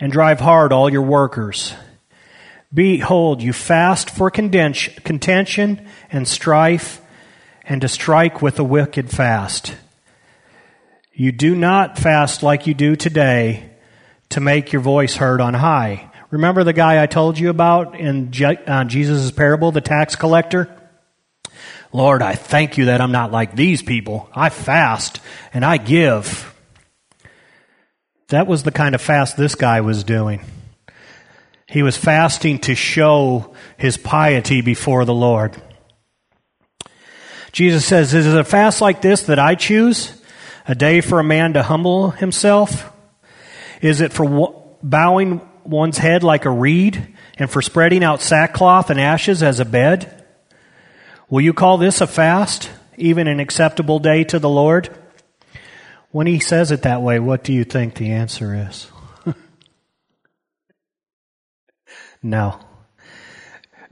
and 0.00 0.10
drive 0.10 0.40
hard 0.40 0.72
all 0.72 0.90
your 0.90 1.02
workers. 1.02 1.72
Behold, 2.72 3.42
you 3.42 3.52
fast 3.52 4.10
for 4.10 4.30
contention 4.30 5.88
and 6.10 6.28
strife 6.28 7.00
and 7.64 7.80
to 7.80 7.88
strike 7.88 8.42
with 8.42 8.58
a 8.58 8.64
wicked 8.64 9.10
fast. 9.10 9.74
You 11.12 11.32
do 11.32 11.54
not 11.54 11.98
fast 11.98 12.42
like 12.42 12.66
you 12.66 12.74
do 12.74 12.96
today 12.96 13.70
to 14.30 14.40
make 14.40 14.72
your 14.72 14.82
voice 14.82 15.16
heard 15.16 15.40
on 15.40 15.54
high. 15.54 16.10
Remember 16.30 16.64
the 16.64 16.72
guy 16.72 17.02
I 17.02 17.06
told 17.06 17.38
you 17.38 17.50
about 17.50 17.98
in 17.98 18.32
uh, 18.44 18.84
Jesus' 18.84 19.30
parable, 19.30 19.72
the 19.72 19.80
tax 19.80 20.16
collector? 20.16 20.76
Lord, 21.92 22.20
I 22.20 22.34
thank 22.34 22.76
you 22.76 22.86
that 22.86 23.00
I'm 23.00 23.12
not 23.12 23.32
like 23.32 23.54
these 23.54 23.82
people. 23.82 24.28
I 24.34 24.50
fast 24.50 25.20
and 25.54 25.64
I 25.64 25.78
give. 25.78 26.52
That 28.28 28.46
was 28.46 28.64
the 28.64 28.72
kind 28.72 28.94
of 28.94 29.00
fast 29.00 29.36
this 29.36 29.54
guy 29.54 29.80
was 29.80 30.04
doing. 30.04 30.40
He 31.68 31.82
was 31.82 31.96
fasting 31.96 32.60
to 32.60 32.74
show 32.74 33.54
his 33.76 33.96
piety 33.96 34.60
before 34.60 35.04
the 35.04 35.14
Lord. 35.14 35.60
Jesus 37.52 37.84
says, 37.84 38.14
Is 38.14 38.26
it 38.26 38.38
a 38.38 38.44
fast 38.44 38.80
like 38.80 39.00
this 39.00 39.24
that 39.24 39.38
I 39.38 39.54
choose? 39.54 40.12
A 40.68 40.74
day 40.74 41.00
for 41.00 41.20
a 41.20 41.24
man 41.24 41.54
to 41.54 41.62
humble 41.62 42.10
himself? 42.10 42.92
Is 43.80 44.00
it 44.00 44.12
for 44.12 44.76
bowing 44.82 45.40
one's 45.64 45.98
head 45.98 46.22
like 46.22 46.44
a 46.44 46.50
reed 46.50 47.14
and 47.38 47.50
for 47.50 47.62
spreading 47.62 48.04
out 48.04 48.20
sackcloth 48.20 48.90
and 48.90 49.00
ashes 49.00 49.42
as 49.42 49.60
a 49.60 49.64
bed? 49.64 50.24
Will 51.28 51.40
you 51.40 51.52
call 51.52 51.78
this 51.78 52.00
a 52.00 52.06
fast, 52.06 52.70
even 52.96 53.26
an 53.26 53.40
acceptable 53.40 53.98
day 53.98 54.22
to 54.24 54.38
the 54.38 54.48
Lord? 54.48 54.88
When 56.10 56.26
he 56.26 56.38
says 56.38 56.70
it 56.70 56.82
that 56.82 57.02
way, 57.02 57.18
what 57.18 57.42
do 57.42 57.52
you 57.52 57.64
think 57.64 57.94
the 57.94 58.12
answer 58.12 58.54
is? 58.68 58.88
No. 62.26 62.60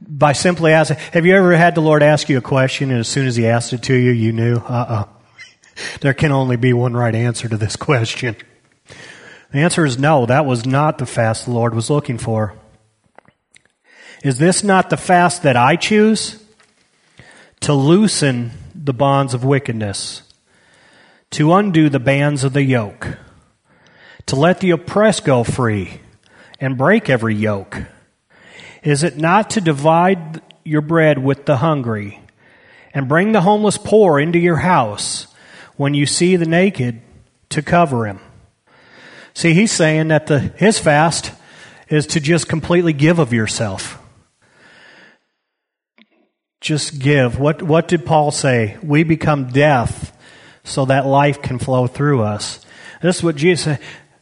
By 0.01 0.33
simply 0.33 0.73
asking, 0.73 0.99
have 1.13 1.25
you 1.25 1.35
ever 1.35 1.57
had 1.57 1.75
the 1.75 1.81
Lord 1.81 2.03
ask 2.03 2.29
you 2.29 2.37
a 2.37 2.43
question 2.43 2.91
and 2.91 3.01
as 3.01 3.09
soon 3.09 3.27
as 3.27 3.37
he 3.37 3.47
asked 3.47 3.73
it 3.73 3.83
to 3.85 3.95
you, 3.95 4.11
you 4.11 4.33
knew? 4.33 4.57
Uh-uh. 4.57 5.07
There 6.01 6.15
can 6.15 6.31
only 6.31 6.55
be 6.55 6.73
one 6.73 6.95
right 6.95 7.15
answer 7.15 7.49
to 7.49 7.57
this 7.57 7.75
question. 7.91 8.37
The 9.51 9.59
answer 9.59 9.85
is 9.85 9.99
no, 9.99 10.27
that 10.27 10.47
was 10.47 10.67
not 10.67 10.99
the 10.99 11.07
fast 11.07 11.47
the 11.47 11.53
Lord 11.53 11.75
was 11.75 11.91
looking 11.91 12.19
for. 12.19 12.55
Is 14.23 14.39
this 14.39 14.65
not 14.65 14.91
the 14.91 14.97
fast 14.97 15.43
that 15.43 15.57
I 15.57 15.77
choose? 15.77 16.43
To 17.61 17.75
loosen 17.75 18.53
the 18.75 18.93
bonds 18.93 19.35
of 19.35 19.45
wickedness, 19.45 20.23
to 21.31 21.53
undo 21.55 21.89
the 21.89 22.01
bands 22.01 22.45
of 22.45 22.53
the 22.53 22.63
yoke, 22.63 23.19
to 24.27 24.37
let 24.37 24.61
the 24.61 24.71
oppressed 24.71 25.25
go 25.25 25.45
free, 25.45 26.01
and 26.59 26.77
break 26.77 27.09
every 27.09 27.35
yoke. 27.35 27.83
Is 28.85 29.03
it 29.03 29.17
not 29.17 29.51
to 29.51 29.63
divide 29.63 30.43
your 30.63 30.83
bread 30.83 31.19
with 31.19 31.47
the 31.47 31.57
hungry, 31.57 32.21
and 32.93 33.09
bring 33.09 33.33
the 33.33 33.41
homeless 33.41 33.79
poor 33.79 34.21
into 34.21 34.39
your 34.39 34.59
house 34.59 35.27
when 35.77 35.95
you 35.95 36.07
see 36.07 36.37
the 36.37 36.47
naked 36.47 37.01
to 37.49 37.63
cover 37.63 38.07
him? 38.07 38.21
See, 39.33 39.55
he's 39.55 39.73
saying 39.73 40.09
that 40.09 40.27
the, 40.27 40.39
his 40.39 40.79
fast 40.79 41.33
is 41.89 42.07
to 42.09 42.21
just 42.21 42.47
completely 42.47 42.93
give 42.93 43.19
of 43.19 43.33
yourself. 43.33 43.99
Just 46.61 46.99
give. 46.99 47.39
What, 47.39 47.63
what 47.63 47.89
did 47.89 48.07
Paul 48.07 48.31
say? 48.31 48.77
We 48.83 49.03
become 49.03 49.51
death 49.51 50.17
so 50.63 50.85
that 50.87 51.07
life 51.07 51.43
can 51.43 51.59
flow 51.59 51.87
through 51.87 52.23
us. 52.23 52.65
This 53.03 53.17
is 53.17 53.23
what 53.23 53.37
Jesus 53.37 53.65
said. 53.65 53.81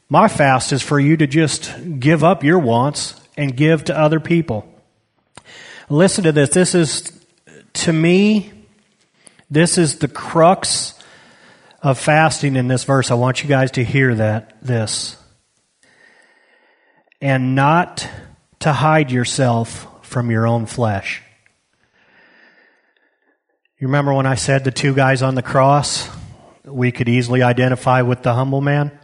My 0.09 0.29
fast 0.29 0.73
is 0.73 0.83
for 0.83 0.99
you 0.99 1.17
to 1.17 1.27
just 1.27 1.73
give 2.01 2.25
up 2.25 2.43
your 2.43 2.59
wants 2.59 3.22
and 3.43 3.57
give 3.57 3.84
to 3.84 3.99
other 3.99 4.20
people. 4.20 4.66
Listen 5.88 6.24
to 6.24 6.32
this. 6.32 6.51
This 6.51 6.74
is, 6.74 7.12
to 7.74 7.93
me, 7.93 8.53
this 9.51 9.76
is 9.76 9.99
the 9.99 10.09
crux 10.09 10.95
of 11.82 11.99
fasting 11.99 12.57
in 12.57 12.68
this 12.68 12.84
verse. 12.84 13.11
I 13.11 13.14
want 13.14 13.43
you 13.43 13.49
guys 13.49 13.72
to 13.72 13.84
hear 13.84 14.14
that, 14.14 14.57
this. 14.62 15.16
And 17.20 17.55
not 17.55 18.09
to 18.61 18.72
hide 18.72 19.11
yourself 19.11 19.86
from 20.07 20.30
your 20.30 20.47
own 20.47 20.66
flesh. 20.66 21.22
You 23.78 23.88
remember 23.88 24.14
when 24.14 24.26
I 24.26 24.36
said 24.36 24.62
the 24.62 24.70
two 24.70 24.95
guys 24.95 25.22
on 25.22 25.34
the 25.34 25.43
cross 25.43 26.09
we 26.64 26.93
could 26.93 27.09
easily 27.09 27.43
identify 27.43 28.03
with 28.03 28.22
the 28.22 28.32
humble 28.32 28.61
man? 28.61 28.97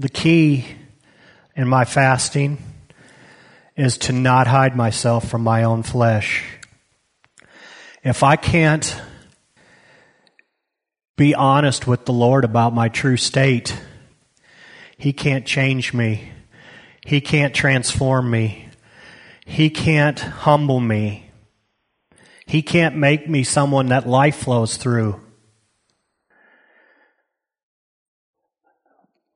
The 0.00 0.08
key 0.08 0.64
in 1.54 1.68
my 1.68 1.84
fasting 1.84 2.56
is 3.76 3.98
to 3.98 4.14
not 4.14 4.46
hide 4.46 4.74
myself 4.74 5.28
from 5.28 5.42
my 5.42 5.64
own 5.64 5.82
flesh. 5.82 6.42
If 8.02 8.22
I 8.22 8.36
can't 8.36 8.98
be 11.18 11.34
honest 11.34 11.86
with 11.86 12.06
the 12.06 12.14
Lord 12.14 12.46
about 12.46 12.72
my 12.72 12.88
true 12.88 13.18
state, 13.18 13.78
He 14.96 15.12
can't 15.12 15.44
change 15.44 15.92
me. 15.92 16.32
He 17.04 17.20
can't 17.20 17.54
transform 17.54 18.30
me. 18.30 18.70
He 19.44 19.68
can't 19.68 20.18
humble 20.18 20.80
me. 20.80 21.30
He 22.46 22.62
can't 22.62 22.96
make 22.96 23.28
me 23.28 23.44
someone 23.44 23.88
that 23.88 24.08
life 24.08 24.36
flows 24.36 24.78
through. 24.78 25.20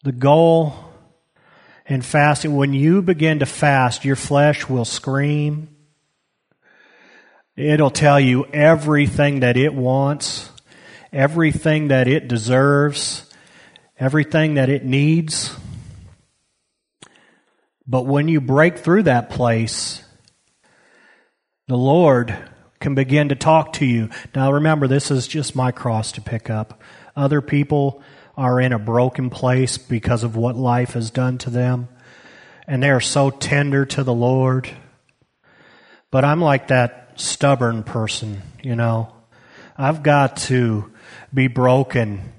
The 0.05 0.13
goal 0.13 0.75
in 1.87 2.03
fasting, 2.03 2.55
when 2.55 2.75
you 2.75 3.01
begin 3.01 3.39
to 3.39 3.47
fast, 3.47 4.05
your 4.05 4.17
flesh 4.17 4.69
will 4.69 4.85
scream. 4.85 5.75
It'll 7.57 7.91
tell 7.91 8.21
you 8.21 8.45
everything 8.53 9.41
that 9.41 9.57
it 9.57 9.73
wants, 9.73 10.51
everything 11.11 11.89
that 11.89 12.07
it 12.07 12.29
deserves, 12.29 13.33
everything 13.99 14.55
that 14.55 14.69
it 14.69 14.85
needs. 14.85 15.57
But 17.87 18.05
when 18.05 18.29
you 18.29 18.43
break 18.43 18.77
through 18.77 19.05
that 19.05 19.31
place, 19.31 20.05
the 21.67 21.79
Lord 21.79 22.37
can 22.79 22.95
begin 22.95 23.31
to 23.31 23.37
talk 23.37 23.73
to 23.75 23.87
you. 23.87 24.11
Now 24.35 24.53
remember, 24.53 24.87
this 24.87 25.11
is 25.11 25.27
just 25.27 25.57
my 25.57 25.73
cross 25.73 26.13
to 26.13 26.21
pick 26.21 26.51
up. 26.51 26.83
Other 27.17 27.41
people 27.41 28.03
are 28.37 28.61
in 28.61 28.73
a 28.73 28.79
broken 28.79 29.31
place 29.31 29.79
because 29.79 30.25
of 30.25 30.37
what 30.37 30.57
life 30.57 30.95
has 30.95 31.11
done 31.11 31.39
to 31.39 31.51
them. 31.51 31.89
And 32.67 32.83
they 32.83 32.91
are 32.91 33.01
so 33.01 33.31
tender 33.31 33.85
to 33.87 34.03
the 34.03 34.15
Lord. 34.15 34.69
But 36.11 36.25
I'm 36.25 36.41
like 36.41 36.69
that 36.69 37.13
stubborn 37.17 37.83
person, 37.83 38.43
you 38.63 38.75
know. 38.75 39.13
I've 39.77 40.03
got 40.03 40.37
to 40.49 40.93
be 41.33 41.49
broken. 41.49 42.33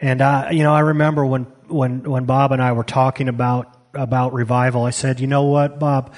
And 0.00 0.22
I, 0.22 0.50
you 0.50 0.62
know, 0.62 0.74
I 0.74 0.80
remember 0.80 1.24
when, 1.24 1.42
when, 1.68 2.02
when 2.02 2.24
Bob 2.24 2.52
and 2.52 2.62
I 2.62 2.72
were 2.72 2.84
talking 2.84 3.28
about, 3.28 3.76
about 3.94 4.32
revival, 4.32 4.84
I 4.84 4.90
said, 4.90 5.20
you 5.20 5.26
know 5.26 5.44
what, 5.44 5.78
Bob? 5.78 6.14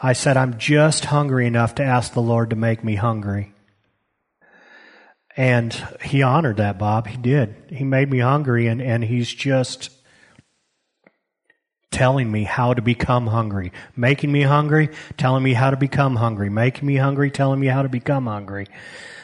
I 0.00 0.12
said, 0.12 0.36
I'm 0.36 0.58
just 0.58 1.04
hungry 1.04 1.46
enough 1.46 1.76
to 1.76 1.84
ask 1.84 2.12
the 2.12 2.22
Lord 2.22 2.50
to 2.50 2.56
make 2.56 2.84
me 2.84 2.94
hungry. 2.94 3.52
And 5.38 5.72
he 6.02 6.22
honored 6.22 6.56
that, 6.56 6.80
Bob. 6.80 7.06
He 7.06 7.16
did. 7.16 7.54
He 7.70 7.84
made 7.84 8.10
me 8.10 8.18
hungry, 8.18 8.66
and, 8.66 8.82
and 8.82 9.04
he's 9.04 9.32
just 9.32 9.90
telling 11.92 12.28
me 12.28 12.42
how 12.42 12.74
to 12.74 12.82
become 12.82 13.28
hungry, 13.28 13.72
making 13.94 14.32
me 14.32 14.42
hungry, 14.42 14.90
telling 15.16 15.44
me 15.44 15.52
how 15.52 15.70
to 15.70 15.76
become 15.76 16.16
hungry, 16.16 16.50
making 16.50 16.88
me 16.88 16.96
hungry, 16.96 17.30
telling 17.30 17.60
me 17.60 17.68
how 17.68 17.82
to 17.82 17.88
become 17.88 18.26
hungry. 18.26 18.66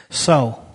So, 0.09 0.65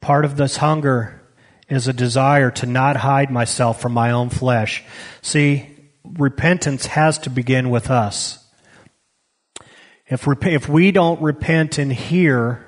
part 0.00 0.24
of 0.24 0.36
this 0.36 0.56
hunger 0.56 1.22
is 1.68 1.86
a 1.86 1.92
desire 1.92 2.50
to 2.50 2.66
not 2.66 2.96
hide 2.96 3.30
myself 3.30 3.80
from 3.80 3.92
my 3.92 4.10
own 4.10 4.28
flesh. 4.28 4.82
See, 5.22 5.70
repentance 6.02 6.86
has 6.86 7.16
to 7.18 7.30
begin 7.30 7.70
with 7.70 7.92
us. 7.92 8.44
If, 10.08 10.26
if 10.42 10.68
we 10.68 10.90
don't 10.90 11.22
repent 11.22 11.78
in 11.78 11.90
here, 11.90 12.66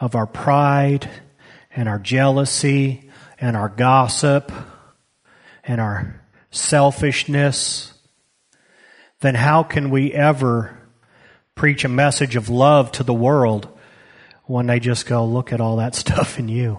of 0.00 0.14
our 0.14 0.26
pride 0.26 1.08
and 1.74 1.88
our 1.88 1.98
jealousy 1.98 3.10
and 3.38 3.56
our 3.56 3.68
gossip 3.68 4.52
and 5.64 5.80
our 5.80 6.20
selfishness, 6.50 7.92
then 9.20 9.34
how 9.34 9.62
can 9.62 9.90
we 9.90 10.12
ever 10.12 10.78
preach 11.54 11.84
a 11.84 11.88
message 11.88 12.36
of 12.36 12.48
love 12.48 12.92
to 12.92 13.02
the 13.02 13.14
world 13.14 13.68
when 14.44 14.66
they 14.66 14.78
just 14.78 15.06
go, 15.06 15.24
look 15.24 15.52
at 15.52 15.60
all 15.60 15.76
that 15.76 15.94
stuff 15.94 16.38
in 16.38 16.48
you? 16.48 16.78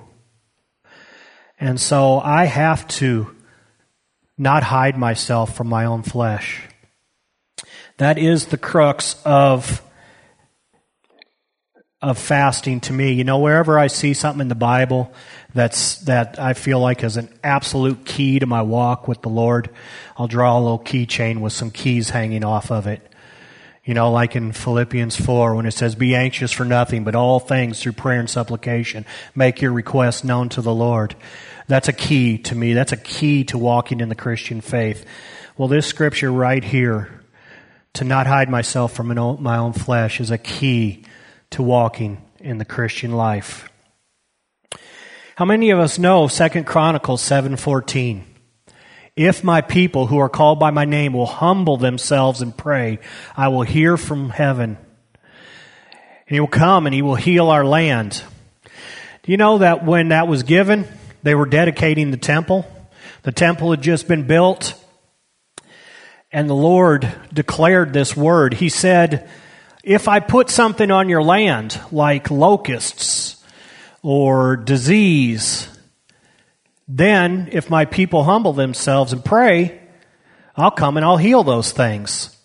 And 1.59 1.79
so 1.79 2.19
I 2.19 2.45
have 2.45 2.87
to 2.89 3.35
not 4.37 4.63
hide 4.63 4.97
myself 4.97 5.55
from 5.55 5.67
my 5.67 5.85
own 5.85 6.03
flesh. 6.03 6.61
That 7.97 8.17
is 8.17 8.47
the 8.47 8.57
crux 8.57 9.15
of 9.23 9.81
of 12.09 12.17
fasting 12.17 12.79
to 12.81 12.93
me. 12.93 13.13
You 13.13 13.23
know, 13.23 13.39
wherever 13.39 13.77
I 13.77 13.87
see 13.87 14.13
something 14.13 14.41
in 14.41 14.47
the 14.47 14.55
Bible 14.55 15.13
that's 15.53 15.99
that 15.99 16.39
I 16.39 16.53
feel 16.53 16.79
like 16.79 17.03
is 17.03 17.17
an 17.17 17.29
absolute 17.43 18.05
key 18.05 18.39
to 18.39 18.45
my 18.45 18.61
walk 18.61 19.07
with 19.07 19.21
the 19.21 19.29
Lord, 19.29 19.69
I'll 20.17 20.27
draw 20.27 20.57
a 20.57 20.61
little 20.61 20.79
keychain 20.79 21.39
with 21.39 21.53
some 21.53 21.71
keys 21.71 22.09
hanging 22.09 22.43
off 22.43 22.71
of 22.71 22.87
it. 22.87 23.11
You 23.85 23.93
know, 23.93 24.11
like 24.11 24.35
in 24.35 24.51
Philippians 24.51 25.15
4 25.15 25.55
when 25.55 25.67
it 25.67 25.71
says, 25.71 25.93
Be 25.95 26.15
anxious 26.15 26.51
for 26.51 26.65
nothing, 26.65 27.03
but 27.03 27.15
all 27.15 27.39
things 27.39 27.79
through 27.79 27.93
prayer 27.93 28.19
and 28.19 28.29
supplication. 28.29 29.05
Make 29.35 29.61
your 29.61 29.71
requests 29.71 30.23
known 30.23 30.49
to 30.49 30.61
the 30.61 30.73
Lord. 30.73 31.15
That's 31.67 31.87
a 31.87 31.93
key 31.93 32.39
to 32.39 32.55
me. 32.55 32.73
That's 32.73 32.91
a 32.91 32.97
key 32.97 33.43
to 33.45 33.57
walking 33.57 33.99
in 33.99 34.09
the 34.09 34.15
Christian 34.15 34.61
faith. 34.61 35.05
Well, 35.57 35.67
this 35.67 35.85
scripture 35.85 36.31
right 36.31 36.63
here, 36.63 37.21
to 37.93 38.03
not 38.03 38.27
hide 38.27 38.49
myself 38.49 38.93
from 38.93 39.07
my 39.41 39.57
own 39.57 39.73
flesh, 39.73 40.19
is 40.19 40.31
a 40.31 40.37
key 40.37 41.05
to 41.51 41.63
walking 41.63 42.21
in 42.39 42.57
the 42.57 42.65
Christian 42.65 43.11
life. 43.11 43.69
How 45.35 45.45
many 45.45 45.71
of 45.71 45.79
us 45.79 45.99
know 45.99 46.27
2 46.27 46.65
Chronicles 46.65 47.21
7:14? 47.21 48.23
If 49.15 49.43
my 49.43 49.61
people 49.61 50.07
who 50.07 50.19
are 50.19 50.29
called 50.29 50.59
by 50.59 50.71
my 50.71 50.85
name 50.85 51.13
will 51.13 51.25
humble 51.25 51.77
themselves 51.77 52.41
and 52.41 52.55
pray, 52.55 52.99
I 53.35 53.47
will 53.47 53.63
hear 53.63 53.97
from 53.97 54.29
heaven. 54.29 54.77
And 56.27 56.35
he 56.35 56.39
will 56.39 56.47
come 56.47 56.85
and 56.85 56.93
he 56.93 57.01
will 57.01 57.15
heal 57.15 57.49
our 57.49 57.65
land. 57.65 58.23
Do 59.23 59.31
you 59.31 59.37
know 59.37 59.59
that 59.59 59.85
when 59.85 60.09
that 60.09 60.27
was 60.27 60.43
given, 60.43 60.87
they 61.23 61.33
were 61.33 61.45
dedicating 61.45 62.11
the 62.11 62.17
temple. 62.17 62.65
The 63.23 63.31
temple 63.31 63.71
had 63.71 63.81
just 63.81 64.07
been 64.07 64.27
built. 64.27 64.73
And 66.31 66.49
the 66.49 66.55
Lord 66.55 67.11
declared 67.33 67.93
this 67.93 68.15
word. 68.15 68.55
He 68.55 68.69
said, 68.69 69.29
If 69.85 70.07
I 70.07 70.19
put 70.19 70.49
something 70.49 70.89
on 70.89 71.09
your 71.09 71.21
land, 71.21 71.79
like 71.91 72.31
locusts 72.31 73.35
or 74.01 74.57
disease, 74.57 75.67
then 76.87 77.49
if 77.51 77.69
my 77.69 77.85
people 77.85 78.23
humble 78.23 78.53
themselves 78.53 79.13
and 79.13 79.23
pray, 79.23 79.79
I'll 80.55 80.71
come 80.71 80.97
and 80.97 81.05
I'll 81.05 81.17
heal 81.17 81.43
those 81.43 81.71
things. 81.71 82.35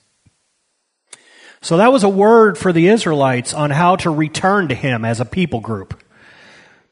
So 1.62 1.78
that 1.78 1.91
was 1.91 2.05
a 2.05 2.11
word 2.11 2.59
for 2.59 2.74
the 2.74 2.88
Israelites 2.88 3.55
on 3.55 3.70
how 3.70 3.97
to 3.97 4.11
return 4.11 4.68
to 4.68 4.74
Him 4.74 5.07
as 5.07 5.18
a 5.18 5.24
people 5.24 5.61
group. 5.61 5.99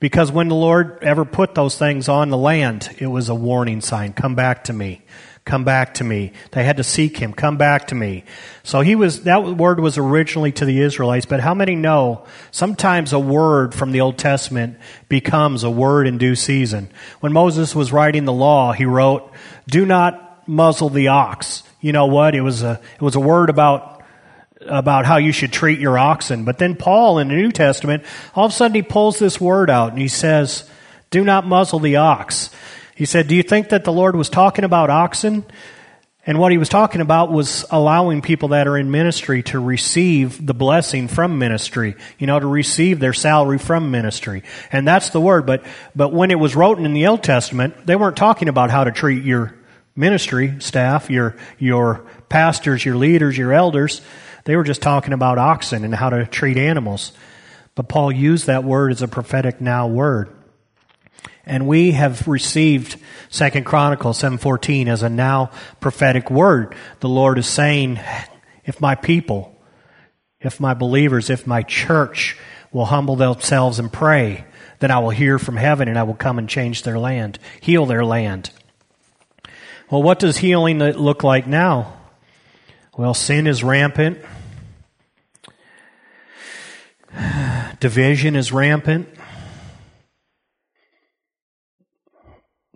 Because 0.00 0.32
when 0.32 0.48
the 0.48 0.54
Lord 0.54 0.98
ever 1.02 1.26
put 1.26 1.54
those 1.54 1.76
things 1.76 2.08
on 2.08 2.30
the 2.30 2.38
land, 2.38 2.96
it 2.98 3.08
was 3.08 3.28
a 3.28 3.34
warning 3.34 3.82
sign. 3.82 4.14
Come 4.14 4.34
back 4.34 4.64
to 4.64 4.72
me. 4.72 5.02
Come 5.48 5.64
back 5.64 5.94
to 5.94 6.04
me. 6.04 6.32
They 6.52 6.62
had 6.62 6.76
to 6.76 6.84
seek 6.84 7.16
him. 7.16 7.32
Come 7.32 7.56
back 7.56 7.86
to 7.86 7.94
me. 7.94 8.24
So 8.64 8.82
he 8.82 8.94
was, 8.94 9.22
that 9.22 9.42
word 9.42 9.80
was 9.80 9.96
originally 9.96 10.52
to 10.52 10.66
the 10.66 10.82
Israelites, 10.82 11.24
but 11.24 11.40
how 11.40 11.54
many 11.54 11.74
know 11.74 12.26
sometimes 12.50 13.14
a 13.14 13.18
word 13.18 13.74
from 13.74 13.90
the 13.90 14.02
Old 14.02 14.18
Testament 14.18 14.78
becomes 15.08 15.64
a 15.64 15.70
word 15.70 16.06
in 16.06 16.18
due 16.18 16.34
season? 16.34 16.90
When 17.20 17.32
Moses 17.32 17.74
was 17.74 17.92
writing 17.92 18.26
the 18.26 18.32
law, 18.32 18.72
he 18.72 18.84
wrote, 18.84 19.32
do 19.66 19.86
not 19.86 20.46
muzzle 20.46 20.90
the 20.90 21.08
ox. 21.08 21.62
You 21.80 21.92
know 21.92 22.08
what? 22.08 22.34
It 22.34 22.42
was 22.42 22.62
a, 22.62 22.78
it 22.96 23.02
was 23.02 23.14
a 23.16 23.20
word 23.20 23.48
about 23.48 23.94
about 24.66 25.06
how 25.06 25.16
you 25.16 25.32
should 25.32 25.52
treat 25.52 25.78
your 25.78 25.96
oxen. 25.96 26.44
But 26.44 26.58
then 26.58 26.74
Paul 26.74 27.20
in 27.20 27.28
the 27.28 27.36
New 27.36 27.52
Testament, 27.52 28.04
all 28.34 28.44
of 28.44 28.52
a 28.52 28.54
sudden 28.54 28.74
he 28.74 28.82
pulls 28.82 29.18
this 29.18 29.40
word 29.40 29.70
out 29.70 29.92
and 29.92 30.00
he 30.00 30.08
says, 30.08 30.68
do 31.10 31.24
not 31.24 31.46
muzzle 31.46 31.78
the 31.78 31.96
ox. 31.96 32.50
He 32.98 33.04
said, 33.04 33.28
do 33.28 33.36
you 33.36 33.44
think 33.44 33.68
that 33.68 33.84
the 33.84 33.92
Lord 33.92 34.16
was 34.16 34.28
talking 34.28 34.64
about 34.64 34.90
oxen? 34.90 35.44
And 36.26 36.40
what 36.40 36.50
he 36.50 36.58
was 36.58 36.68
talking 36.68 37.00
about 37.00 37.30
was 37.30 37.64
allowing 37.70 38.22
people 38.22 38.48
that 38.48 38.66
are 38.66 38.76
in 38.76 38.90
ministry 38.90 39.44
to 39.44 39.60
receive 39.60 40.44
the 40.44 40.52
blessing 40.52 41.06
from 41.06 41.38
ministry, 41.38 41.94
you 42.18 42.26
know, 42.26 42.40
to 42.40 42.46
receive 42.48 42.98
their 42.98 43.12
salary 43.12 43.58
from 43.58 43.92
ministry. 43.92 44.42
And 44.72 44.84
that's 44.84 45.10
the 45.10 45.20
word. 45.20 45.46
But, 45.46 45.64
but 45.94 46.12
when 46.12 46.32
it 46.32 46.40
was 46.40 46.56
written 46.56 46.84
in 46.84 46.92
the 46.92 47.06
Old 47.06 47.22
Testament, 47.22 47.86
they 47.86 47.94
weren't 47.94 48.16
talking 48.16 48.48
about 48.48 48.70
how 48.70 48.82
to 48.82 48.90
treat 48.90 49.22
your 49.22 49.54
ministry 49.94 50.56
staff, 50.58 51.08
your, 51.08 51.36
your 51.60 52.04
pastors, 52.28 52.84
your 52.84 52.96
leaders, 52.96 53.38
your 53.38 53.52
elders. 53.52 54.00
They 54.42 54.56
were 54.56 54.64
just 54.64 54.82
talking 54.82 55.12
about 55.12 55.38
oxen 55.38 55.84
and 55.84 55.94
how 55.94 56.10
to 56.10 56.26
treat 56.26 56.56
animals. 56.56 57.12
But 57.76 57.88
Paul 57.88 58.10
used 58.10 58.48
that 58.48 58.64
word 58.64 58.90
as 58.90 59.02
a 59.02 59.08
prophetic 59.08 59.60
now 59.60 59.86
word. 59.86 60.34
And 61.46 61.66
we 61.66 61.92
have 61.92 62.28
received 62.28 62.96
Second 63.30 63.64
Chronicles 63.64 64.18
7:14 64.18 64.88
as 64.88 65.02
a 65.02 65.08
now 65.08 65.50
prophetic 65.80 66.30
word. 66.30 66.74
The 67.00 67.08
Lord 67.08 67.38
is 67.38 67.46
saying, 67.46 68.00
if 68.64 68.80
my 68.80 68.94
people, 68.94 69.56
if 70.40 70.60
my 70.60 70.74
believers, 70.74 71.30
if 71.30 71.46
my 71.46 71.62
church 71.62 72.36
will 72.70 72.84
humble 72.86 73.16
themselves 73.16 73.78
and 73.78 73.92
pray, 73.92 74.44
then 74.78 74.90
I 74.90 74.98
will 74.98 75.10
hear 75.10 75.38
from 75.38 75.56
heaven 75.56 75.88
and 75.88 75.98
I 75.98 76.02
will 76.02 76.14
come 76.14 76.38
and 76.38 76.48
change 76.48 76.82
their 76.82 76.98
land, 76.98 77.38
heal 77.60 77.86
their 77.86 78.04
land. 78.04 78.50
Well, 79.90 80.02
what 80.02 80.18
does 80.18 80.36
healing 80.36 80.78
look 80.78 81.24
like 81.24 81.46
now? 81.46 81.94
Well, 82.96 83.14
sin 83.14 83.46
is 83.46 83.64
rampant. 83.64 84.18
Division 87.80 88.36
is 88.36 88.52
rampant. 88.52 89.08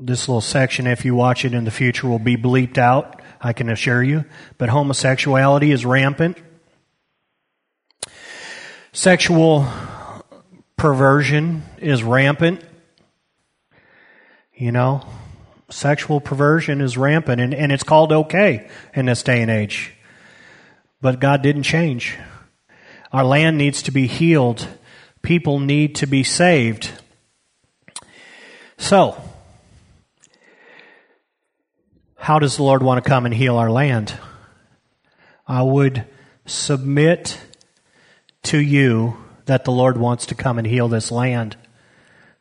This 0.05 0.29
little 0.29 0.41
section, 0.41 0.89
if 0.89 1.05
you 1.05 1.15
watch 1.15 1.45
it 1.45 1.55
in 1.55 1.65
the 1.65 1.71
future, 1.71 2.09
will 2.09 2.19
be 2.19 2.37
bleeped 2.37 2.77
out, 2.77 3.23
I 3.41 3.53
can 3.53 3.69
assure 3.69 4.03
you. 4.03 4.25
But 4.59 4.69
homosexuality 4.69 5.71
is 5.71 5.87
rampant. 5.87 6.39
Sexual 8.93 9.69
perversion 10.77 11.63
is 11.79 12.03
rampant. 12.03 12.65
You 14.53 14.73
know, 14.73 15.07
sexual 15.71 16.21
perversion 16.21 16.81
is 16.81 16.99
rampant, 16.99 17.41
and, 17.41 17.55
and 17.55 17.71
it's 17.71 17.85
called 17.85 18.11
okay 18.11 18.69
in 18.97 19.07
this 19.07 19.23
day 19.23 19.41
and 19.41 19.53
age. 19.53 19.93
But 21.01 21.21
God 21.21 21.43
didn't 21.43 21.63
change. 21.63 22.19
Our 23.13 23.23
land 23.23 23.57
needs 23.57 23.83
to 23.83 23.93
be 23.93 24.09
healed. 24.09 24.67
People 25.23 25.61
need 25.61 25.95
to 25.97 26.09
be 26.09 26.25
saved. 26.25 26.91
So, 28.79 29.17
how 32.23 32.39
does 32.39 32.57
the 32.57 32.63
Lord 32.63 32.85
want 32.85 33.03
to 33.03 33.11
come 33.11 33.27
and 33.27 33.35
heal 33.35 33.57
our 33.57 33.69
land? 33.69 34.17
I 35.45 35.61
would 35.61 36.07
submit 36.47 37.37
to 38.45 38.59
you 38.59 39.17
that 39.47 39.65
the 39.65 39.73
Lord 39.73 39.99
wants 39.99 40.27
to 40.27 40.37
come 40.37 40.57
and 40.57 40.65
heal 40.65 40.87
this 40.87 41.11
land 41.11 41.57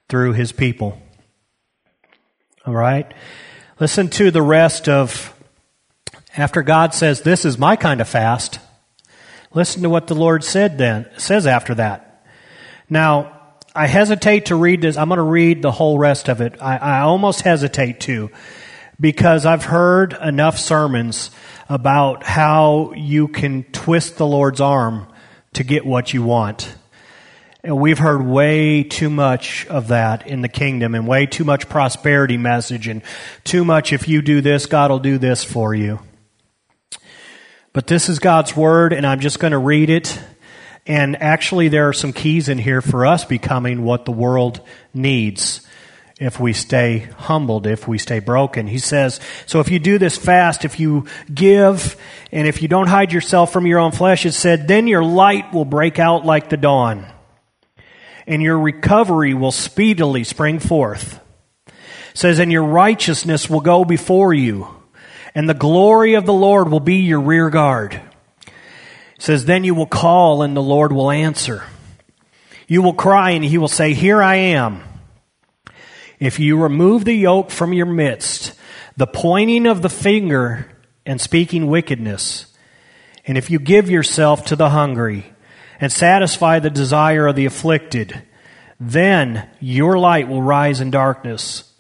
through 0.07 0.33
his 0.33 0.51
people. 0.51 1.01
All 2.63 2.75
right? 2.75 3.11
Listen 3.79 4.07
to 4.09 4.29
the 4.29 4.43
rest 4.43 4.87
of, 4.87 5.33
after 6.37 6.61
God 6.61 6.93
says, 6.93 7.23
This 7.23 7.43
is 7.43 7.57
my 7.57 7.75
kind 7.75 8.01
of 8.01 8.07
fast. 8.07 8.59
Listen 9.51 9.81
to 9.81 9.89
what 9.89 10.05
the 10.05 10.13
Lord 10.13 10.43
said 10.43 10.77
then, 10.77 11.09
says 11.17 11.47
after 11.47 11.73
that. 11.73 12.23
Now, 12.87 13.55
I 13.73 13.87
hesitate 13.87 14.45
to 14.45 14.55
read 14.55 14.81
this. 14.81 14.95
I'm 14.95 15.07
going 15.07 15.17
to 15.17 15.23
read 15.23 15.63
the 15.63 15.71
whole 15.71 15.97
rest 15.97 16.29
of 16.29 16.39
it. 16.39 16.61
I, 16.61 16.77
I 16.77 16.99
almost 16.99 17.41
hesitate 17.41 18.01
to 18.01 18.29
because 19.01 19.47
I've 19.47 19.65
heard 19.65 20.13
enough 20.13 20.59
sermons 20.59 21.31
about 21.67 22.23
how 22.23 22.93
you 22.95 23.27
can 23.27 23.63
twist 23.63 24.17
the 24.17 24.27
Lord's 24.27 24.61
arm 24.61 25.07
to 25.53 25.63
get 25.63 25.85
what 25.85 26.13
you 26.13 26.21
want. 26.21 26.73
And 27.63 27.79
we've 27.79 27.97
heard 27.97 28.25
way 28.25 28.83
too 28.83 29.09
much 29.09 29.65
of 29.67 29.89
that 29.89 30.27
in 30.27 30.41
the 30.41 30.47
kingdom 30.47 30.95
and 30.95 31.07
way 31.07 31.25
too 31.25 31.43
much 31.43 31.67
prosperity 31.67 32.37
message 32.37 32.87
and 32.87 33.01
too 33.43 33.65
much 33.65 33.91
if 33.91 34.07
you 34.07 34.21
do 34.21 34.41
this, 34.41 34.67
God 34.67 34.91
will 34.91 34.99
do 34.99 35.17
this 35.17 35.43
for 35.43 35.73
you. 35.73 35.99
But 37.73 37.87
this 37.87 38.09
is 38.09 38.19
God's 38.19 38.55
Word, 38.55 38.93
and 38.93 39.05
I'm 39.05 39.19
just 39.19 39.39
going 39.39 39.51
to 39.51 39.57
read 39.57 39.89
it. 39.89 40.19
And 40.85 41.21
actually, 41.21 41.69
there 41.69 41.87
are 41.87 41.93
some 41.93 42.13
keys 42.13 42.49
in 42.49 42.57
here 42.57 42.81
for 42.81 43.05
us 43.05 43.23
becoming 43.25 43.83
what 43.83 44.05
the 44.05 44.11
world 44.11 44.61
needs 44.93 45.65
if 46.21 46.39
we 46.39 46.53
stay 46.53 46.99
humbled, 47.17 47.67
if 47.67 47.87
we 47.87 47.97
stay 47.97 48.19
broken. 48.19 48.67
He 48.67 48.79
says, 48.79 49.19
so 49.45 49.59
if 49.59 49.69
you 49.69 49.79
do 49.79 49.97
this 49.97 50.17
fast, 50.17 50.63
if 50.63 50.79
you 50.79 51.05
give, 51.33 51.97
and 52.31 52.47
if 52.47 52.61
you 52.61 52.69
don't 52.69 52.87
hide 52.87 53.11
yourself 53.11 53.51
from 53.51 53.65
your 53.65 53.79
own 53.79 53.91
flesh, 53.91 54.25
it 54.25 54.31
said, 54.31 54.67
then 54.67 54.87
your 54.87 55.03
light 55.03 55.51
will 55.51 55.65
break 55.65 55.99
out 55.99 56.25
like 56.25 56.49
the 56.49 56.57
dawn, 56.57 57.05
and 58.25 58.41
your 58.41 58.57
recovery 58.57 59.33
will 59.33 59.51
speedily 59.51 60.23
spring 60.23 60.59
forth. 60.59 61.19
It 61.67 61.73
says, 62.13 62.39
and 62.39 62.51
your 62.51 62.63
righteousness 62.63 63.49
will 63.49 63.61
go 63.61 63.83
before 63.83 64.33
you 64.33 64.67
and 65.33 65.47
the 65.47 65.53
glory 65.53 66.15
of 66.15 66.25
the 66.25 66.33
Lord 66.33 66.69
will 66.69 66.79
be 66.79 66.97
your 66.97 67.21
rear 67.21 67.49
guard. 67.49 67.93
It 67.93 68.51
says, 69.19 69.45
Then 69.45 69.63
you 69.63 69.73
will 69.73 69.85
call, 69.85 70.41
and 70.41 70.55
the 70.55 70.61
Lord 70.61 70.91
will 70.91 71.11
answer. 71.11 71.63
You 72.67 72.81
will 72.81 72.93
cry, 72.93 73.31
and 73.31 73.43
he 73.43 73.57
will 73.57 73.67
say, 73.67 73.93
Here 73.93 74.21
I 74.21 74.35
am. 74.35 74.83
If 76.21 76.39
you 76.39 76.55
remove 76.55 77.03
the 77.03 77.15
yoke 77.15 77.49
from 77.49 77.73
your 77.73 77.87
midst, 77.87 78.53
the 78.95 79.07
pointing 79.07 79.65
of 79.65 79.81
the 79.81 79.89
finger 79.89 80.71
and 81.03 81.19
speaking 81.19 81.65
wickedness, 81.65 82.45
and 83.25 83.39
if 83.39 83.49
you 83.49 83.57
give 83.57 83.89
yourself 83.89 84.45
to 84.45 84.55
the 84.55 84.69
hungry 84.69 85.33
and 85.79 85.91
satisfy 85.91 86.59
the 86.59 86.69
desire 86.69 87.25
of 87.25 87.35
the 87.35 87.47
afflicted, 87.47 88.21
then 88.79 89.49
your 89.59 89.97
light 89.97 90.27
will 90.27 90.43
rise 90.43 90.79
in 90.79 90.91
darkness, 90.91 91.73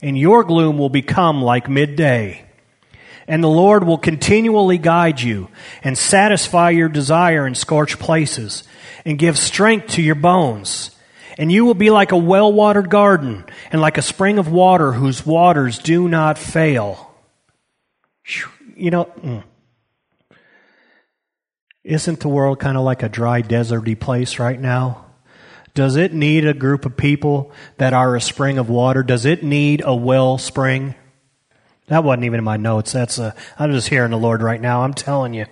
and 0.00 0.16
your 0.16 0.42
gloom 0.42 0.78
will 0.78 0.88
become 0.88 1.42
like 1.42 1.68
midday. 1.68 2.46
And 3.28 3.44
the 3.44 3.48
Lord 3.48 3.84
will 3.84 3.98
continually 3.98 4.78
guide 4.78 5.20
you 5.20 5.48
and 5.84 5.98
satisfy 5.98 6.70
your 6.70 6.88
desire 6.88 7.46
in 7.46 7.54
scorched 7.54 7.98
places 7.98 8.64
and 9.04 9.18
give 9.18 9.38
strength 9.38 9.88
to 9.88 10.02
your 10.02 10.14
bones. 10.14 10.91
And 11.38 11.50
you 11.50 11.64
will 11.64 11.74
be 11.74 11.90
like 11.90 12.12
a 12.12 12.16
well 12.16 12.52
watered 12.52 12.90
garden 12.90 13.44
and 13.70 13.80
like 13.80 13.98
a 13.98 14.02
spring 14.02 14.38
of 14.38 14.50
water 14.50 14.92
whose 14.92 15.24
waters 15.24 15.78
do 15.78 16.08
not 16.08 16.38
fail. 16.38 17.10
You 18.76 18.90
know, 18.90 19.04
mm. 19.04 19.42
isn't 21.84 22.20
the 22.20 22.28
world 22.28 22.60
kind 22.60 22.76
of 22.76 22.84
like 22.84 23.02
a 23.02 23.08
dry, 23.08 23.42
deserty 23.42 23.98
place 23.98 24.38
right 24.38 24.60
now? 24.60 25.06
Does 25.74 25.96
it 25.96 26.12
need 26.12 26.46
a 26.46 26.52
group 26.52 26.84
of 26.84 26.96
people 26.96 27.50
that 27.78 27.94
are 27.94 28.14
a 28.14 28.20
spring 28.20 28.58
of 28.58 28.68
water? 28.68 29.02
Does 29.02 29.24
it 29.24 29.42
need 29.42 29.82
a 29.84 29.94
well 29.94 30.36
spring? 30.36 30.94
That 31.86 32.04
wasn't 32.04 32.24
even 32.24 32.38
in 32.38 32.44
my 32.44 32.58
notes. 32.58 32.92
That's 32.92 33.18
a, 33.18 33.34
I'm 33.58 33.72
just 33.72 33.88
hearing 33.88 34.10
the 34.10 34.18
Lord 34.18 34.42
right 34.42 34.60
now. 34.60 34.82
I'm 34.82 34.94
telling 34.94 35.34
you. 35.34 35.46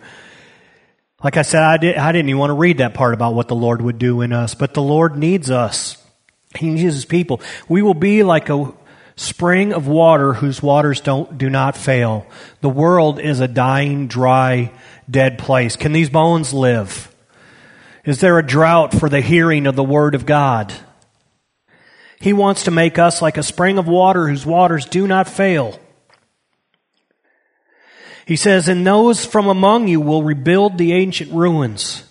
Like 1.22 1.36
I 1.36 1.42
said, 1.42 1.62
I, 1.62 1.76
did, 1.76 1.94
didn't 1.94 2.28
even 2.28 2.38
want 2.38 2.50
to 2.50 2.54
read 2.54 2.78
that 2.78 2.94
part 2.94 3.12
about 3.12 3.34
what 3.34 3.48
the 3.48 3.54
Lord 3.54 3.82
would 3.82 3.98
do 3.98 4.22
in 4.22 4.32
us, 4.32 4.54
but 4.54 4.72
the 4.72 4.82
Lord 4.82 5.16
needs 5.16 5.50
us. 5.50 5.96
He 6.58 6.68
needs 6.68 6.94
his 6.94 7.04
people. 7.04 7.40
We 7.68 7.82
will 7.82 7.94
be 7.94 8.22
like 8.22 8.48
a 8.48 8.72
spring 9.16 9.74
of 9.74 9.86
water 9.86 10.32
whose 10.32 10.62
waters 10.62 11.00
don't, 11.00 11.36
do 11.36 11.50
not 11.50 11.76
fail. 11.76 12.26
The 12.62 12.70
world 12.70 13.20
is 13.20 13.40
a 13.40 13.48
dying, 13.48 14.06
dry, 14.08 14.72
dead 15.10 15.38
place. 15.38 15.76
Can 15.76 15.92
these 15.92 16.08
bones 16.08 16.54
live? 16.54 17.14
Is 18.04 18.20
there 18.20 18.38
a 18.38 18.46
drought 18.46 18.94
for 18.94 19.10
the 19.10 19.20
hearing 19.20 19.66
of 19.66 19.76
the 19.76 19.84
Word 19.84 20.14
of 20.14 20.24
God? 20.24 20.72
He 22.18 22.32
wants 22.32 22.64
to 22.64 22.70
make 22.70 22.98
us 22.98 23.20
like 23.20 23.36
a 23.36 23.42
spring 23.42 23.78
of 23.78 23.86
water 23.86 24.26
whose 24.26 24.46
waters 24.46 24.86
do 24.86 25.06
not 25.06 25.28
fail. 25.28 25.78
He 28.26 28.36
says, 28.36 28.68
And 28.68 28.86
those 28.86 29.24
from 29.24 29.46
among 29.46 29.88
you 29.88 30.00
will 30.00 30.22
rebuild 30.22 30.78
the 30.78 30.92
ancient 30.92 31.32
ruins. 31.32 32.04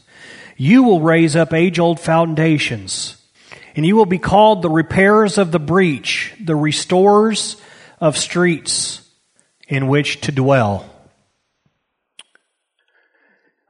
You 0.58 0.84
will 0.84 1.02
raise 1.02 1.36
up 1.36 1.54
age 1.54 1.80
old 1.80 2.00
foundations. 2.00 3.16
And 3.76 3.86
you 3.86 3.96
will 3.96 4.06
be 4.06 4.20
called 4.20 4.62
the 4.62 4.70
repairers 4.70 5.38
of 5.38 5.52
the 5.52 5.60
breach, 5.60 6.34
the 6.44 6.56
restorers 6.56 7.56
of 8.02 8.18
streets 8.18 9.08
in 9.68 9.88
which 9.88 10.22
to 10.22 10.32
dwell. 10.32 10.90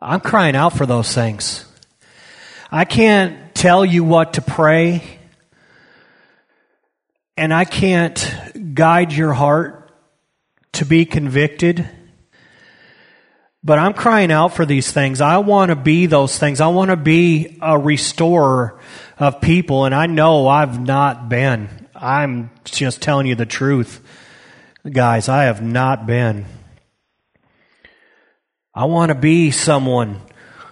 I'm 0.02 0.22
crying 0.22 0.56
out 0.56 0.74
for 0.74 0.86
those 0.86 1.14
things. 1.14 1.66
I 2.72 2.86
can't 2.86 3.54
tell 3.54 3.84
you 3.84 4.04
what 4.04 4.34
to 4.34 4.42
pray, 4.42 5.20
and 7.36 7.54
I 7.54 7.66
can't 7.66 8.74
guide 8.74 9.12
your 9.12 9.34
heart 9.34 9.92
to 10.74 10.86
be 10.86 11.06
convicted. 11.06 11.90
But 13.64 13.78
I'm 13.78 13.94
crying 13.94 14.32
out 14.32 14.54
for 14.54 14.66
these 14.66 14.92
things. 14.92 15.20
I 15.20 15.40
want 15.40 15.70
to 15.70 15.76
be 15.76 16.06
those 16.06 16.38
things. 16.38 16.62
I 16.62 16.68
want 16.68 16.92
to 16.92 16.98
be 16.98 17.58
a 17.62 17.78
restorer 17.78 18.80
of 19.18 19.42
people, 19.42 19.86
and 19.86 19.94
I 19.94 20.06
know 20.06 20.48
I've 20.48 20.80
not 20.80 21.28
been. 21.28 21.88
I'm 21.94 22.52
just 22.64 23.02
telling 23.02 23.28
you 23.28 23.36
the 23.36 23.46
truth. 23.46 24.02
Guys, 24.90 25.28
I 25.28 25.44
have 25.44 25.62
not 25.62 26.06
been. 26.06 26.46
I 28.74 28.86
want 28.86 29.10
to 29.10 29.16
be 29.16 29.52
someone 29.52 30.22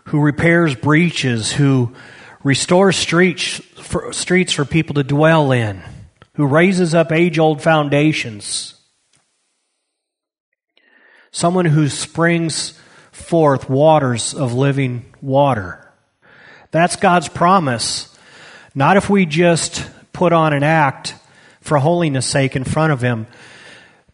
who 0.06 0.22
repairs 0.22 0.74
breaches, 0.74 1.52
who 1.52 1.94
restores 2.42 2.96
streets 2.96 3.60
for, 3.76 4.14
streets 4.14 4.54
for 4.54 4.64
people 4.64 4.96
to 4.96 5.04
dwell 5.04 5.52
in, 5.52 5.82
who 6.36 6.46
raises 6.46 6.96
up 6.96 7.12
age 7.12 7.38
old 7.38 7.62
foundations. 7.62 8.77
Someone 11.38 11.66
who 11.66 11.88
springs 11.88 12.74
forth 13.12 13.70
waters 13.70 14.34
of 14.34 14.56
living 14.56 15.06
water. 15.22 15.88
That's 16.72 16.96
God's 16.96 17.30
promise. 17.30 18.18
Not 18.74 18.98
if 18.98 19.08
we 19.08 19.28
just 19.28 19.88
put 20.14 20.34
on 20.34 20.52
an 20.54 20.64
act 20.64 21.14
for 21.62 21.78
holiness 21.78 22.26
sake 22.26 22.56
in 22.56 22.64
front 22.64 22.92
of 22.92 23.02
Him, 23.02 23.28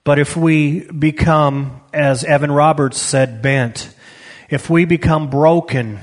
but 0.04 0.20
if 0.20 0.36
we 0.36 0.82
become, 0.92 1.80
as 1.94 2.26
Evan 2.26 2.52
Roberts 2.52 3.00
said, 3.00 3.42
bent 3.42 3.96
if 4.50 4.70
we 4.70 4.84
become 4.84 5.30
broken, 5.30 6.02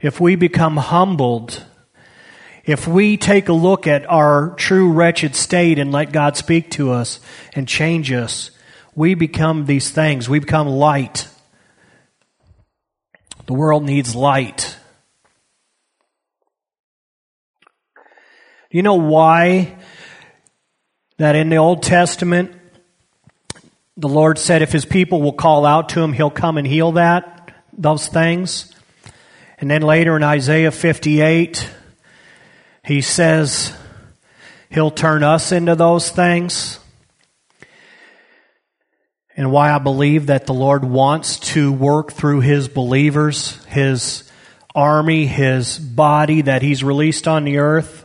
if 0.00 0.22
we 0.22 0.36
become 0.36 0.78
humbled, 0.78 1.62
if 2.64 2.88
we 2.88 3.18
take 3.18 3.50
a 3.50 3.52
look 3.52 3.86
at 3.86 4.10
our 4.10 4.54
true 4.56 4.90
wretched 4.90 5.36
state 5.36 5.78
and 5.78 5.92
let 5.92 6.12
God 6.12 6.38
speak 6.38 6.70
to 6.70 6.92
us 6.92 7.20
and 7.52 7.68
change 7.68 8.10
us, 8.10 8.52
we 8.94 9.14
become 9.14 9.66
these 9.66 9.90
things. 9.90 10.28
We 10.28 10.38
become 10.38 10.68
light. 10.68 11.28
The 13.46 13.54
world 13.54 13.84
needs 13.84 14.14
light. 14.14 14.76
Do 17.96 18.78
You 18.78 18.82
know 18.82 18.94
why 18.94 19.76
that 21.18 21.36
in 21.36 21.48
the 21.48 21.56
Old 21.56 21.82
Testament, 21.82 22.52
the 23.96 24.08
Lord 24.08 24.38
said 24.38 24.62
if 24.62 24.72
his 24.72 24.84
people 24.84 25.22
will 25.22 25.32
call 25.32 25.64
out 25.64 25.90
to 25.90 26.02
him, 26.02 26.12
he'll 26.12 26.30
come 26.30 26.58
and 26.58 26.66
heal 26.66 26.92
that? 26.92 27.34
those 27.76 28.08
things. 28.08 28.72
And 29.58 29.70
then 29.70 29.82
later 29.82 30.16
in 30.16 30.22
Isaiah 30.22 30.70
58, 30.70 31.70
he 32.84 33.00
says 33.00 33.76
he'll 34.70 34.90
turn 34.90 35.22
us 35.22 35.52
into 35.52 35.74
those 35.74 36.10
things. 36.10 36.78
And 39.36 39.50
why 39.50 39.72
I 39.72 39.78
believe 39.78 40.26
that 40.26 40.46
the 40.46 40.54
Lord 40.54 40.84
wants 40.84 41.38
to 41.40 41.72
work 41.72 42.12
through 42.12 42.40
his 42.40 42.68
believers, 42.68 43.62
his 43.66 44.30
army, 44.74 45.26
his 45.26 45.78
body 45.78 46.42
that 46.42 46.62
he's 46.62 46.84
released 46.84 47.26
on 47.26 47.44
the 47.44 47.58
earth. 47.58 48.04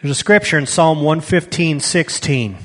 There's 0.00 0.12
a 0.12 0.14
scripture 0.14 0.58
in 0.58 0.66
Psalm 0.66 0.98
115, 0.98 1.80
16. 1.80 2.56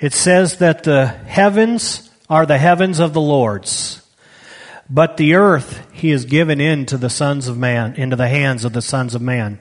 It 0.00 0.12
says 0.12 0.58
that 0.58 0.84
the 0.84 1.06
heavens 1.06 2.10
are 2.30 2.46
the 2.46 2.58
heavens 2.58 2.98
of 2.98 3.12
the 3.12 3.20
Lord's, 3.20 4.02
but 4.88 5.18
the 5.18 5.34
earth 5.34 5.86
he 5.92 6.10
has 6.10 6.24
given 6.24 6.60
into 6.60 6.96
the 6.96 7.10
sons 7.10 7.48
of 7.48 7.58
man, 7.58 7.94
into 7.94 8.16
the 8.16 8.28
hands 8.28 8.64
of 8.64 8.72
the 8.72 8.82
sons 8.82 9.14
of 9.14 9.22
man. 9.22 9.58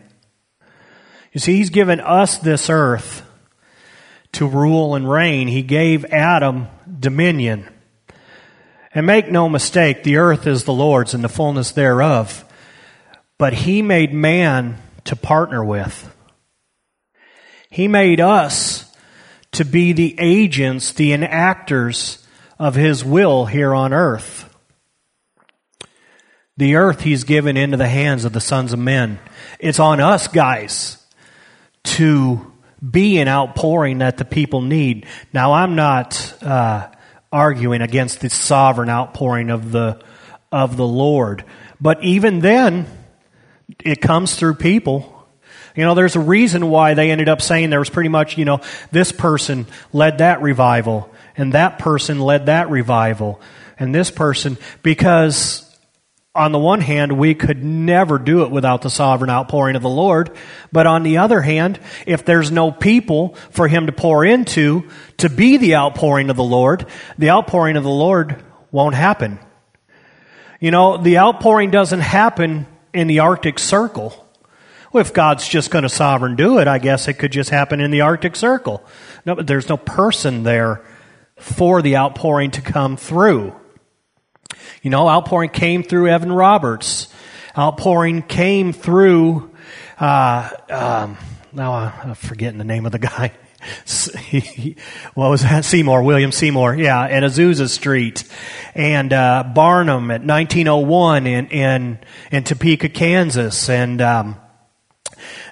You 1.33 1.39
see, 1.39 1.57
he's 1.57 1.69
given 1.69 1.99
us 1.99 2.37
this 2.37 2.69
earth 2.69 3.26
to 4.33 4.47
rule 4.47 4.95
and 4.95 5.09
reign. 5.09 5.47
He 5.47 5.61
gave 5.61 6.05
Adam 6.05 6.67
dominion. 6.99 7.67
And 8.93 9.05
make 9.05 9.29
no 9.29 9.47
mistake, 9.49 10.03
the 10.03 10.17
earth 10.17 10.47
is 10.47 10.63
the 10.63 10.73
Lord's 10.73 11.13
and 11.13 11.23
the 11.23 11.29
fullness 11.29 11.71
thereof. 11.71 12.43
But 13.37 13.53
he 13.53 13.81
made 13.81 14.13
man 14.13 14.77
to 15.05 15.15
partner 15.15 15.63
with. 15.63 16.13
He 17.69 17.87
made 17.87 18.19
us 18.19 18.87
to 19.53 19.65
be 19.65 19.93
the 19.93 20.15
agents, 20.19 20.91
the 20.91 21.11
enactors 21.11 22.25
of 22.59 22.75
His 22.75 23.03
will 23.03 23.45
here 23.45 23.73
on 23.73 23.93
earth. 23.93 24.53
The 26.57 26.75
earth 26.75 27.01
He's 27.01 27.23
given 27.23 27.57
into 27.57 27.77
the 27.77 27.87
hands 27.87 28.25
of 28.25 28.33
the 28.33 28.41
sons 28.41 28.73
of 28.73 28.79
men. 28.79 29.19
It's 29.59 29.79
on 29.79 29.99
us, 29.99 30.27
guys, 30.27 31.03
to 31.83 32.51
be 32.87 33.19
an 33.19 33.27
outpouring 33.27 33.99
that 33.99 34.17
the 34.17 34.25
people 34.25 34.61
need. 34.61 35.05
Now, 35.33 35.53
I'm 35.53 35.75
not 35.75 36.33
uh, 36.41 36.87
arguing 37.31 37.81
against 37.81 38.21
the 38.21 38.29
sovereign 38.29 38.89
outpouring 38.89 39.49
of 39.49 39.71
the 39.71 39.99
of 40.51 40.77
the 40.77 40.87
Lord, 40.87 41.43
but 41.81 42.03
even 42.03 42.39
then, 42.39 42.87
it 43.83 44.01
comes 44.01 44.35
through 44.35 44.55
people. 44.55 45.13
You 45.75 45.83
know, 45.83 45.93
there's 45.93 46.15
a 46.15 46.21
reason 46.21 46.69
why 46.69 46.93
they 46.93 47.11
ended 47.11 47.29
up 47.29 47.41
saying 47.41 47.69
there 47.69 47.79
was 47.79 47.89
pretty 47.89 48.09
much, 48.09 48.37
you 48.37 48.45
know, 48.45 48.61
this 48.91 49.11
person 49.11 49.67
led 49.93 50.19
that 50.19 50.41
revival 50.41 51.13
and 51.37 51.53
that 51.53 51.77
person 51.77 52.19
led 52.19 52.47
that 52.47 52.69
revival, 52.69 53.39
and 53.79 53.93
this 53.93 54.09
person, 54.09 54.57
because 54.81 55.66
on 56.37 56.51
the 56.51 56.59
one 56.59 56.81
hand, 56.81 57.17
we 57.17 57.33
could 57.33 57.63
never 57.63 58.19
do 58.19 58.43
it 58.43 58.51
without 58.51 58.83
the 58.83 58.89
sovereign 58.89 59.31
outpouring 59.31 59.75
of 59.75 59.81
the 59.81 59.89
Lord. 59.89 60.37
But 60.71 60.85
on 60.85 61.01
the 61.01 61.17
other 61.17 61.41
hand, 61.41 61.79
if 62.05 62.23
there's 62.23 62.51
no 62.51 62.71
people 62.71 63.33
for 63.49 63.67
him 63.67 63.87
to 63.87 63.91
pour 63.91 64.23
into 64.23 64.87
to 65.17 65.29
be 65.29 65.57
the 65.57 65.75
outpouring 65.75 66.29
of 66.29 66.35
the 66.35 66.43
Lord, 66.43 66.85
the 67.17 67.31
outpouring 67.31 67.75
of 67.75 67.83
the 67.83 67.89
Lord 67.89 68.43
won't 68.71 68.93
happen. 68.95 69.39
You 70.59 70.71
know, 70.71 70.97
the 70.97 71.17
outpouring 71.17 71.71
doesn't 71.71 72.01
happen 72.01 72.67
in 72.93 73.07
the 73.07 73.19
Arctic 73.19 73.57
Circle. 73.57 74.25
Well, 74.93 75.01
if 75.01 75.13
God's 75.13 75.47
just 75.47 75.71
going 75.71 75.83
to 75.83 75.89
sovereign 75.89 76.35
do 76.35 76.59
it, 76.59 76.67
I 76.67 76.77
guess 76.77 77.07
it 77.07 77.13
could 77.13 77.31
just 77.31 77.49
happen 77.49 77.81
in 77.81 77.91
the 77.91 78.01
Arctic 78.01 78.35
Circle. 78.35 78.85
No, 79.25 79.35
but 79.35 79.47
there's 79.47 79.69
no 79.69 79.77
person 79.77 80.43
there 80.43 80.85
for 81.35 81.81
the 81.81 81.97
outpouring 81.97 82.51
to 82.51 82.61
come 82.61 82.95
through. 82.95 83.55
You 84.81 84.89
know, 84.89 85.09
outpouring 85.09 85.49
came 85.49 85.83
through 85.83 86.09
Evan 86.09 86.31
Roberts. 86.31 87.07
Outpouring 87.57 88.21
came 88.21 88.71
through, 88.71 89.51
uh, 89.99 90.49
um, 90.69 91.17
now 91.51 91.73
I'm 91.73 92.13
forgetting 92.13 92.59
the 92.59 92.63
name 92.63 92.85
of 92.85 92.91
the 92.91 92.99
guy. 92.99 93.31
what 95.15 95.29
was 95.29 95.41
that? 95.41 95.65
Seymour, 95.65 96.03
William 96.03 96.31
Seymour, 96.31 96.75
yeah, 96.75 97.03
at 97.03 97.23
Azusa 97.23 97.67
Street, 97.67 98.23
and 98.75 99.11
uh, 99.11 99.43
Parham 99.55 100.11
at 100.11 100.21
1901 100.21 101.27
in 101.27 101.47
in, 101.47 101.99
in 102.31 102.43
Topeka, 102.43 102.89
Kansas, 102.89 103.69
and 103.69 104.01
um, 104.01 104.35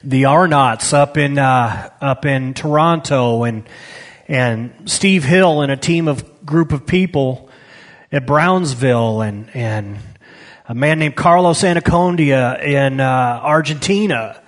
the 0.04 0.26
Arnott's 0.26 0.94
up 0.94 1.18
in 1.18 1.40
uh, 1.40 1.90
up 2.00 2.26
in 2.26 2.54
Toronto, 2.54 3.44
and 3.44 3.68
and 4.28 4.74
Steve 4.86 5.24
Hill 5.24 5.62
and 5.62 5.72
a 5.72 5.78
team 5.78 6.08
of 6.08 6.46
group 6.46 6.72
of 6.72 6.86
people 6.86 7.45
at 8.16 8.26
Brownsville 8.26 9.20
and, 9.22 9.54
and 9.54 9.98
a 10.70 10.74
man 10.74 11.00
named 11.00 11.18
Carlos 11.18 11.64
Anacondia 11.64 12.64
in 12.64 13.02
uh, 13.02 13.04
Argentina. 13.44 14.42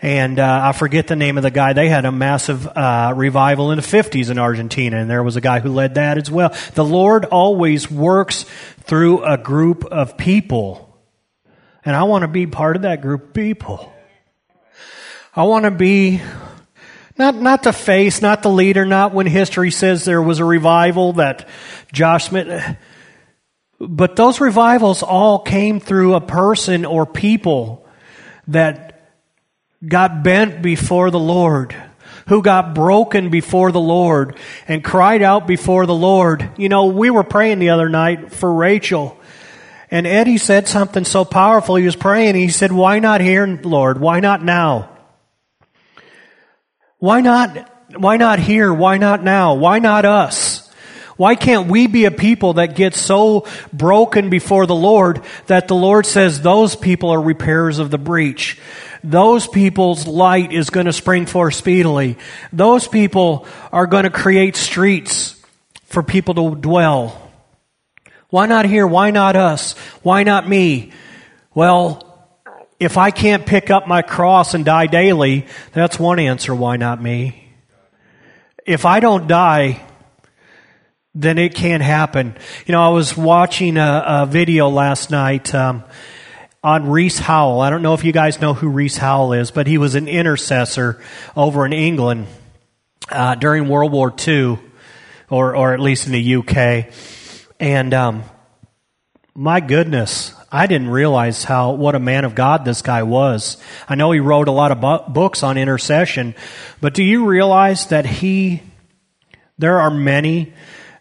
And 0.00 0.38
uh, 0.38 0.60
I 0.66 0.70
forget 0.70 1.08
the 1.08 1.16
name 1.16 1.36
of 1.36 1.42
the 1.42 1.50
guy. 1.50 1.72
They 1.72 1.88
had 1.88 2.04
a 2.04 2.12
massive 2.12 2.64
uh, 2.64 3.12
revival 3.16 3.72
in 3.72 3.76
the 3.76 3.82
50s 3.82 4.30
in 4.30 4.38
Argentina, 4.38 4.98
and 4.98 5.10
there 5.10 5.24
was 5.24 5.34
a 5.34 5.40
guy 5.40 5.58
who 5.58 5.70
led 5.70 5.96
that 5.96 6.16
as 6.16 6.30
well. 6.30 6.54
The 6.74 6.84
Lord 6.84 7.24
always 7.24 7.90
works 7.90 8.44
through 8.82 9.24
a 9.24 9.36
group 9.36 9.84
of 9.84 10.16
people. 10.16 10.96
And 11.84 11.96
I 11.96 12.04
want 12.04 12.22
to 12.22 12.28
be 12.28 12.46
part 12.46 12.76
of 12.76 12.82
that 12.82 13.02
group 13.02 13.28
of 13.28 13.34
people. 13.34 13.92
I 15.34 15.42
want 15.42 15.64
to 15.64 15.72
be 15.72 16.20
not, 17.18 17.34
not 17.34 17.64
the 17.64 17.72
face, 17.72 18.22
not 18.22 18.44
the 18.44 18.50
leader, 18.50 18.86
not 18.86 19.12
when 19.12 19.26
history 19.26 19.72
says 19.72 20.04
there 20.04 20.22
was 20.22 20.38
a 20.38 20.44
revival 20.44 21.14
that 21.14 21.48
Josh 21.92 22.28
Smith. 22.28 22.76
But 23.84 24.14
those 24.14 24.40
revivals 24.40 25.02
all 25.02 25.40
came 25.40 25.80
through 25.80 26.14
a 26.14 26.20
person 26.20 26.84
or 26.84 27.04
people 27.04 27.84
that 28.46 29.10
got 29.84 30.22
bent 30.22 30.62
before 30.62 31.10
the 31.10 31.18
Lord, 31.18 31.74
who 32.28 32.42
got 32.42 32.76
broken 32.76 33.28
before 33.28 33.72
the 33.72 33.80
Lord 33.80 34.36
and 34.68 34.84
cried 34.84 35.20
out 35.20 35.48
before 35.48 35.86
the 35.86 35.94
Lord. 35.94 36.48
You 36.56 36.68
know, 36.68 36.86
we 36.86 37.10
were 37.10 37.24
praying 37.24 37.58
the 37.58 37.70
other 37.70 37.88
night 37.88 38.32
for 38.32 38.54
Rachel. 38.54 39.18
And 39.90 40.06
Eddie 40.06 40.38
said 40.38 40.68
something 40.68 41.04
so 41.04 41.24
powerful. 41.24 41.74
He 41.74 41.84
was 41.84 41.96
praying. 41.96 42.36
He 42.36 42.50
said, 42.50 42.70
why 42.70 43.00
not 43.00 43.20
here, 43.20 43.46
Lord? 43.64 44.00
Why 44.00 44.20
not 44.20 44.44
now? 44.44 44.96
Why 46.98 47.20
not, 47.20 47.68
why 47.96 48.16
not 48.16 48.38
here? 48.38 48.72
Why 48.72 48.98
not 48.98 49.24
now? 49.24 49.54
Why 49.54 49.80
not 49.80 50.04
us? 50.04 50.61
Why 51.22 51.36
can't 51.36 51.68
we 51.68 51.86
be 51.86 52.04
a 52.06 52.10
people 52.10 52.54
that 52.54 52.74
get 52.74 52.96
so 52.96 53.46
broken 53.72 54.28
before 54.28 54.66
the 54.66 54.74
Lord 54.74 55.22
that 55.46 55.68
the 55.68 55.74
Lord 55.76 56.04
says 56.04 56.40
those 56.40 56.74
people 56.74 57.10
are 57.10 57.22
repairers 57.22 57.78
of 57.78 57.92
the 57.92 57.96
breach? 57.96 58.58
Those 59.04 59.46
people's 59.46 60.08
light 60.08 60.52
is 60.52 60.70
going 60.70 60.86
to 60.86 60.92
spring 60.92 61.26
forth 61.26 61.54
speedily. 61.54 62.18
Those 62.52 62.88
people 62.88 63.46
are 63.70 63.86
going 63.86 64.02
to 64.02 64.10
create 64.10 64.56
streets 64.56 65.40
for 65.84 66.02
people 66.02 66.34
to 66.34 66.60
dwell. 66.60 67.30
Why 68.30 68.46
not 68.46 68.64
here? 68.64 68.88
Why 68.88 69.12
not 69.12 69.36
us? 69.36 69.74
Why 70.02 70.24
not 70.24 70.48
me? 70.48 70.90
Well, 71.54 72.34
if 72.80 72.98
I 72.98 73.12
can't 73.12 73.46
pick 73.46 73.70
up 73.70 73.86
my 73.86 74.02
cross 74.02 74.54
and 74.54 74.64
die 74.64 74.88
daily, 74.88 75.46
that's 75.72 76.00
one 76.00 76.18
answer. 76.18 76.52
Why 76.52 76.78
not 76.78 77.00
me? 77.00 77.48
If 78.66 78.84
I 78.84 78.98
don't 78.98 79.28
die, 79.28 79.82
then 81.14 81.38
it 81.38 81.54
can't 81.54 81.82
happen. 81.82 82.36
You 82.66 82.72
know, 82.72 82.82
I 82.82 82.88
was 82.88 83.16
watching 83.16 83.76
a, 83.76 84.04
a 84.06 84.26
video 84.26 84.68
last 84.68 85.10
night 85.10 85.54
um, 85.54 85.84
on 86.62 86.88
Rees 86.88 87.18
Howell. 87.18 87.60
I 87.60 87.70
don't 87.70 87.82
know 87.82 87.94
if 87.94 88.04
you 88.04 88.12
guys 88.12 88.40
know 88.40 88.54
who 88.54 88.68
Rees 88.68 88.96
Howell 88.96 89.34
is, 89.34 89.50
but 89.50 89.66
he 89.66 89.78
was 89.78 89.94
an 89.94 90.08
intercessor 90.08 91.02
over 91.36 91.66
in 91.66 91.72
England 91.72 92.28
uh, 93.10 93.34
during 93.34 93.68
World 93.68 93.92
War 93.92 94.12
II, 94.26 94.58
or 95.28 95.54
or 95.54 95.74
at 95.74 95.80
least 95.80 96.06
in 96.06 96.12
the 96.12 96.36
UK. 96.36 96.92
And 97.60 97.92
um, 97.92 98.24
my 99.34 99.60
goodness, 99.60 100.34
I 100.50 100.66
didn't 100.66 100.88
realize 100.88 101.44
how 101.44 101.72
what 101.72 101.94
a 101.94 102.00
man 102.00 102.24
of 102.24 102.34
God 102.34 102.64
this 102.64 102.80
guy 102.80 103.02
was. 103.02 103.58
I 103.86 103.96
know 103.96 104.12
he 104.12 104.20
wrote 104.20 104.48
a 104.48 104.52
lot 104.52 104.72
of 104.72 104.80
bu- 104.80 105.12
books 105.12 105.42
on 105.42 105.58
intercession, 105.58 106.34
but 106.80 106.94
do 106.94 107.04
you 107.04 107.26
realize 107.26 107.88
that 107.88 108.06
he? 108.06 108.62
There 109.58 109.78
are 109.78 109.90
many 109.90 110.54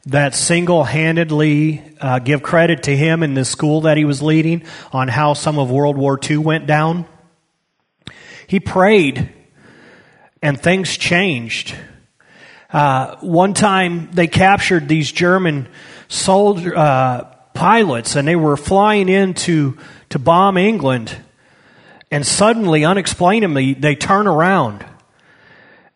that 0.05 0.33
single 0.33 0.83
handedly 0.83 1.81
uh, 1.99 2.19
give 2.19 2.41
credit 2.41 2.83
to 2.83 2.95
him 2.95 3.21
in 3.21 3.33
the 3.33 3.45
school 3.45 3.81
that 3.81 3.97
he 3.97 4.05
was 4.05 4.21
leading 4.21 4.63
on 4.91 5.07
how 5.07 5.33
some 5.33 5.59
of 5.59 5.69
World 5.69 5.97
War 5.97 6.19
II 6.21 6.37
went 6.37 6.65
down. 6.65 7.05
He 8.47 8.59
prayed 8.59 9.31
and 10.41 10.59
things 10.59 10.97
changed. 10.97 11.75
Uh, 12.71 13.17
one 13.17 13.53
time 13.53 14.09
they 14.11 14.27
captured 14.27 14.87
these 14.87 15.11
German 15.11 15.67
soldier, 16.07 16.75
uh, 16.75 17.25
pilots 17.53 18.15
and 18.15 18.27
they 18.27 18.35
were 18.35 18.57
flying 18.57 19.07
in 19.07 19.33
to, 19.33 19.77
to 20.09 20.17
bomb 20.17 20.57
England. 20.57 21.15
And 22.09 22.25
suddenly, 22.25 22.83
unexplainably, 22.83 23.73
they 23.75 23.95
turn 23.95 24.27
around 24.27 24.85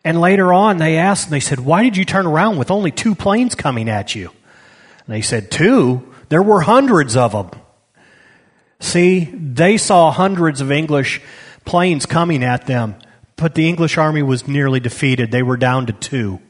and 0.06 0.20
later 0.20 0.52
on, 0.52 0.76
they 0.76 0.98
asked, 0.98 1.24
and 1.24 1.32
they 1.32 1.40
said, 1.40 1.58
Why 1.58 1.82
did 1.82 1.96
you 1.96 2.04
turn 2.04 2.26
around 2.26 2.58
with 2.58 2.70
only 2.70 2.92
two 2.92 3.16
planes 3.16 3.56
coming 3.56 3.88
at 3.88 4.14
you? 4.14 4.30
And 5.04 5.16
they 5.16 5.20
said, 5.20 5.50
Two? 5.50 6.14
There 6.28 6.44
were 6.44 6.60
hundreds 6.60 7.16
of 7.16 7.32
them. 7.32 7.50
See, 8.78 9.24
they 9.24 9.76
saw 9.76 10.12
hundreds 10.12 10.60
of 10.60 10.70
English 10.70 11.20
planes 11.64 12.06
coming 12.06 12.44
at 12.44 12.66
them, 12.66 12.94
but 13.34 13.56
the 13.56 13.68
English 13.68 13.98
army 13.98 14.22
was 14.22 14.46
nearly 14.46 14.78
defeated. 14.78 15.32
They 15.32 15.42
were 15.42 15.56
down 15.56 15.86
to 15.86 15.92
two. 15.92 16.40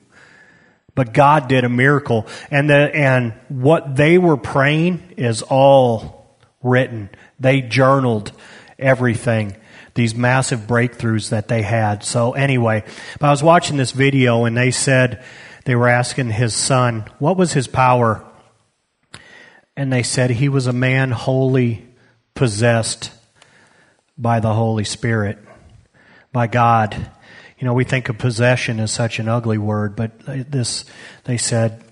But 0.94 1.14
God 1.14 1.48
did 1.48 1.64
a 1.64 1.70
miracle. 1.70 2.26
And, 2.50 2.68
the, 2.68 2.94
and 2.94 3.32
what 3.48 3.96
they 3.96 4.18
were 4.18 4.36
praying 4.36 5.14
is 5.16 5.40
all 5.40 6.36
written. 6.62 7.08
They 7.40 7.62
journaled 7.62 8.32
everything 8.78 9.56
these 9.96 10.14
massive 10.14 10.60
breakthroughs 10.60 11.30
that 11.30 11.48
they 11.48 11.62
had. 11.62 12.04
So 12.04 12.32
anyway, 12.32 12.84
but 13.18 13.26
I 13.26 13.30
was 13.30 13.42
watching 13.42 13.76
this 13.76 13.90
video 13.90 14.44
and 14.44 14.56
they 14.56 14.70
said, 14.70 15.24
they 15.64 15.74
were 15.74 15.88
asking 15.88 16.30
his 16.30 16.54
son, 16.54 17.06
what 17.18 17.36
was 17.36 17.52
his 17.52 17.66
power? 17.66 18.24
And 19.76 19.92
they 19.92 20.04
said 20.04 20.30
he 20.30 20.48
was 20.48 20.68
a 20.68 20.72
man 20.72 21.10
wholly 21.10 21.84
possessed 22.34 23.10
by 24.16 24.38
the 24.38 24.54
Holy 24.54 24.84
Spirit, 24.84 25.38
by 26.32 26.46
God. 26.46 26.94
You 27.58 27.66
know, 27.66 27.74
we 27.74 27.84
think 27.84 28.08
of 28.08 28.18
possession 28.18 28.78
as 28.78 28.92
such 28.92 29.18
an 29.18 29.28
ugly 29.28 29.58
word, 29.58 29.96
but 29.96 30.12
this, 30.50 30.84
they 31.24 31.36
said, 31.36 31.82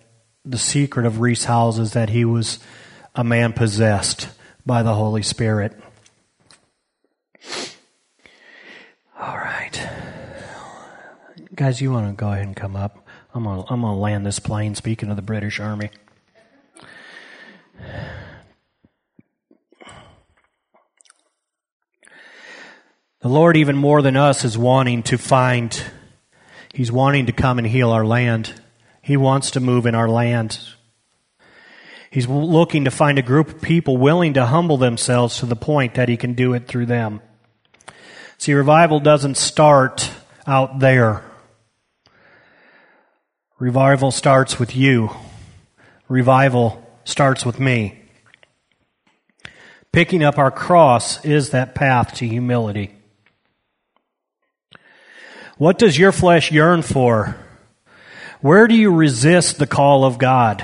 the 0.45 0.59
secret 0.59 1.07
of 1.07 1.21
Rees 1.21 1.45
Howells 1.45 1.79
is 1.79 1.95
that 1.95 2.11
he 2.11 2.25
was 2.25 2.59
a 3.15 3.25
man 3.25 3.53
possessed 3.53 4.29
by 4.67 4.83
the 4.83 4.95
Holy 4.95 5.23
Spirit. 5.23 5.79
All 9.19 9.37
right. 9.37 9.89
Guys, 11.55 11.81
you 11.81 11.93
want 11.93 12.09
to 12.09 12.13
go 12.13 12.33
ahead 12.33 12.47
and 12.47 12.57
come 12.57 12.75
up? 12.75 13.07
I'm 13.33 13.45
going 13.45 13.63
to 13.63 13.73
I'm 13.73 13.83
to 13.83 13.93
land 13.93 14.27
this 14.27 14.41
plane 14.41 14.75
speaking 14.75 15.11
of 15.11 15.17
the 15.17 15.23
British 15.23 15.61
Army. 15.61 15.91
The 23.21 23.29
Lord, 23.29 23.57
even 23.57 23.77
more 23.77 24.03
than 24.03 24.17
us, 24.17 24.45
is 24.45 24.59
wanting 24.59 25.05
to 25.05 25.17
find, 25.17 25.81
He's 26.73 26.91
wanting 26.91 27.27
to 27.27 27.33
come 27.33 27.59
and 27.59 27.67
heal 27.67 27.91
our 27.91 28.05
land. 28.05 28.61
He 29.01 29.17
wants 29.17 29.53
to 29.53 29.61
move 29.61 29.87
in 29.87 29.95
our 29.95 30.09
land. 30.09 30.59
He's 32.11 32.27
looking 32.27 32.85
to 32.85 32.91
find 32.91 33.17
a 33.19 33.23
group 33.23 33.49
of 33.49 33.63
people 33.63 33.97
willing 33.97 34.35
to 34.35 34.47
humble 34.47 34.77
themselves 34.77 35.39
to 35.39 35.47
the 35.47 35.57
point 35.57 35.95
that 35.95 36.09
He 36.09 36.17
can 36.17 36.33
do 36.33 36.53
it 36.53 36.67
through 36.67 36.87
them. 36.87 37.21
See, 38.39 38.55
revival 38.55 38.99
doesn't 38.99 39.37
start 39.37 40.11
out 40.47 40.81
there. 40.81 41.23
Revival 43.65 44.11
starts 44.11 44.59
with 44.59 44.77
you. 44.77 45.09
Revival 46.07 46.87
starts 47.05 47.47
with 47.47 47.59
me. 47.59 47.99
Picking 49.91 50.23
up 50.23 50.37
our 50.37 50.51
cross 50.51 51.25
is 51.25 51.49
that 51.49 51.75
path 51.75 52.13
to 52.17 52.29
humility. 52.29 52.95
What 55.57 55.79
does 55.79 55.99
your 55.99 56.13
flesh 56.13 56.53
yearn 56.53 56.83
for? 56.83 57.39
Where 58.43 58.69
do 58.69 58.75
you 58.75 58.93
resist 58.93 59.57
the 59.57 59.67
call 59.67 60.05
of 60.05 60.19
God? 60.19 60.63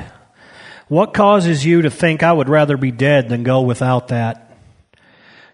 What 0.88 1.14
causes 1.14 1.64
you 1.64 1.80
to 1.80 1.90
think 1.90 2.22
I 2.22 2.34
would 2.34 2.50
rather 2.50 2.76
be 2.76 2.90
dead 2.90 3.30
than 3.30 3.44
go 3.44 3.62
without 3.62 4.08
that? 4.08 4.58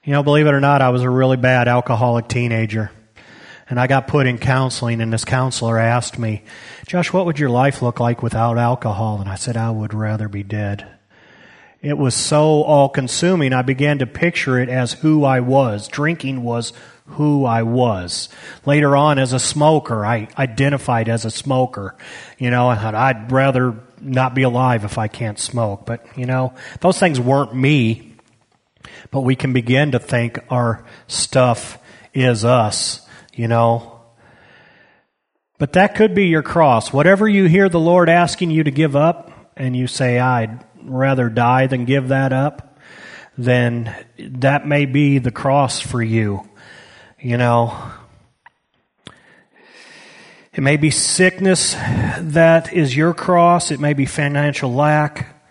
You 0.02 0.14
know, 0.14 0.24
believe 0.24 0.48
it 0.48 0.52
or 0.52 0.60
not, 0.60 0.82
I 0.82 0.88
was 0.88 1.02
a 1.02 1.08
really 1.08 1.36
bad 1.36 1.68
alcoholic 1.68 2.26
teenager. 2.26 2.90
And 3.68 3.80
I 3.80 3.86
got 3.86 4.06
put 4.06 4.26
in 4.26 4.38
counseling, 4.38 5.00
and 5.00 5.12
this 5.12 5.24
counselor 5.24 5.78
asked 5.78 6.18
me, 6.18 6.44
Josh, 6.86 7.12
what 7.12 7.26
would 7.26 7.38
your 7.38 7.50
life 7.50 7.82
look 7.82 7.98
like 7.98 8.22
without 8.22 8.58
alcohol? 8.58 9.20
And 9.20 9.28
I 9.28 9.34
said, 9.34 9.56
I 9.56 9.70
would 9.70 9.92
rather 9.92 10.28
be 10.28 10.44
dead. 10.44 10.86
It 11.82 11.98
was 11.98 12.14
so 12.14 12.62
all 12.62 12.88
consuming, 12.88 13.52
I 13.52 13.62
began 13.62 13.98
to 13.98 14.06
picture 14.06 14.58
it 14.58 14.68
as 14.68 14.94
who 14.94 15.24
I 15.24 15.40
was. 15.40 15.88
Drinking 15.88 16.42
was 16.42 16.72
who 17.06 17.44
I 17.44 17.62
was. 17.62 18.28
Later 18.64 18.96
on, 18.96 19.18
as 19.18 19.32
a 19.32 19.38
smoker, 19.38 20.04
I 20.04 20.28
identified 20.38 21.08
as 21.08 21.24
a 21.24 21.30
smoker. 21.30 21.94
You 22.38 22.50
know, 22.50 22.68
I'd 22.68 23.30
rather 23.30 23.74
not 24.00 24.34
be 24.34 24.42
alive 24.42 24.84
if 24.84 24.98
I 24.98 25.06
can't 25.08 25.38
smoke. 25.38 25.86
But, 25.86 26.04
you 26.16 26.26
know, 26.26 26.54
those 26.80 26.98
things 26.98 27.20
weren't 27.20 27.54
me. 27.54 28.14
But 29.10 29.20
we 29.20 29.36
can 29.36 29.52
begin 29.52 29.92
to 29.92 29.98
think 29.98 30.38
our 30.50 30.84
stuff 31.06 31.78
is 32.12 32.44
us, 32.44 33.05
you 33.36 33.46
know. 33.46 34.00
But 35.58 35.74
that 35.74 35.94
could 35.94 36.14
be 36.14 36.26
your 36.26 36.42
cross. 36.42 36.92
Whatever 36.92 37.28
you 37.28 37.44
hear 37.44 37.68
the 37.68 37.78
Lord 37.78 38.08
asking 38.08 38.50
you 38.50 38.64
to 38.64 38.70
give 38.70 38.96
up, 38.96 39.30
and 39.56 39.74
you 39.76 39.86
say, 39.86 40.18
I'd 40.18 40.64
rather 40.82 41.28
die 41.30 41.66
than 41.66 41.84
give 41.84 42.08
that 42.08 42.32
up, 42.32 42.78
then 43.38 43.94
that 44.18 44.66
may 44.66 44.84
be 44.84 45.18
the 45.18 45.30
cross 45.30 45.80
for 45.80 46.02
you. 46.02 46.46
You 47.18 47.38
know, 47.38 47.90
it 50.52 50.60
may 50.60 50.76
be 50.76 50.90
sickness 50.90 51.74
that 52.18 52.72
is 52.72 52.96
your 52.96 53.14
cross, 53.14 53.70
it 53.70 53.80
may 53.80 53.94
be 53.94 54.04
financial 54.04 54.74
lack, 54.74 55.42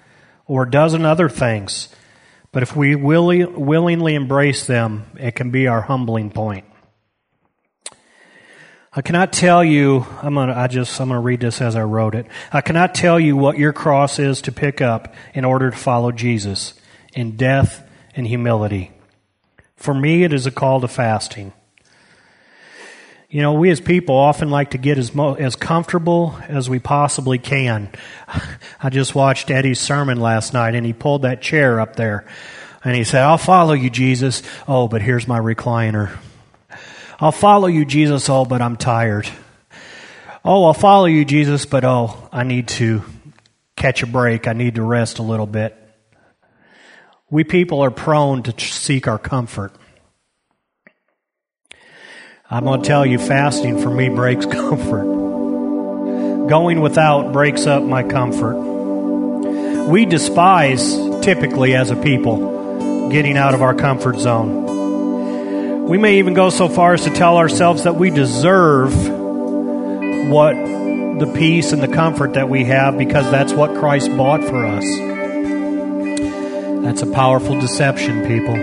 or 0.45 0.63
a 0.63 0.69
dozen 0.69 1.05
other 1.05 1.29
things. 1.29 1.89
But 2.51 2.61
if 2.61 2.75
we 2.75 2.95
willingly 2.95 4.13
embrace 4.13 4.67
them, 4.67 5.05
it 5.19 5.31
can 5.31 5.49
be 5.49 5.67
our 5.67 5.81
humbling 5.81 6.29
point. 6.29 6.65
Uh, 8.95 8.99
I 8.99 9.01
cannot 9.01 9.33
tell 9.33 9.63
you, 9.63 10.05
I'm 10.21 10.35
gonna, 10.35 10.53
I 10.53 10.67
just, 10.67 10.99
I'm 10.99 11.09
gonna 11.09 11.21
read 11.21 11.41
this 11.41 11.61
as 11.61 11.75
I 11.75 11.83
wrote 11.83 12.15
it. 12.15 12.25
Uh, 12.25 12.57
I 12.57 12.61
cannot 12.61 12.95
tell 12.95 13.19
you 13.19 13.35
what 13.35 13.57
your 13.57 13.73
cross 13.73 14.19
is 14.19 14.41
to 14.43 14.51
pick 14.51 14.81
up 14.81 15.13
in 15.33 15.45
order 15.45 15.71
to 15.71 15.77
follow 15.77 16.11
Jesus 16.11 16.73
in 17.13 17.35
death 17.35 17.87
and 18.15 18.27
humility. 18.27 18.91
For 19.75 19.93
me, 19.93 20.23
it 20.23 20.33
is 20.33 20.45
a 20.45 20.51
call 20.51 20.81
to 20.81 20.87
fasting. 20.87 21.53
You 23.29 23.41
know, 23.41 23.53
we 23.53 23.69
as 23.69 23.81
people 23.81 24.15
often 24.15 24.49
like 24.49 24.71
to 24.71 24.77
get 24.77 24.97
as 24.97 25.13
mo- 25.13 25.33
as 25.33 25.57
comfortable 25.57 26.39
as 26.47 26.69
we 26.69 26.79
possibly 26.79 27.37
can. 27.37 27.89
I 28.81 28.89
just 28.89 29.13
watched 29.13 29.51
Eddie's 29.51 29.79
sermon 29.79 30.21
last 30.21 30.53
night 30.53 30.75
and 30.75 30.85
he 30.85 30.93
pulled 30.93 31.23
that 31.23 31.41
chair 31.41 31.81
up 31.81 31.97
there 31.97 32.25
and 32.83 32.95
he 32.95 33.03
said, 33.03 33.23
I'll 33.23 33.37
follow 33.37 33.73
you, 33.73 33.89
Jesus. 33.89 34.41
Oh, 34.67 34.87
but 34.87 35.01
here's 35.01 35.27
my 35.27 35.39
recliner. 35.39 36.17
I'll 37.19 37.31
follow 37.31 37.67
you, 37.67 37.85
Jesus. 37.85 38.29
Oh, 38.29 38.45
but 38.45 38.61
I'm 38.61 38.75
tired. 38.75 39.27
Oh, 40.43 40.65
I'll 40.65 40.73
follow 40.73 41.05
you, 41.05 41.25
Jesus, 41.25 41.65
but 41.65 41.83
oh, 41.83 42.29
I 42.31 42.43
need 42.43 42.67
to 42.69 43.03
catch 43.75 44.03
a 44.03 44.07
break. 44.07 44.47
I 44.47 44.53
need 44.53 44.75
to 44.75 44.83
rest 44.83 45.19
a 45.19 45.23
little 45.23 45.47
bit. 45.47 45.75
We 47.29 47.43
people 47.43 47.81
are 47.81 47.91
prone 47.91 48.43
to 48.43 48.59
seek 48.59 49.07
our 49.07 49.17
comfort. 49.17 49.73
I'm 52.49 52.63
going 52.63 52.83
to 52.83 52.87
tell 52.87 53.05
you, 53.05 53.17
fasting 53.17 53.81
for 53.81 53.89
me 53.89 54.09
breaks 54.09 54.45
comfort. 54.51 55.05
Going 56.47 56.81
without 56.81 57.33
breaks 57.33 57.65
up 57.65 57.81
my 57.81 58.03
comfort. 58.03 58.55
We 59.87 60.05
despise, 60.05 60.95
typically 61.21 61.75
as 61.75 61.89
a 61.89 61.95
people, 61.95 63.09
getting 63.09 63.35
out 63.35 63.55
of 63.55 63.63
our 63.63 63.73
comfort 63.73 64.19
zone. 64.19 64.75
We 65.87 65.97
may 65.99 66.17
even 66.17 66.33
go 66.33 66.49
so 66.49 66.67
far 66.67 66.95
as 66.95 67.03
to 67.03 67.11
tell 67.11 67.37
ourselves 67.37 67.83
that 67.83 67.95
we 67.95 68.09
deserve 68.09 68.91
what 70.29 70.55
the 70.55 71.31
peace 71.35 71.71
and 71.71 71.81
the 71.81 71.87
comfort 71.87 72.33
that 72.33 72.49
we 72.49 72.65
have 72.65 72.97
because 72.97 73.29
that's 73.29 73.53
what 73.53 73.75
Christ 73.75 74.09
bought 74.17 74.43
for 74.43 74.65
us. 74.65 74.83
That's 76.83 77.03
a 77.03 77.07
powerful 77.07 77.59
deception, 77.59 78.25
people. 78.25 78.55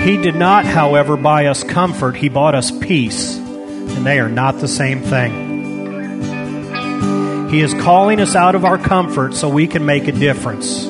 He 0.00 0.16
did 0.16 0.34
not, 0.34 0.64
however, 0.64 1.18
buy 1.18 1.46
us 1.46 1.62
comfort, 1.62 2.16
He 2.16 2.30
bought 2.30 2.54
us 2.54 2.70
peace. 2.70 3.36
And 3.36 4.06
they 4.06 4.18
are 4.18 4.30
not 4.30 4.60
the 4.60 4.68
same 4.68 5.02
thing. 5.02 5.54
He 7.50 7.60
is 7.60 7.74
calling 7.74 8.18
us 8.18 8.34
out 8.34 8.54
of 8.54 8.64
our 8.64 8.78
comfort 8.78 9.34
so 9.34 9.48
we 9.48 9.66
can 9.66 9.84
make 9.84 10.08
a 10.08 10.12
difference. 10.12 10.83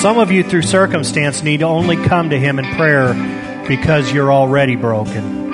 Some 0.00 0.18
of 0.18 0.30
you, 0.30 0.44
through 0.44 0.62
circumstance, 0.62 1.42
need 1.42 1.60
to 1.60 1.66
only 1.66 1.96
come 1.96 2.30
to 2.30 2.38
Him 2.38 2.58
in 2.58 2.66
prayer 2.76 3.14
because 3.66 4.12
you're 4.12 4.30
already 4.30 4.76
broken. 4.76 5.46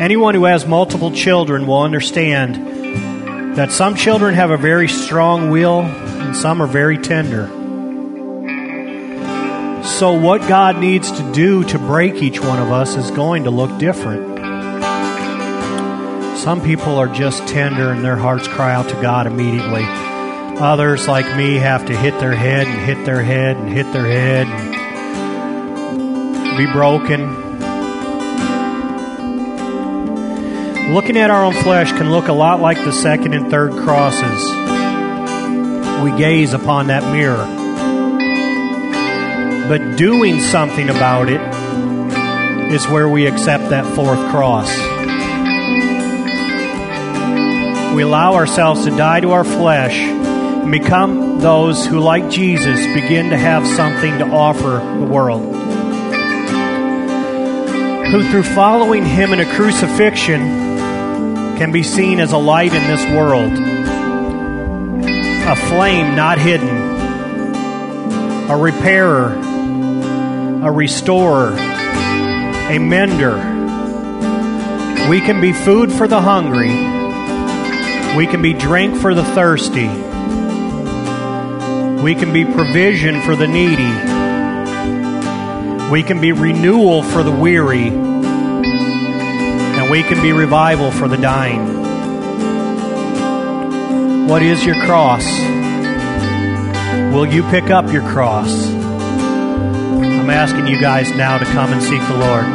Anyone 0.00 0.34
who 0.34 0.44
has 0.44 0.64
multiple 0.66 1.10
children 1.10 1.66
will 1.66 1.82
understand 1.82 3.56
that 3.56 3.72
some 3.72 3.96
children 3.96 4.34
have 4.34 4.50
a 4.50 4.56
very 4.56 4.88
strong 4.88 5.50
will 5.50 5.80
and 5.80 6.34
some 6.34 6.62
are 6.62 6.66
very 6.66 6.96
tender. 6.96 7.48
So, 9.84 10.12
what 10.12 10.46
God 10.48 10.78
needs 10.78 11.10
to 11.10 11.32
do 11.32 11.64
to 11.64 11.78
break 11.78 12.22
each 12.22 12.40
one 12.40 12.60
of 12.60 12.70
us 12.70 12.96
is 12.96 13.10
going 13.10 13.44
to 13.44 13.50
look 13.50 13.78
different. 13.78 14.38
Some 16.38 16.62
people 16.62 16.96
are 16.96 17.08
just 17.08 17.46
tender 17.48 17.90
and 17.90 18.04
their 18.04 18.16
hearts 18.16 18.46
cry 18.46 18.72
out 18.72 18.88
to 18.88 18.94
God 19.02 19.26
immediately. 19.26 20.09
Others, 20.60 21.08
like 21.08 21.36
me, 21.36 21.56
have 21.56 21.86
to 21.86 21.96
hit 21.96 22.18
their 22.20 22.34
head 22.34 22.66
and 22.66 22.78
hit 22.86 23.04
their 23.04 23.22
head 23.22 23.56
and 23.56 23.68
hit 23.68 23.92
their 23.92 24.06
head 24.06 24.46
and 24.46 24.70
be 26.58 26.66
broken. 26.70 27.48
Looking 30.94 31.16
at 31.16 31.30
our 31.30 31.44
own 31.44 31.54
flesh 31.54 31.92
can 31.92 32.10
look 32.10 32.28
a 32.28 32.32
lot 32.32 32.60
like 32.60 32.78
the 32.78 32.92
second 32.92 33.34
and 33.34 33.50
third 33.50 33.72
crosses. 33.72 34.44
We 36.04 36.10
gaze 36.18 36.52
upon 36.52 36.88
that 36.88 37.10
mirror 37.12 37.60
but 39.70 39.96
doing 39.96 40.40
something 40.40 40.88
about 40.88 41.28
it 41.28 41.40
is 42.72 42.88
where 42.88 43.08
we 43.08 43.26
accept 43.26 43.70
that 43.70 43.86
fourth 43.94 44.18
cross. 44.30 44.68
We 47.94 48.02
allow 48.02 48.34
ourselves 48.34 48.84
to 48.86 48.90
die 48.90 49.20
to 49.20 49.30
our 49.30 49.44
flesh 49.44 49.96
and 50.62 50.72
become 50.72 51.40
those 51.40 51.86
who, 51.86 52.00
like 52.00 52.30
Jesus, 52.30 52.84
begin 52.94 53.30
to 53.30 53.36
have 53.36 53.66
something 53.66 54.18
to 54.18 54.24
offer 54.24 54.82
the 54.98 55.06
world. 55.06 55.42
Who, 58.06 58.28
through 58.30 58.42
following 58.42 59.04
Him 59.04 59.32
in 59.32 59.40
a 59.40 59.54
crucifixion, 59.54 60.40
can 61.56 61.72
be 61.72 61.82
seen 61.82 62.20
as 62.20 62.32
a 62.32 62.38
light 62.38 62.72
in 62.72 62.86
this 62.86 63.04
world, 63.14 63.52
a 65.48 65.56
flame 65.68 66.16
not 66.16 66.38
hidden, 66.38 66.90
a 68.50 68.56
repairer 68.56 69.50
a 70.62 70.70
restorer, 70.70 71.52
a 71.54 72.78
mender. 72.78 73.36
We 75.08 75.20
can 75.20 75.40
be 75.40 75.54
food 75.54 75.90
for 75.90 76.06
the 76.06 76.20
hungry. 76.20 76.68
We 78.14 78.26
can 78.26 78.42
be 78.42 78.52
drink 78.52 78.96
for 79.00 79.14
the 79.14 79.24
thirsty. 79.24 79.88
We 82.02 82.14
can 82.14 82.32
be 82.32 82.46
provision 82.46 83.20
for 83.22 83.36
the 83.36 83.46
needy. 83.46 83.92
We 85.90 86.02
can 86.02 86.18
be 86.20 86.32
renewal 86.32 87.02
for 87.02 87.22
the 87.22 87.30
weary. 87.30 87.88
And 87.88 89.90
we 89.90 90.02
can 90.02 90.22
be 90.22 90.32
revival 90.32 90.90
for 90.90 91.06
the 91.08 91.18
dying. 91.18 91.78
What 94.26 94.42
is 94.42 94.64
your 94.64 94.76
cross? 94.86 95.26
Will 97.12 97.26
you 97.26 97.42
pick 97.50 97.68
up 97.70 97.92
your 97.92 98.08
cross? 98.08 98.50
I'm 98.66 100.30
asking 100.30 100.68
you 100.68 100.80
guys 100.80 101.10
now 101.10 101.36
to 101.38 101.44
come 101.44 101.72
and 101.72 101.82
seek 101.82 102.00
the 102.08 102.16
Lord. 102.16 102.46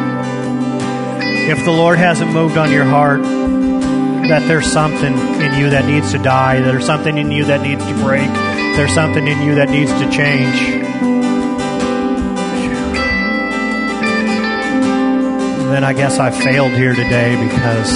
If 1.50 1.64
the 1.66 1.72
Lord 1.72 2.00
hasn't 2.00 2.32
moved 2.32 2.58
on 2.58 2.72
your 2.72 2.86
heart, 2.86 3.22
that 3.22 4.48
there's 4.48 4.72
something 4.72 5.14
in 5.14 5.54
you 5.60 5.70
that 5.70 5.86
needs 5.86 6.14
to 6.14 6.18
die, 6.18 6.62
that 6.62 6.72
there's 6.72 6.86
something 6.86 7.18
in 7.18 7.32
you 7.32 7.46
that 7.46 7.62
needs 7.62 7.86
to 7.86 7.94
break, 7.96 8.30
there's 8.76 8.94
something 8.94 9.26
in 9.28 9.42
you 9.42 9.56
that 9.56 9.70
needs 9.70 9.92
to 9.92 10.12
change. 10.12 10.60
Then 15.72 15.84
I 15.84 15.94
guess 15.94 16.20
I 16.20 16.30
failed 16.32 16.72
here 16.74 16.94
today 16.94 17.36
because 17.50 17.92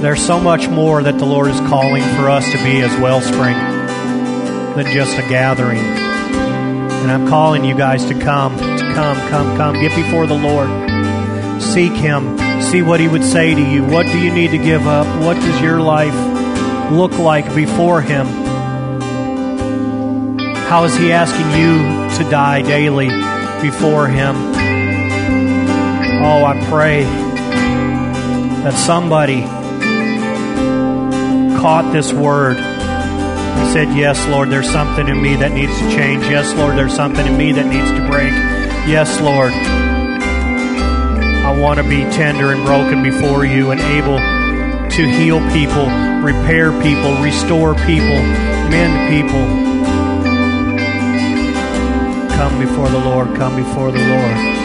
There's 0.00 0.24
so 0.24 0.38
much 0.38 0.68
more 0.68 1.02
that 1.02 1.18
the 1.18 1.24
Lord 1.24 1.48
is 1.48 1.58
calling 1.60 2.02
for 2.16 2.28
us 2.28 2.44
to 2.52 2.58
be 2.58 2.80
as 2.82 2.94
wellspring 3.00 3.56
than 4.76 4.92
just 4.92 5.18
a 5.18 5.22
gathering. 5.22 5.80
And 5.80 7.10
I'm 7.10 7.26
calling 7.26 7.64
you 7.64 7.74
guys 7.74 8.04
to 8.04 8.14
come, 8.14 8.56
to 8.58 8.92
come, 8.94 9.16
come, 9.30 9.56
come. 9.56 9.80
Get 9.80 9.96
before 9.96 10.26
the 10.26 10.34
Lord. 10.34 10.68
Seek 11.62 11.92
Him. 11.92 12.38
See 12.60 12.82
what 12.82 13.00
He 13.00 13.08
would 13.08 13.24
say 13.24 13.54
to 13.54 13.60
you. 13.60 13.84
What 13.84 14.04
do 14.06 14.18
you 14.18 14.32
need 14.32 14.50
to 14.50 14.58
give 14.58 14.86
up? 14.86 15.06
What 15.24 15.34
does 15.34 15.60
your 15.62 15.80
life 15.80 16.35
look 16.92 17.12
like 17.18 17.54
before 17.54 18.00
Him? 18.00 18.26
How 20.68 20.84
is 20.84 20.96
He 20.96 21.12
asking 21.12 21.50
you 21.60 21.78
to 22.18 22.30
die 22.30 22.62
daily 22.62 23.08
before 23.62 24.08
Him? 24.08 24.34
Oh, 26.22 26.44
I 26.44 26.60
pray 26.68 27.04
that 28.62 28.74
somebody 28.74 29.42
caught 31.60 31.90
this 31.92 32.12
word 32.12 32.56
and 32.56 33.72
said, 33.72 33.96
Yes, 33.96 34.26
Lord, 34.28 34.50
there's 34.50 34.70
something 34.70 35.08
in 35.08 35.20
me 35.20 35.36
that 35.36 35.52
needs 35.52 35.76
to 35.78 35.90
change. 35.90 36.24
Yes, 36.24 36.52
Lord, 36.54 36.76
there's 36.76 36.94
something 36.94 37.26
in 37.26 37.36
me 37.36 37.52
that 37.52 37.66
needs 37.66 37.90
to 37.90 38.06
break. 38.08 38.32
Yes, 38.86 39.20
Lord, 39.20 39.52
I 41.44 41.58
want 41.58 41.78
to 41.78 41.88
be 41.88 42.02
tender 42.14 42.52
and 42.52 42.64
broken 42.64 43.02
before 43.02 43.44
you 43.44 43.70
and 43.70 43.80
able 43.80 44.18
to 44.90 45.08
heal 45.08 45.38
people, 45.50 45.86
repair 46.26 46.72
people, 46.82 47.14
restore 47.22 47.74
people, 47.86 48.18
mend 48.68 48.94
people. 49.14 49.46
Come 52.36 52.58
before 52.58 52.88
the 52.88 52.98
Lord, 52.98 53.36
come 53.36 53.54
before 53.54 53.92
the 53.92 54.00
Lord. 54.00 54.55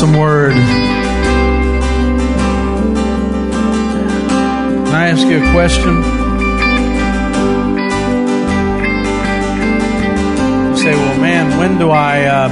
Awesome 0.00 0.18
word. 0.18 0.54
Can 4.86 4.94
I 4.94 5.08
ask 5.10 5.26
you 5.26 5.36
a 5.36 5.52
question? 5.52 5.96
You 10.70 10.76
say, 10.78 10.94
well, 10.94 11.20
man, 11.20 11.58
when 11.58 11.78
do 11.78 11.90
I, 11.90 12.24
uh, 12.24 12.48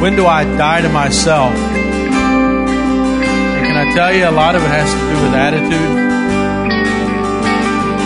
when 0.00 0.16
do 0.16 0.26
I 0.26 0.44
die 0.56 0.80
to 0.80 0.88
myself? 0.88 1.52
And 1.52 2.66
can 3.66 3.76
I 3.76 3.92
tell 3.92 4.10
you, 4.14 4.26
a 4.26 4.30
lot 4.30 4.54
of 4.54 4.62
it 4.62 4.68
has 4.68 4.90
to 4.90 5.00
do 5.00 5.22
with 5.22 5.34
attitude. 5.34 6.08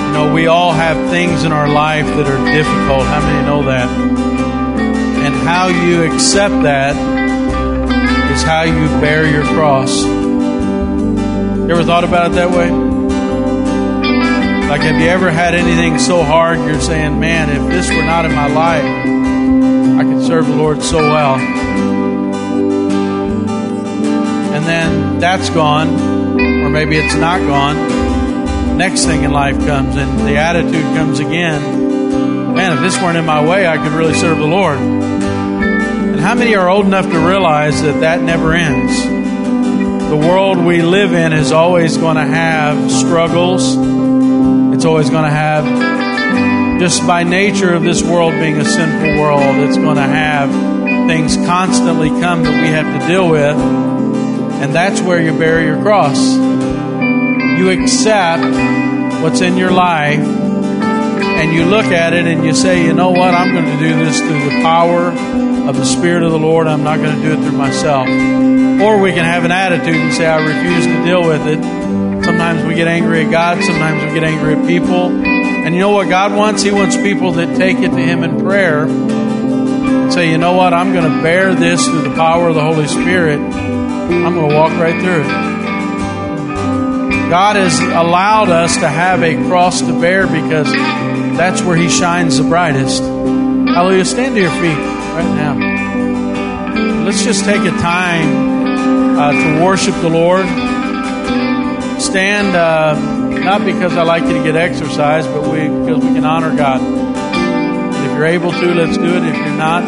You 0.08 0.12
know, 0.14 0.34
we 0.34 0.48
all 0.48 0.72
have 0.72 0.96
things 1.10 1.44
in 1.44 1.52
our 1.52 1.68
life 1.68 2.06
that 2.06 2.26
are 2.26 2.44
difficult. 2.52 3.06
How 3.06 3.20
many 3.20 3.46
know 3.46 3.62
that? 3.66 3.88
And 3.88 5.34
how 5.46 5.68
you 5.68 6.02
accept 6.12 6.64
that 6.64 7.21
is 8.32 8.42
how 8.42 8.62
you 8.62 8.88
bear 9.00 9.30
your 9.30 9.44
cross. 9.44 10.02
You 10.02 11.68
ever 11.70 11.84
thought 11.84 12.04
about 12.04 12.30
it 12.30 12.34
that 12.34 12.50
way? 12.50 12.70
Like, 14.68 14.80
have 14.80 14.98
you 14.98 15.08
ever 15.08 15.30
had 15.30 15.54
anything 15.54 15.98
so 15.98 16.22
hard 16.22 16.58
you're 16.60 16.80
saying, 16.80 17.20
man, 17.20 17.50
if 17.50 17.70
this 17.70 17.90
were 17.90 18.04
not 18.04 18.24
in 18.24 18.32
my 18.32 18.46
life, 18.46 18.84
I 20.00 20.04
could 20.04 20.24
serve 20.24 20.46
the 20.46 20.56
Lord 20.56 20.82
so 20.82 20.98
well? 20.98 21.34
And 24.54 24.64
then 24.64 25.18
that's 25.18 25.50
gone, 25.50 25.90
or 26.40 26.70
maybe 26.70 26.96
it's 26.96 27.14
not 27.14 27.38
gone. 27.40 28.78
Next 28.78 29.04
thing 29.04 29.24
in 29.24 29.32
life 29.32 29.58
comes, 29.66 29.94
and 29.96 30.20
the 30.20 30.38
attitude 30.38 30.96
comes 30.96 31.20
again. 31.20 32.54
Man, 32.54 32.78
if 32.78 32.80
this 32.82 32.96
weren't 33.02 33.18
in 33.18 33.26
my 33.26 33.46
way, 33.46 33.66
I 33.66 33.76
could 33.76 33.92
really 33.92 34.14
serve 34.14 34.38
the 34.38 34.46
Lord 34.46 35.01
how 36.22 36.36
many 36.36 36.54
are 36.54 36.68
old 36.68 36.86
enough 36.86 37.10
to 37.10 37.18
realize 37.18 37.82
that 37.82 38.00
that 38.00 38.22
never 38.22 38.54
ends? 38.54 39.02
The 40.08 40.16
world 40.16 40.56
we 40.56 40.80
live 40.80 41.12
in 41.14 41.32
is 41.32 41.50
always 41.50 41.96
going 41.96 42.14
to 42.14 42.24
have 42.24 42.92
struggles. 42.92 43.74
It's 44.72 44.84
always 44.84 45.10
going 45.10 45.24
to 45.24 45.30
have, 45.30 46.78
just 46.78 47.04
by 47.08 47.24
nature 47.24 47.74
of 47.74 47.82
this 47.82 48.04
world 48.04 48.34
being 48.34 48.56
a 48.56 48.64
sinful 48.64 49.20
world, 49.20 49.68
it's 49.68 49.76
going 49.76 49.96
to 49.96 50.02
have 50.02 50.50
things 51.08 51.34
constantly 51.38 52.10
come 52.10 52.44
that 52.44 52.62
we 52.62 52.68
have 52.68 53.00
to 53.00 53.08
deal 53.08 53.28
with. 53.28 53.56
And 53.56 54.72
that's 54.72 55.00
where 55.00 55.20
you 55.20 55.36
bear 55.36 55.60
your 55.60 55.82
cross. 55.82 56.18
You 57.58 57.70
accept 57.70 58.44
what's 59.22 59.40
in 59.40 59.56
your 59.56 59.72
life 59.72 60.41
and 61.40 61.52
you 61.52 61.64
look 61.64 61.86
at 61.86 62.12
it 62.12 62.26
and 62.26 62.44
you 62.44 62.54
say, 62.54 62.84
you 62.84 62.92
know 62.92 63.10
what, 63.10 63.34
I'm 63.34 63.52
going 63.52 63.64
to 63.64 63.78
do 63.78 64.04
this 64.04 64.20
through 64.20 64.44
the 64.44 64.62
power 64.62 65.08
of 65.68 65.76
the 65.76 65.84
Spirit 65.84 66.22
of 66.22 66.32
the 66.32 66.38
Lord. 66.38 66.66
I'm 66.66 66.84
not 66.84 66.98
going 66.98 67.16
to 67.16 67.22
do 67.22 67.32
it 67.32 67.36
through 67.36 67.56
myself. 67.56 68.06
Or 68.08 69.00
we 69.00 69.12
can 69.12 69.24
have 69.24 69.44
an 69.44 69.52
attitude 69.52 69.94
and 69.94 70.12
say, 70.12 70.26
I 70.26 70.38
refuse 70.38 70.86
to 70.86 71.04
deal 71.04 71.26
with 71.26 71.46
it. 71.46 71.62
Sometimes 72.24 72.64
we 72.64 72.74
get 72.74 72.88
angry 72.88 73.24
at 73.24 73.30
God, 73.30 73.62
sometimes 73.62 74.02
we 74.04 74.18
get 74.18 74.24
angry 74.24 74.54
at 74.54 74.66
people. 74.66 75.10
And 75.10 75.74
you 75.74 75.80
know 75.80 75.90
what 75.90 76.08
God 76.08 76.34
wants? 76.34 76.62
He 76.62 76.72
wants 76.72 76.96
people 76.96 77.32
that 77.32 77.56
take 77.56 77.78
it 77.78 77.90
to 77.90 78.00
Him 78.00 78.24
in 78.24 78.40
prayer 78.40 78.84
and 78.84 80.12
say, 80.12 80.30
you 80.30 80.38
know 80.38 80.54
what, 80.54 80.74
I'm 80.74 80.92
going 80.92 81.10
to 81.10 81.22
bear 81.22 81.54
this 81.54 81.86
through 81.86 82.02
the 82.02 82.14
power 82.14 82.48
of 82.48 82.54
the 82.54 82.62
Holy 82.62 82.88
Spirit. 82.88 83.38
I'm 83.38 84.34
going 84.34 84.50
to 84.50 84.56
walk 84.56 84.72
right 84.72 85.00
through 85.00 85.22
it. 85.22 85.52
God 87.30 87.56
has 87.56 87.78
allowed 87.80 88.50
us 88.50 88.74
to 88.76 88.88
have 88.88 89.22
a 89.22 89.36
cross 89.48 89.80
to 89.80 90.00
bear 90.00 90.26
because 90.26 90.70
that's 91.36 91.62
where 91.62 91.76
He 91.76 91.88
shines 91.88 92.38
the 92.38 92.44
brightest. 92.44 93.02
Hallelujah. 93.02 94.04
Stand 94.04 94.34
to 94.34 94.40
your 94.40 94.50
feet 94.50 94.78
right 95.14 95.34
now. 95.36 97.04
Let's 97.04 97.24
just 97.24 97.44
take 97.44 97.62
a 97.62 97.70
time 97.78 99.18
uh, 99.18 99.32
to 99.32 99.64
worship 99.64 99.94
the 99.96 100.08
Lord. 100.08 100.46
Stand, 102.00 102.56
uh, 102.56 102.94
not 103.44 103.64
because 103.64 103.96
I 103.96 104.02
like 104.02 104.24
you 104.24 104.34
to 104.34 104.42
get 104.42 104.56
exercise, 104.56 105.26
but 105.26 105.42
we, 105.42 105.68
because 105.68 106.02
we 106.02 106.14
can 106.14 106.24
honor 106.24 106.54
God. 106.56 106.80
And 106.80 108.06
if 108.06 108.12
you're 108.12 108.26
able 108.26 108.52
to, 108.52 108.74
let's 108.74 108.96
do 108.96 109.04
it. 109.04 109.22
If 109.22 109.36
you're 109.36 109.56
not, 109.56 109.82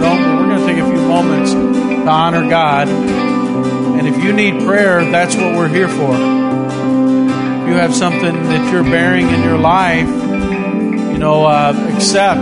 don't. 0.00 0.38
We're 0.38 0.48
going 0.48 0.60
to 0.60 0.66
take 0.66 0.78
a 0.78 0.86
few 0.86 1.06
moments 1.06 1.52
to 1.52 2.08
honor 2.08 2.48
God. 2.48 2.88
And 2.88 4.06
if 4.08 4.22
you 4.24 4.32
need 4.32 4.62
prayer, 4.62 5.04
that's 5.10 5.36
what 5.36 5.56
we're 5.56 5.68
here 5.68 5.88
for. 5.88 6.12
You 7.68 7.76
have 7.76 7.94
something 7.94 8.34
that 8.34 8.72
you're 8.72 8.82
bearing 8.82 9.28
in 9.28 9.42
your 9.42 9.58
life, 9.58 10.08
know, 11.20 11.44
uh, 11.44 11.72
accept 11.94 12.40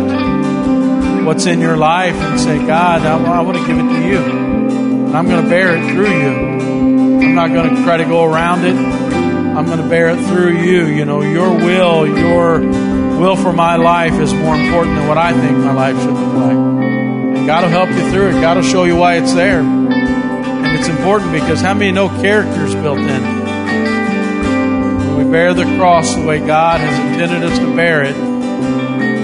what's 1.26 1.44
in 1.46 1.60
your 1.60 1.76
life 1.76 2.14
and 2.14 2.40
say, 2.40 2.58
God, 2.64 3.02
I, 3.02 3.18
I 3.18 3.40
want 3.42 3.58
to 3.58 3.66
give 3.66 3.76
it 3.76 3.82
to 3.82 4.08
you. 4.08 4.18
And 4.18 5.16
I'm 5.16 5.26
going 5.28 5.42
to 5.42 5.50
bear 5.50 5.76
it 5.76 5.92
through 5.92 6.08
you. 6.08 7.28
I'm 7.28 7.34
not 7.34 7.50
going 7.50 7.74
to 7.74 7.82
try 7.82 7.96
to 7.98 8.04
go 8.04 8.24
around 8.24 8.64
it. 8.64 8.76
I'm 8.76 9.66
going 9.66 9.82
to 9.82 9.88
bear 9.88 10.10
it 10.10 10.24
through 10.28 10.62
you. 10.62 10.86
You 10.86 11.04
know, 11.04 11.20
your 11.20 11.50
will, 11.50 12.06
your 12.06 12.60
will 13.18 13.36
for 13.36 13.52
my 13.52 13.76
life 13.76 14.14
is 14.14 14.32
more 14.32 14.54
important 14.54 14.96
than 14.96 15.08
what 15.08 15.18
I 15.18 15.32
think 15.32 15.58
my 15.58 15.72
life 15.72 15.96
should 16.00 16.14
look 16.14 16.34
like. 16.34 16.56
And 16.56 17.46
God 17.46 17.64
will 17.64 17.70
help 17.70 17.90
you 17.90 18.10
through 18.12 18.28
it. 18.28 18.40
God 18.40 18.56
will 18.56 18.64
show 18.64 18.84
you 18.84 18.96
why 18.96 19.16
it's 19.16 19.34
there. 19.34 19.60
And 19.60 20.78
it's 20.78 20.88
important 20.88 21.32
because 21.32 21.60
how 21.60 21.74
many 21.74 21.90
know 21.90 22.08
character's 22.08 22.74
built 22.76 23.00
in? 23.00 23.22
When 25.00 25.26
we 25.26 25.32
bear 25.32 25.52
the 25.52 25.64
cross 25.76 26.14
the 26.14 26.24
way 26.24 26.38
God 26.38 26.80
has 26.80 26.98
intended 27.12 27.42
us 27.50 27.58
to 27.58 27.74
bear 27.74 28.04
it, 28.04 28.27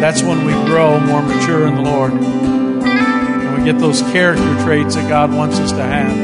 that's 0.05 0.23
when 0.23 0.45
we 0.45 0.53
grow 0.67 1.01
more 1.01 1.23
mature 1.23 1.67
in 1.67 1.77
the 1.77 1.81
Lord. 1.81 2.13
And 2.13 3.57
we 3.57 3.65
get 3.65 3.79
those 3.79 4.03
character 4.03 4.63
traits 4.63 4.97
that 4.97 5.09
God 5.09 5.33
wants 5.33 5.59
us 5.59 5.73
to 5.73 5.83
have. 5.83 6.15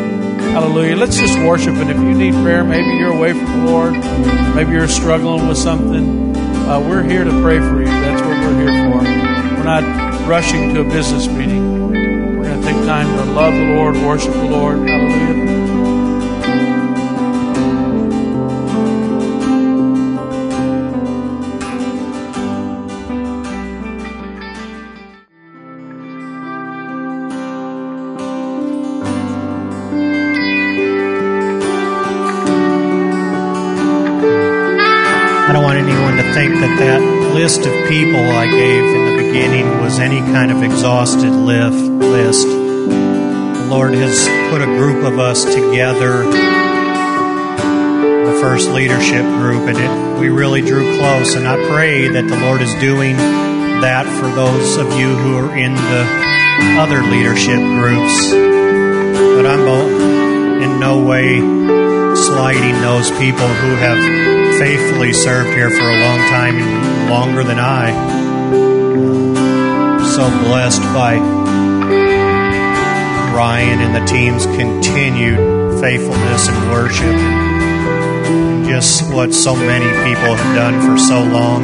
Hallelujah. 0.53 0.97
Let's 0.97 1.17
just 1.17 1.39
worship. 1.39 1.77
And 1.77 1.89
if 1.89 1.97
you 1.97 2.13
need 2.13 2.35
prayer, 2.45 2.63
maybe 2.63 2.99
you're 2.99 3.15
away 3.15 3.33
from 3.33 3.47
the 3.47 3.71
Lord, 3.73 3.95
maybe 4.55 4.73
you're 4.73 4.87
struggling 4.87 5.49
with 5.49 5.57
something, 5.57 6.37
uh, 6.37 6.79
we're 6.79 7.03
here 7.03 7.25
to 7.25 7.31
pray 7.41 7.59
for 7.59 7.81
you. 7.81 7.87
That's 7.87 8.21
what 8.21 8.37
we're 8.45 8.59
here 8.61 8.93
for. 8.93 8.99
We're 8.99 9.65
not 9.65 10.29
rushing 10.29 10.75
to 10.75 10.83
a 10.83 10.85
business 10.85 11.27
meeting. 11.27 11.89
We're 12.37 12.45
going 12.45 12.61
to 12.61 12.67
take 12.67 12.77
time 12.85 13.07
to 13.17 13.33
love 13.33 13.55
the 13.55 13.77
Lord, 13.77 13.97
worship 13.97 14.35
the 14.35 14.45
Lord. 14.45 14.77
Hallelujah. 14.87 15.50
List 37.41 37.65
of 37.65 37.73
people 37.89 38.21
I 38.21 38.45
gave 38.45 38.85
in 38.85 39.17
the 39.17 39.23
beginning 39.25 39.81
was 39.81 39.99
any 39.99 40.19
kind 40.19 40.53
of 40.53 40.63
exhausted 40.63 41.31
list. 41.31 42.47
The 42.47 43.67
Lord 43.67 43.95
has 43.95 44.29
put 44.53 44.61
a 44.61 44.67
group 44.67 45.07
of 45.07 45.19
us 45.19 45.47
together, 45.47 46.25
the 48.27 48.39
first 48.43 48.69
leadership 48.69 49.25
group, 49.41 49.71
and 49.71 49.79
it, 49.79 50.21
we 50.21 50.29
really 50.29 50.61
drew 50.61 50.99
close. 50.99 51.35
And 51.35 51.49
I 51.49 51.57
pray 51.67 52.09
that 52.09 52.29
the 52.29 52.37
Lord 52.41 52.61
is 52.61 52.75
doing 52.75 53.17
that 53.17 54.05
for 54.05 54.29
those 54.37 54.77
of 54.77 54.93
you 55.01 55.09
who 55.09 55.39
are 55.39 55.57
in 55.57 55.73
the 55.75 56.05
other 56.79 57.03
leadership 57.03 57.57
groups. 57.57 58.33
But 58.33 59.47
I'm 59.47 59.67
in 60.61 60.79
no 60.79 61.03
way 61.03 61.39
slighting 62.17 62.83
those 62.83 63.11
people 63.13 63.49
who 63.49 63.77
have 63.77 64.40
faithfully 64.61 65.15
served 65.15 65.49
here 65.57 65.71
for 65.71 65.89
a 65.89 66.01
long 66.05 66.19
time, 66.29 67.09
longer 67.09 67.43
than 67.43 67.59
I. 67.59 67.89
So 70.05 70.29
blessed 70.45 70.83
by 70.93 71.17
Ryan 73.35 73.81
and 73.81 73.97
the 73.97 74.05
team's 74.05 74.45
continued 74.45 75.81
faithfulness 75.81 76.49
and 76.49 76.71
worship. 76.71 77.07
And 77.07 78.69
just 78.69 79.11
what 79.11 79.33
so 79.33 79.57
many 79.57 79.89
people 80.07 80.35
have 80.37 80.55
done 80.55 80.79
for 80.83 80.99
so 80.99 81.23
long. 81.23 81.63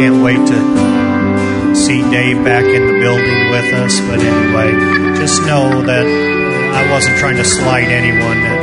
Can't 0.00 0.20
wait 0.20 0.44
to 0.44 1.76
see 1.76 2.02
Dave 2.10 2.44
back 2.44 2.64
in 2.64 2.88
the 2.88 2.98
building 2.98 3.50
with 3.52 3.72
us. 3.74 4.00
But 4.00 4.18
anyway, 4.18 4.72
just 5.14 5.40
know 5.42 5.80
that 5.82 6.04
I 6.04 6.90
wasn't 6.90 7.18
trying 7.18 7.36
to 7.36 7.44
slight 7.44 7.86
anyone. 7.86 8.61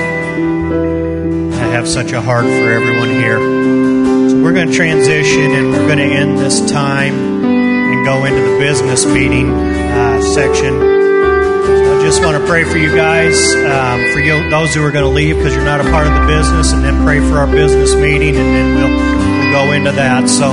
Have 1.70 1.88
such 1.88 2.12
a 2.12 2.20
heart 2.20 2.44
for 2.44 2.72
everyone 2.72 3.10
here. 3.10 3.40
So 3.40 4.44
we're 4.44 4.52
going 4.52 4.68
to 4.68 4.74
transition 4.74 5.52
and 5.52 5.72
we're 5.72 5.88
going 5.88 6.00
to 6.00 6.04
end 6.04 6.38
this 6.38 6.60
time 6.70 7.14
and 7.14 8.06
go 8.06 8.26
into 8.26 8.42
the 8.42 8.60
business 8.60 9.06
meeting 9.06 9.50
uh, 9.50 10.22
section. 10.22 10.74
So 10.76 12.00
I 12.00 12.04
just 12.04 12.22
want 12.22 12.36
to 12.38 12.46
pray 12.46 12.66
for 12.66 12.78
you 12.78 12.94
guys, 12.94 13.38
um, 13.56 14.12
for 14.12 14.20
you, 14.20 14.50
those 14.50 14.76
who 14.76 14.84
are 14.84 14.92
going 14.92 15.06
to 15.06 15.10
leave 15.10 15.38
because 15.38 15.56
you're 15.56 15.64
not 15.64 15.80
a 15.80 15.90
part 15.90 16.06
of 16.06 16.14
the 16.20 16.28
business, 16.28 16.74
and 16.74 16.84
then 16.84 17.02
pray 17.06 17.20
for 17.20 17.38
our 17.38 17.48
business 17.48 17.96
meeting, 17.96 18.36
and 18.36 18.50
then 18.56 18.76
we'll, 18.76 18.92
we'll 18.98 19.52
go 19.54 19.72
into 19.72 19.94
that. 19.94 20.28
So, 20.28 20.52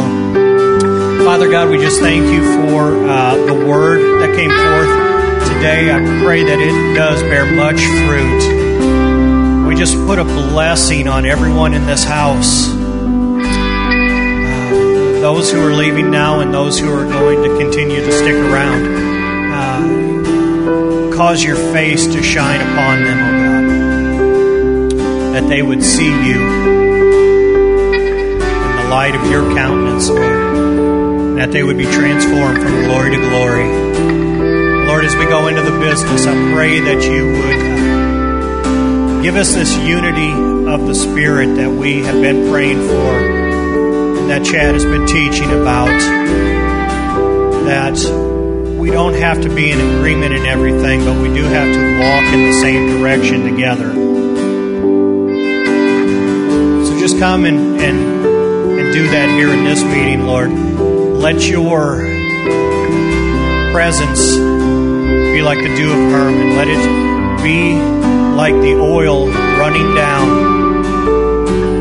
Father 1.25 1.51
God, 1.51 1.71
we 1.71 1.79
just 1.79 1.99
thank 1.99 2.25
you 2.31 2.45
for 2.71 3.09
uh, 3.09 3.35
the 3.47 3.55
word 3.67 4.21
that 4.21 4.37
came 4.37 4.51
forth 4.51 4.93
today. 5.57 5.91
I 5.91 6.23
pray 6.23 6.45
that 6.45 6.61
it 6.61 6.95
does 6.95 7.21
bear 7.23 7.47
much 7.47 7.81
fruit. 8.07 9.06
Just 9.77 9.95
put 10.07 10.19
a 10.19 10.25
blessing 10.25 11.07
on 11.07 11.27
everyone 11.27 11.75
in 11.75 11.85
this 11.85 12.03
house. 12.03 12.71
Uh, 12.71 13.43
those 15.21 15.53
who 15.53 15.61
are 15.61 15.75
leaving 15.75 16.11
now 16.11 16.41
and 16.41 16.55
those 16.55 16.79
who 16.79 16.91
are 16.91 17.05
going 17.05 17.43
to 17.43 17.59
continue 17.59 17.97
to 17.97 18.11
stick 18.11 18.35
around. 18.35 18.87
Uh, 19.53 21.15
cause 21.15 21.45
your 21.45 21.57
face 21.57 22.07
to 22.07 22.23
shine 22.23 22.63
upon 22.63 23.05
them, 23.05 23.19
oh 23.19 23.33
God. 24.91 25.35
That 25.35 25.47
they 25.51 25.61
would 25.61 25.83
see 25.85 26.07
you 26.07 26.41
in 27.93 28.39
the 28.77 28.89
light 28.89 29.15
of 29.15 29.31
your 29.31 29.55
countenance, 29.55 30.09
Lord. 30.09 31.37
That 31.39 31.53
they 31.53 31.63
would 31.63 31.77
be 31.77 31.85
transformed 31.85 32.63
from 32.63 32.85
glory 32.85 33.11
to 33.11 33.19
glory. 33.19 33.67
Lord, 34.87 35.05
as 35.05 35.15
we 35.17 35.27
go 35.27 35.49
into 35.49 35.61
the 35.61 35.79
business, 35.81 36.27
I 36.27 36.33
pray 36.55 36.81
that 36.81 37.03
you 37.05 37.27
would 37.27 37.66
give 39.27 39.35
us 39.35 39.53
this 39.57 39.77
unity 39.79 40.31
of 40.71 40.87
the 40.87 40.95
Spirit 40.95 41.57
that 41.57 41.69
we 41.69 42.01
have 42.05 42.15
been 42.23 42.49
praying 42.49 42.79
for 42.79 43.19
and 43.19 44.31
that 44.31 44.45
Chad 44.45 44.75
has 44.75 44.85
been 44.85 45.05
teaching 45.05 45.51
about. 45.51 45.89
That 47.67 47.99
we 48.79 48.89
don't 48.89 49.15
have 49.15 49.43
to 49.43 49.53
be 49.53 49.73
in 49.73 49.81
agreement 49.81 50.33
in 50.33 50.47
everything, 50.47 51.05
but 51.05 51.21
we 51.21 51.27
do 51.35 51.43
have 51.43 51.75
to 51.75 51.99
walk 51.99 52.23
in 52.33 52.47
the 52.47 52.53
same 52.61 53.01
direction 53.01 53.43
together. 53.51 53.93
So 56.87 56.97
just 57.01 57.19
come 57.19 57.47
and, 57.47 57.81
and, 57.81 57.99
and 58.79 58.93
do 58.95 59.09
that 59.09 59.29
here 59.31 59.53
in 59.53 59.65
this 59.65 59.83
meeting, 59.83 60.25
Lord. 60.25 60.53
Let 60.53 61.49
your 61.49 61.97
presence 63.73 64.37
be 64.37 65.43
like 65.43 65.59
the 65.59 65.75
dew 65.75 65.91
of 65.91 66.13
Hermon. 66.13 66.55
Let 66.55 66.69
it 66.69 67.43
be 67.43 67.96
like 68.37 68.53
the 68.55 68.75
oil 68.75 69.29
running 69.59 69.95
down. 69.95 70.83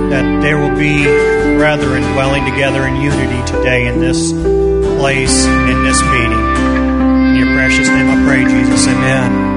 That 0.09 0.41
there 0.41 0.57
will 0.57 0.75
be 0.77 1.03
brethren 1.57 2.01
dwelling 2.13 2.45
together 2.45 2.87
in 2.87 2.95
unity 3.01 3.45
today 3.45 3.87
in 3.87 3.99
this 3.99 4.31
place, 4.31 5.45
in 5.45 5.83
this 5.83 6.01
meeting. 6.01 6.45
In 7.29 7.35
your 7.35 7.53
precious 7.53 7.89
name 7.89 8.09
I 8.09 8.23
pray, 8.25 8.43
Jesus. 8.45 8.87
Amen. 8.87 9.54